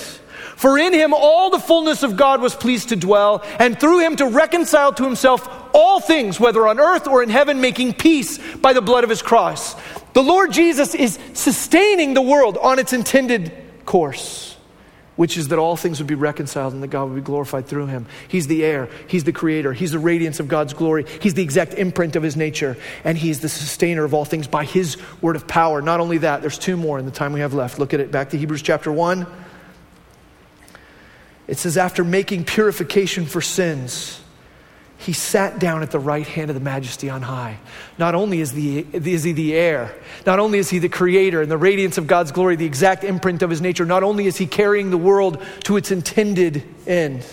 For 0.57 0.79
in 0.79 0.95
Him 0.95 1.13
all 1.13 1.51
the 1.51 1.59
fullness 1.59 2.03
of 2.03 2.17
God 2.17 2.41
was 2.41 2.55
pleased 2.55 2.89
to 2.89 2.97
dwell, 2.97 3.45
and 3.59 3.79
through 3.79 4.01
Him 4.01 4.17
to 4.17 4.27
reconcile 4.27 4.95
to 4.95 5.05
Himself 5.05 5.62
all 5.75 6.01
things, 6.01 6.39
whether 6.39 6.67
on 6.67 6.81
earth 6.81 7.07
or 7.07 7.23
in 7.23 7.29
heaven, 7.29 7.61
making 7.61 7.95
peace 7.95 8.39
by 8.57 8.73
the 8.73 8.83
blood 8.83 9.05
of 9.05 9.11
His 9.11 9.23
cross. 9.23 9.75
The 10.13 10.23
Lord 10.23 10.53
Jesus 10.53 10.95
is 10.95 11.19
sustaining 11.35 12.15
the 12.15 12.23
world 12.23 12.59
on 12.59 12.79
its 12.79 12.93
intended 12.93 13.53
course. 13.85 14.57
which 15.17 15.37
is 15.37 15.49
that 15.49 15.59
all 15.59 15.77
things 15.77 15.99
would 15.99 16.07
be 16.07 16.15
reconciled 16.15 16.73
and 16.73 16.83
that 16.83 16.89
God 16.89 17.05
would 17.05 17.15
be 17.15 17.21
glorified 17.21 17.67
through 17.67 17.87
him. 17.87 18.07
He's 18.29 18.47
the 18.47 18.65
heir, 18.65 18.89
he's 19.09 19.25
the 19.25 19.33
creator, 19.33 19.73
he's 19.73 19.93
the 19.93 19.99
radiance 19.99 20.41
of 20.41 20.49
God's 20.49 20.73
glory, 20.73 21.05
he's 21.21 21.35
the 21.35 21.43
exact 21.43 21.75
imprint 21.75 22.17
of 22.17 22.23
his 22.23 22.37
nature, 22.37 22.77
and 23.05 23.19
he's 23.19 23.41
the 23.41 23.49
sustainer 23.49 24.05
of 24.05 24.15
all 24.15 24.25
things 24.25 24.47
by 24.47 24.65
his 24.65 24.97
word 25.21 25.37
of 25.37 25.47
power. 25.47 25.83
Not 25.83 26.01
only 26.01 26.19
that, 26.19 26.41
there's 26.41 26.59
two 26.59 26.77
more 26.77 26.99
in 26.99 27.05
the 27.05 27.11
time 27.11 27.33
we 27.33 27.41
have 27.41 27.53
left. 27.53 27.79
Look 27.79 27.93
at 27.93 28.01
it 28.01 28.11
back 28.11 28.31
to 28.31 28.39
Hebrews 28.39 28.63
chapter 28.63 28.91
1. 28.91 29.27
It 31.49 31.59
says, 31.59 31.77
after 31.77 32.05
making 32.05 32.45
purification 32.45 33.27
for 33.27 33.43
sins, 33.43 34.22
he 35.03 35.13
sat 35.13 35.59
down 35.59 35.83
at 35.83 35.91
the 35.91 35.99
right 35.99 36.27
hand 36.27 36.49
of 36.49 36.55
the 36.55 36.61
majesty 36.61 37.11
on 37.11 37.23
high. 37.23 37.59
Not 37.99 38.15
only 38.15 38.41
is, 38.41 38.53
the, 38.53 38.87
is 38.93 39.25
he 39.25 39.33
the 39.33 39.55
heir, 39.55 39.93
not 40.25 40.39
only 40.39 40.59
is 40.59 40.71
he 40.71 40.79
the 40.79 40.89
creator 40.89 41.43
and 41.43 41.51
the 41.51 41.57
radiance 41.57 41.99
of 41.99 42.07
God's 42.07 42.31
glory, 42.31 42.55
the 42.55 42.67
exact 42.67 43.03
imprint 43.03 43.43
of 43.43 43.51
his 43.51 43.61
nature, 43.61 43.85
not 43.85 44.05
only 44.05 44.27
is 44.27 44.37
he 44.37 44.47
carrying 44.47 44.91
the 44.91 44.97
world 44.97 45.43
to 45.65 45.77
its 45.77 45.91
intended 45.91 46.63
end, 46.87 47.27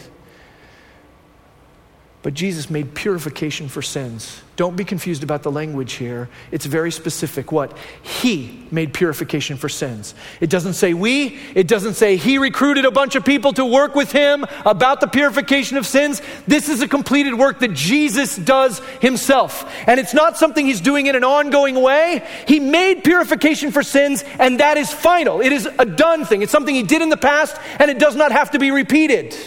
but 2.21 2.33
Jesus 2.33 2.69
made 2.69 2.95
purification 2.95 3.69
for 3.69 3.81
sins. 3.81 4.41
Don't 4.57 4.75
be 4.75 4.83
confused 4.83 5.23
about 5.23 5.41
the 5.41 5.51
language 5.51 5.93
here. 5.93 6.27
It's 6.51 6.65
very 6.65 6.91
specific. 6.91 7.49
What? 7.49 7.77
He 8.01 8.67
made 8.71 8.93
purification 8.93 9.55
for 9.55 9.69
sins. 9.69 10.13
It 10.41 10.49
doesn't 10.49 10.73
say 10.73 10.93
we, 10.93 11.39
it 11.55 11.65
doesn't 11.65 11.93
say 11.93 12.17
he 12.17 12.37
recruited 12.37 12.83
a 12.83 12.91
bunch 12.91 13.15
of 13.15 13.23
people 13.23 13.53
to 13.53 13.65
work 13.65 13.95
with 13.95 14.11
him 14.11 14.45
about 14.65 14.99
the 14.99 15.07
purification 15.07 15.77
of 15.77 15.85
sins. 15.85 16.21
This 16.45 16.67
is 16.67 16.81
a 16.81 16.89
completed 16.89 17.35
work 17.35 17.59
that 17.59 17.71
Jesus 17.71 18.35
does 18.35 18.79
himself. 18.99 19.73
And 19.87 19.97
it's 19.97 20.13
not 20.13 20.35
something 20.35 20.65
he's 20.65 20.81
doing 20.81 21.05
in 21.07 21.15
an 21.15 21.23
ongoing 21.23 21.81
way. 21.81 22.27
He 22.45 22.59
made 22.59 23.05
purification 23.05 23.71
for 23.71 23.81
sins, 23.81 24.25
and 24.39 24.59
that 24.59 24.75
is 24.75 24.91
final. 24.91 25.39
It 25.39 25.53
is 25.53 25.69
a 25.79 25.85
done 25.85 26.25
thing. 26.25 26.41
It's 26.41 26.51
something 26.51 26.75
he 26.75 26.83
did 26.83 27.01
in 27.01 27.07
the 27.07 27.15
past, 27.15 27.55
and 27.79 27.89
it 27.89 27.97
does 27.97 28.17
not 28.17 28.33
have 28.33 28.51
to 28.51 28.59
be 28.59 28.71
repeated. 28.71 29.37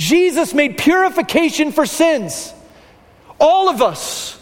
Jesus 0.00 0.54
made 0.54 0.78
purification 0.78 1.72
for 1.72 1.84
sins. 1.84 2.54
All 3.38 3.68
of 3.68 3.82
us 3.82 4.40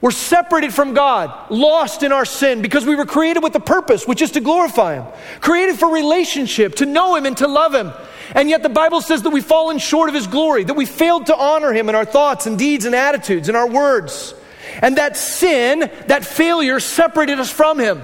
were 0.00 0.10
separated 0.10 0.74
from 0.74 0.94
God, 0.94 1.48
lost 1.48 2.02
in 2.02 2.10
our 2.10 2.24
sin, 2.24 2.60
because 2.60 2.84
we 2.84 2.96
were 2.96 3.06
created 3.06 3.40
with 3.40 3.54
a 3.54 3.60
purpose, 3.60 4.08
which 4.08 4.20
is 4.20 4.32
to 4.32 4.40
glorify 4.40 4.94
Him, 4.96 5.04
created 5.40 5.78
for 5.78 5.92
relationship, 5.92 6.74
to 6.76 6.86
know 6.86 7.14
Him 7.14 7.24
and 7.24 7.36
to 7.36 7.46
love 7.46 7.72
Him. 7.72 7.92
And 8.34 8.50
yet 8.50 8.64
the 8.64 8.68
Bible 8.68 9.00
says 9.00 9.22
that 9.22 9.30
we've 9.30 9.44
fallen 9.44 9.78
short 9.78 10.08
of 10.08 10.14
His 10.16 10.26
glory, 10.26 10.64
that 10.64 10.74
we 10.74 10.86
failed 10.86 11.26
to 11.26 11.36
honor 11.36 11.72
Him 11.72 11.88
in 11.88 11.94
our 11.94 12.04
thoughts 12.04 12.46
and 12.46 12.58
deeds 12.58 12.84
and 12.84 12.96
attitudes 12.96 13.46
and 13.46 13.56
our 13.56 13.68
words. 13.68 14.34
And 14.82 14.98
that 14.98 15.16
sin, 15.16 15.88
that 16.08 16.24
failure, 16.24 16.80
separated 16.80 17.38
us 17.38 17.50
from 17.50 17.78
Him. 17.78 18.02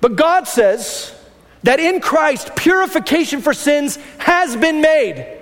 But 0.00 0.16
God 0.16 0.48
says, 0.48 1.14
that 1.62 1.80
in 1.80 2.00
Christ, 2.00 2.54
purification 2.56 3.40
for 3.40 3.54
sins 3.54 3.96
has 4.18 4.56
been 4.56 4.80
made. 4.80 5.38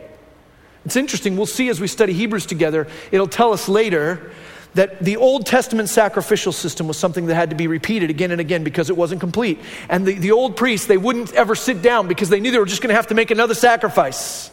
It's 0.84 0.96
interesting, 0.96 1.36
we'll 1.36 1.46
see 1.46 1.68
as 1.68 1.80
we 1.80 1.86
study 1.86 2.12
Hebrews 2.12 2.46
together, 2.46 2.86
it'll 3.10 3.28
tell 3.28 3.52
us 3.52 3.68
later 3.68 4.32
that 4.74 5.02
the 5.02 5.16
Old 5.16 5.46
Testament 5.46 5.88
sacrificial 5.88 6.52
system 6.52 6.86
was 6.86 6.96
something 6.96 7.26
that 7.26 7.34
had 7.34 7.50
to 7.50 7.56
be 7.56 7.66
repeated 7.66 8.08
again 8.08 8.30
and 8.30 8.40
again 8.40 8.62
because 8.62 8.88
it 8.88 8.96
wasn't 8.96 9.20
complete. 9.20 9.58
And 9.88 10.06
the, 10.06 10.14
the 10.14 10.32
old 10.32 10.56
priests, 10.56 10.86
they 10.86 10.96
wouldn't 10.96 11.32
ever 11.34 11.54
sit 11.54 11.82
down 11.82 12.06
because 12.06 12.28
they 12.28 12.40
knew 12.40 12.50
they 12.50 12.58
were 12.58 12.66
just 12.66 12.80
going 12.80 12.90
to 12.90 12.94
have 12.94 13.08
to 13.08 13.14
make 13.14 13.30
another 13.30 13.54
sacrifice 13.54 14.50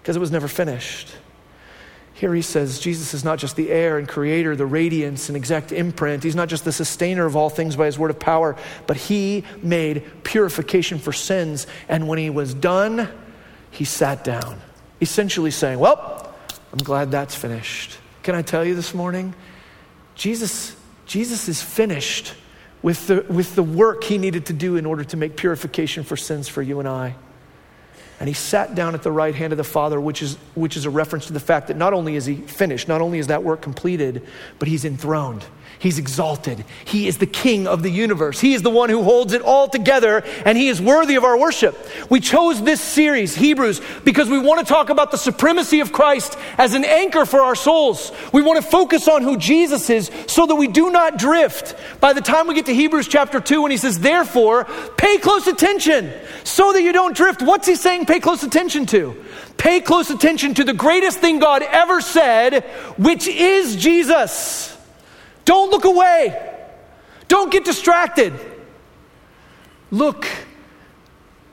because 0.00 0.16
it 0.16 0.20
was 0.20 0.30
never 0.30 0.48
finished. 0.48 1.08
Here 2.22 2.32
he 2.32 2.42
says 2.42 2.78
Jesus 2.78 3.14
is 3.14 3.24
not 3.24 3.40
just 3.40 3.56
the 3.56 3.68
heir 3.68 3.98
and 3.98 4.06
creator, 4.06 4.54
the 4.54 4.64
radiance 4.64 5.28
and 5.28 5.36
exact 5.36 5.72
imprint. 5.72 6.22
He's 6.22 6.36
not 6.36 6.48
just 6.48 6.64
the 6.64 6.70
sustainer 6.70 7.26
of 7.26 7.34
all 7.34 7.50
things 7.50 7.74
by 7.74 7.86
his 7.86 7.98
word 7.98 8.12
of 8.12 8.20
power, 8.20 8.54
but 8.86 8.96
he 8.96 9.42
made 9.60 10.04
purification 10.22 11.00
for 11.00 11.12
sins. 11.12 11.66
And 11.88 12.06
when 12.06 12.20
he 12.20 12.30
was 12.30 12.54
done, 12.54 13.08
he 13.72 13.84
sat 13.84 14.22
down, 14.22 14.60
essentially 15.00 15.50
saying, 15.50 15.80
Well, 15.80 16.32
I'm 16.70 16.78
glad 16.78 17.10
that's 17.10 17.34
finished. 17.34 17.98
Can 18.22 18.36
I 18.36 18.42
tell 18.42 18.64
you 18.64 18.76
this 18.76 18.94
morning? 18.94 19.34
Jesus, 20.14 20.76
Jesus 21.06 21.48
is 21.48 21.60
finished 21.60 22.34
with 22.82 23.08
the, 23.08 23.26
with 23.28 23.56
the 23.56 23.64
work 23.64 24.04
he 24.04 24.16
needed 24.16 24.46
to 24.46 24.52
do 24.52 24.76
in 24.76 24.86
order 24.86 25.02
to 25.02 25.16
make 25.16 25.36
purification 25.36 26.04
for 26.04 26.16
sins 26.16 26.46
for 26.46 26.62
you 26.62 26.78
and 26.78 26.88
I. 26.88 27.16
And 28.22 28.28
he 28.28 28.34
sat 28.34 28.76
down 28.76 28.94
at 28.94 29.02
the 29.02 29.10
right 29.10 29.34
hand 29.34 29.52
of 29.52 29.56
the 29.56 29.64
Father, 29.64 30.00
which 30.00 30.22
is, 30.22 30.36
which 30.54 30.76
is 30.76 30.84
a 30.84 30.90
reference 30.90 31.26
to 31.26 31.32
the 31.32 31.40
fact 31.40 31.66
that 31.66 31.76
not 31.76 31.92
only 31.92 32.14
is 32.14 32.24
he 32.24 32.36
finished, 32.36 32.86
not 32.86 33.00
only 33.00 33.18
is 33.18 33.26
that 33.26 33.42
work 33.42 33.60
completed, 33.60 34.24
but 34.60 34.68
he's 34.68 34.84
enthroned. 34.84 35.44
He's 35.82 35.98
exalted. 35.98 36.64
He 36.84 37.08
is 37.08 37.18
the 37.18 37.26
king 37.26 37.66
of 37.66 37.82
the 37.82 37.90
universe. 37.90 38.38
He 38.38 38.54
is 38.54 38.62
the 38.62 38.70
one 38.70 38.88
who 38.88 39.02
holds 39.02 39.32
it 39.32 39.42
all 39.42 39.66
together, 39.66 40.22
and 40.44 40.56
he 40.56 40.68
is 40.68 40.80
worthy 40.80 41.16
of 41.16 41.24
our 41.24 41.36
worship. 41.36 41.76
We 42.08 42.20
chose 42.20 42.62
this 42.62 42.80
series, 42.80 43.34
Hebrews, 43.34 43.80
because 44.04 44.30
we 44.30 44.38
want 44.38 44.64
to 44.64 44.72
talk 44.72 44.90
about 44.90 45.10
the 45.10 45.16
supremacy 45.16 45.80
of 45.80 45.90
Christ 45.92 46.38
as 46.56 46.74
an 46.74 46.84
anchor 46.84 47.26
for 47.26 47.40
our 47.40 47.56
souls. 47.56 48.12
We 48.32 48.42
want 48.42 48.62
to 48.62 48.70
focus 48.70 49.08
on 49.08 49.22
who 49.22 49.36
Jesus 49.36 49.90
is 49.90 50.08
so 50.28 50.46
that 50.46 50.54
we 50.54 50.68
do 50.68 50.92
not 50.92 51.18
drift. 51.18 51.74
By 51.98 52.12
the 52.12 52.20
time 52.20 52.46
we 52.46 52.54
get 52.54 52.66
to 52.66 52.74
Hebrews 52.74 53.08
chapter 53.08 53.40
2, 53.40 53.62
when 53.62 53.72
he 53.72 53.76
says, 53.76 53.98
Therefore, 53.98 54.66
pay 54.96 55.18
close 55.18 55.48
attention 55.48 56.12
so 56.44 56.72
that 56.72 56.82
you 56.82 56.92
don't 56.92 57.16
drift. 57.16 57.42
What's 57.42 57.66
he 57.66 57.74
saying 57.74 58.06
pay 58.06 58.20
close 58.20 58.44
attention 58.44 58.86
to? 58.86 59.20
Pay 59.56 59.80
close 59.80 60.10
attention 60.10 60.54
to 60.54 60.62
the 60.62 60.74
greatest 60.74 61.18
thing 61.18 61.40
God 61.40 61.62
ever 61.62 62.00
said, 62.00 62.62
which 62.98 63.26
is 63.26 63.74
Jesus. 63.74 64.71
Don't 65.44 65.70
look 65.70 65.84
away. 65.84 66.50
Don't 67.28 67.50
get 67.50 67.64
distracted. 67.64 68.32
Look 69.90 70.26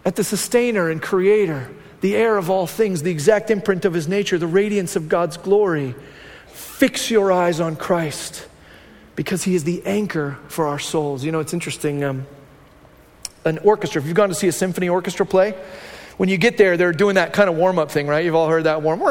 at 0.05 0.15
the 0.15 0.23
sustainer 0.23 0.89
and 0.89 1.01
creator, 1.01 1.69
the 2.01 2.15
heir 2.15 2.37
of 2.37 2.49
all 2.49 2.67
things, 2.67 3.03
the 3.03 3.11
exact 3.11 3.51
imprint 3.51 3.85
of 3.85 3.93
his 3.93 4.07
nature, 4.07 4.37
the 4.37 4.47
radiance 4.47 4.95
of 4.95 5.09
God's 5.09 5.37
glory. 5.37 5.95
Fix 6.47 7.11
your 7.11 7.31
eyes 7.31 7.59
on 7.59 7.75
Christ 7.75 8.47
because 9.15 9.43
he 9.43 9.55
is 9.55 9.65
the 9.65 9.85
anchor 9.85 10.37
for 10.47 10.67
our 10.67 10.79
souls. 10.79 11.23
You 11.23 11.31
know, 11.31 11.41
it's 11.41 11.53
interesting. 11.53 12.03
Um, 12.03 12.25
an 13.45 13.57
orchestra, 13.59 14.01
if 14.01 14.07
you've 14.07 14.15
gone 14.15 14.29
to 14.29 14.35
see 14.35 14.47
a 14.47 14.51
symphony 14.51 14.89
orchestra 14.89 15.25
play, 15.25 15.53
when 16.17 16.29
you 16.29 16.37
get 16.37 16.57
there, 16.57 16.75
they're 16.77 16.91
doing 16.91 17.15
that 17.15 17.33
kind 17.33 17.49
of 17.49 17.55
warm 17.55 17.79
up 17.79 17.91
thing, 17.91 18.07
right? 18.07 18.23
You've 18.25 18.35
all 18.35 18.49
heard 18.49 18.65
that 18.65 18.81
warm. 18.81 19.01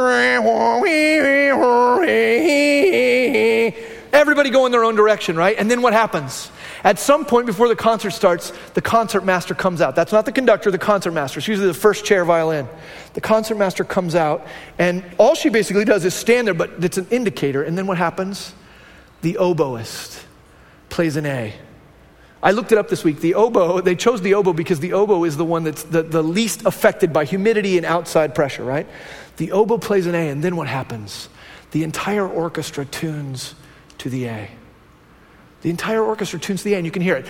Everybody 4.12 4.50
go 4.50 4.66
in 4.66 4.72
their 4.72 4.84
own 4.84 4.96
direction, 4.96 5.36
right? 5.36 5.56
And 5.58 5.70
then 5.70 5.82
what 5.82 5.92
happens? 5.92 6.50
At 6.84 6.98
some 6.98 7.24
point 7.24 7.46
before 7.46 7.68
the 7.68 7.76
concert 7.76 8.10
starts, 8.10 8.52
the 8.74 8.80
concert 8.80 9.24
master 9.24 9.54
comes 9.54 9.80
out. 9.80 9.96
That's 9.96 10.12
not 10.12 10.24
the 10.24 10.32
conductor, 10.32 10.70
the 10.70 10.78
concert 10.78 11.12
master. 11.12 11.38
It's 11.38 11.48
usually 11.48 11.66
the 11.66 11.74
first 11.74 12.04
chair 12.04 12.24
violin. 12.24 12.68
The 13.14 13.20
concert 13.20 13.56
master 13.56 13.84
comes 13.84 14.14
out, 14.14 14.46
and 14.78 15.04
all 15.18 15.34
she 15.34 15.48
basically 15.48 15.84
does 15.84 16.04
is 16.04 16.14
stand 16.14 16.46
there, 16.46 16.54
but 16.54 16.70
it's 16.82 16.98
an 16.98 17.06
indicator. 17.10 17.62
And 17.62 17.76
then 17.76 17.86
what 17.86 17.98
happens? 17.98 18.54
The 19.22 19.34
oboist 19.34 20.22
plays 20.88 21.16
an 21.16 21.26
A. 21.26 21.54
I 22.42 22.52
looked 22.52 22.70
it 22.70 22.78
up 22.78 22.88
this 22.88 23.02
week. 23.02 23.20
The 23.20 23.34
oboe, 23.34 23.80
they 23.80 23.96
chose 23.96 24.22
the 24.22 24.34
oboe 24.34 24.52
because 24.52 24.78
the 24.78 24.92
oboe 24.92 25.24
is 25.24 25.36
the 25.36 25.44
one 25.44 25.64
that's 25.64 25.82
the, 25.82 26.02
the 26.02 26.22
least 26.22 26.64
affected 26.64 27.12
by 27.12 27.24
humidity 27.24 27.76
and 27.76 27.84
outside 27.84 28.34
pressure, 28.34 28.62
right? 28.62 28.86
The 29.38 29.50
oboe 29.52 29.78
plays 29.78 30.06
an 30.06 30.14
A, 30.14 30.28
and 30.28 30.42
then 30.42 30.54
what 30.54 30.68
happens? 30.68 31.28
The 31.72 31.82
entire 31.82 32.26
orchestra 32.26 32.84
tunes 32.84 33.54
to 33.98 34.08
the 34.10 34.26
A. 34.26 34.50
The 35.62 35.70
entire 35.70 36.02
orchestra 36.02 36.38
tunes 36.38 36.62
to 36.62 36.68
the 36.68 36.74
A, 36.74 36.76
and 36.76 36.86
you 36.86 36.92
can 36.92 37.02
hear 37.02 37.16
it. 37.16 37.26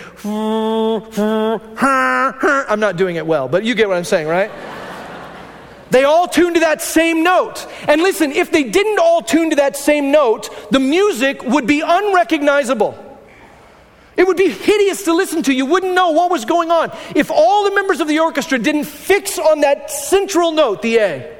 I'm 2.71 2.79
not 2.79 2.95
doing 2.95 3.15
it 3.15 3.25
well, 3.25 3.47
but 3.47 3.63
you 3.63 3.73
get 3.75 3.87
what 3.89 3.97
I'm 3.97 4.03
saying, 4.03 4.27
right? 4.27 4.51
They 5.89 6.03
all 6.03 6.27
tune 6.27 6.53
to 6.53 6.59
that 6.59 6.83
same 6.83 7.23
note. 7.23 7.65
And 7.87 8.01
listen, 8.01 8.31
if 8.31 8.51
they 8.51 8.63
didn't 8.63 8.99
all 8.99 9.23
tune 9.23 9.49
to 9.49 9.55
that 9.55 9.75
same 9.75 10.11
note, 10.11 10.49
the 10.69 10.79
music 10.79 11.41
would 11.43 11.65
be 11.65 11.81
unrecognizable. 11.81 12.95
It 14.15 14.27
would 14.27 14.37
be 14.37 14.49
hideous 14.49 15.05
to 15.05 15.13
listen 15.13 15.41
to. 15.43 15.53
You 15.53 15.65
wouldn't 15.65 15.93
know 15.95 16.11
what 16.11 16.29
was 16.29 16.45
going 16.45 16.69
on. 16.69 16.95
If 17.15 17.31
all 17.31 17.63
the 17.63 17.71
members 17.73 18.01
of 18.01 18.07
the 18.07 18.19
orchestra 18.19 18.59
didn't 18.59 18.83
fix 18.83 19.39
on 19.39 19.61
that 19.61 19.89
central 19.89 20.51
note, 20.51 20.83
the 20.83 20.97
A, 20.97 21.38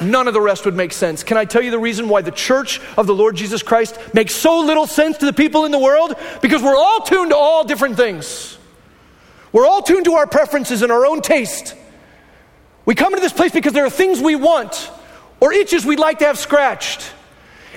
None 0.00 0.28
of 0.28 0.34
the 0.34 0.40
rest 0.40 0.64
would 0.64 0.74
make 0.74 0.92
sense. 0.92 1.22
Can 1.22 1.36
I 1.36 1.44
tell 1.44 1.60
you 1.60 1.70
the 1.70 1.78
reason 1.78 2.08
why 2.08 2.22
the 2.22 2.30
church 2.30 2.80
of 2.96 3.06
the 3.06 3.14
Lord 3.14 3.36
Jesus 3.36 3.62
Christ 3.62 3.98
makes 4.14 4.34
so 4.34 4.60
little 4.60 4.86
sense 4.86 5.18
to 5.18 5.26
the 5.26 5.32
people 5.32 5.66
in 5.66 5.72
the 5.72 5.78
world? 5.78 6.14
Because 6.40 6.62
we're 6.62 6.76
all 6.76 7.02
tuned 7.02 7.30
to 7.30 7.36
all 7.36 7.64
different 7.64 7.96
things. 7.96 8.56
We're 9.52 9.66
all 9.66 9.82
tuned 9.82 10.06
to 10.06 10.14
our 10.14 10.26
preferences 10.26 10.82
and 10.82 10.90
our 10.90 11.04
own 11.04 11.20
taste. 11.20 11.74
We 12.86 12.94
come 12.94 13.12
into 13.12 13.22
this 13.22 13.32
place 13.32 13.52
because 13.52 13.72
there 13.72 13.84
are 13.84 13.90
things 13.90 14.20
we 14.20 14.36
want 14.36 14.90
or 15.38 15.52
itches 15.52 15.84
we'd 15.84 15.98
like 15.98 16.20
to 16.20 16.26
have 16.26 16.38
scratched. 16.38 17.12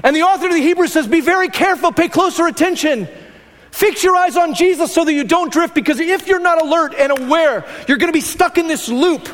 And 0.03 0.15
the 0.15 0.21
author 0.21 0.47
of 0.47 0.53
the 0.53 0.59
Hebrews 0.59 0.93
says, 0.93 1.07
Be 1.07 1.21
very 1.21 1.49
careful, 1.49 1.91
pay 1.91 2.07
closer 2.07 2.47
attention. 2.47 3.07
Fix 3.71 4.03
your 4.03 4.15
eyes 4.15 4.37
on 4.37 4.53
Jesus 4.53 4.93
so 4.93 5.03
that 5.03 5.13
you 5.13 5.23
don't 5.23 5.51
drift, 5.51 5.73
because 5.73 5.99
if 5.99 6.27
you're 6.27 6.39
not 6.39 6.61
alert 6.61 6.93
and 6.95 7.11
aware, 7.11 7.65
you're 7.87 7.97
going 7.97 8.11
to 8.11 8.15
be 8.15 8.21
stuck 8.21 8.57
in 8.57 8.67
this 8.67 8.87
loop 8.87 9.27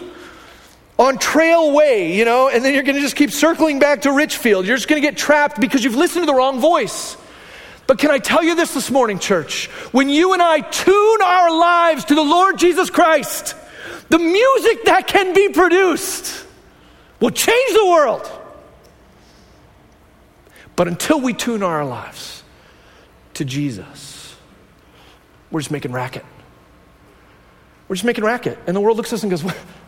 on 1.00 1.18
Trail 1.18 1.72
Way, 1.72 2.14
you 2.14 2.26
know, 2.26 2.50
and 2.50 2.64
then 2.64 2.74
you're 2.74 2.84
going 2.84 2.98
to 2.98 3.02
just 3.02 3.16
keep 3.16 3.32
circling 3.32 3.80
back 3.80 4.02
to 4.02 4.12
Richfield. 4.12 4.68
You're 4.68 4.76
just 4.76 4.90
going 4.90 5.02
to 5.02 5.08
get 5.08 5.18
trapped 5.18 5.60
because 5.60 5.84
you've 5.84 5.96
listened 5.96 6.24
to 6.24 6.26
the 6.28 6.36
wrong 6.36 6.60
voice. 6.60 7.16
But 7.88 7.98
can 7.98 8.12
I 8.12 8.20
tell 8.20 8.44
you 8.44 8.54
this 8.54 8.74
this 8.74 8.92
morning, 8.92 9.18
church? 9.18 9.68
When 9.94 10.10
you 10.10 10.34
and 10.34 10.42
I 10.42 10.60
tune 10.60 11.22
our 11.24 11.50
lives 11.58 12.06
to 12.06 12.16
the 12.16 12.22
Lord 12.22 12.60
Jesus 12.60 12.90
Christ, 12.90 13.56
The 14.10 14.20
music 14.20 14.86
that 14.86 15.08
can 15.08 15.34
be 15.34 15.50
produced 15.50 16.46
will 17.20 17.30
change 17.30 17.74
the 17.74 17.86
world. 17.86 18.30
But 20.76 20.88
until 20.88 21.22
we 21.22 21.34
tune 21.34 21.62
our 21.62 21.86
lives 21.86 22.44
to 23.36 23.46
Jesus, 23.46 24.36
we're 25.52 25.62
just 25.62 25.72
making 25.72 25.92
racket. 25.92 26.26
We're 27.88 27.96
just 27.96 28.06
making 28.06 28.24
racket. 28.24 28.58
And 28.66 28.76
the 28.76 28.82
world 28.82 28.98
looks 28.98 29.14
at 29.14 29.18
us 29.18 29.24
and 29.24 29.30
goes, 29.30 29.42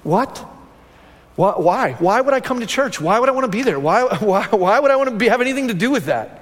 What? 0.03 0.45
Why? 1.35 1.93
Why 1.93 2.21
would 2.21 2.33
I 2.33 2.39
come 2.39 2.59
to 2.59 2.65
church? 2.65 2.99
Why 2.99 3.19
would 3.19 3.29
I 3.29 3.31
want 3.31 3.45
to 3.45 3.57
be 3.57 3.63
there? 3.63 3.79
Why, 3.79 4.03
why, 4.19 4.47
why 4.47 4.79
would 4.79 4.91
I 4.91 4.95
want 4.95 5.09
to 5.09 5.15
be, 5.15 5.27
have 5.27 5.41
anything 5.41 5.69
to 5.69 5.73
do 5.73 5.91
with 5.91 6.05
that? 6.05 6.41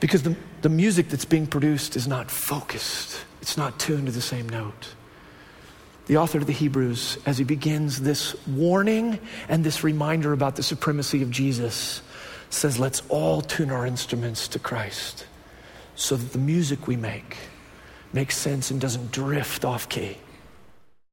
Because 0.00 0.22
the, 0.22 0.36
the 0.62 0.68
music 0.68 1.08
that's 1.08 1.24
being 1.24 1.46
produced 1.46 1.96
is 1.96 2.06
not 2.06 2.30
focused, 2.30 3.24
it's 3.40 3.56
not 3.56 3.78
tuned 3.78 4.06
to 4.06 4.12
the 4.12 4.20
same 4.20 4.48
note. 4.48 4.94
The 6.06 6.18
author 6.18 6.38
of 6.38 6.46
the 6.46 6.52
Hebrews, 6.52 7.18
as 7.26 7.36
he 7.36 7.42
begins 7.42 8.00
this 8.00 8.36
warning 8.46 9.18
and 9.48 9.64
this 9.64 9.82
reminder 9.82 10.32
about 10.32 10.54
the 10.54 10.62
supremacy 10.62 11.20
of 11.22 11.32
Jesus, 11.32 12.00
says, 12.48 12.78
Let's 12.78 13.02
all 13.08 13.40
tune 13.42 13.70
our 13.70 13.84
instruments 13.84 14.46
to 14.48 14.60
Christ 14.60 15.26
so 15.96 16.14
that 16.14 16.32
the 16.32 16.38
music 16.38 16.86
we 16.86 16.96
make 16.96 17.36
makes 18.12 18.36
sense 18.36 18.70
and 18.70 18.80
doesn't 18.80 19.10
drift 19.10 19.64
off 19.64 19.88
key. 19.88 20.18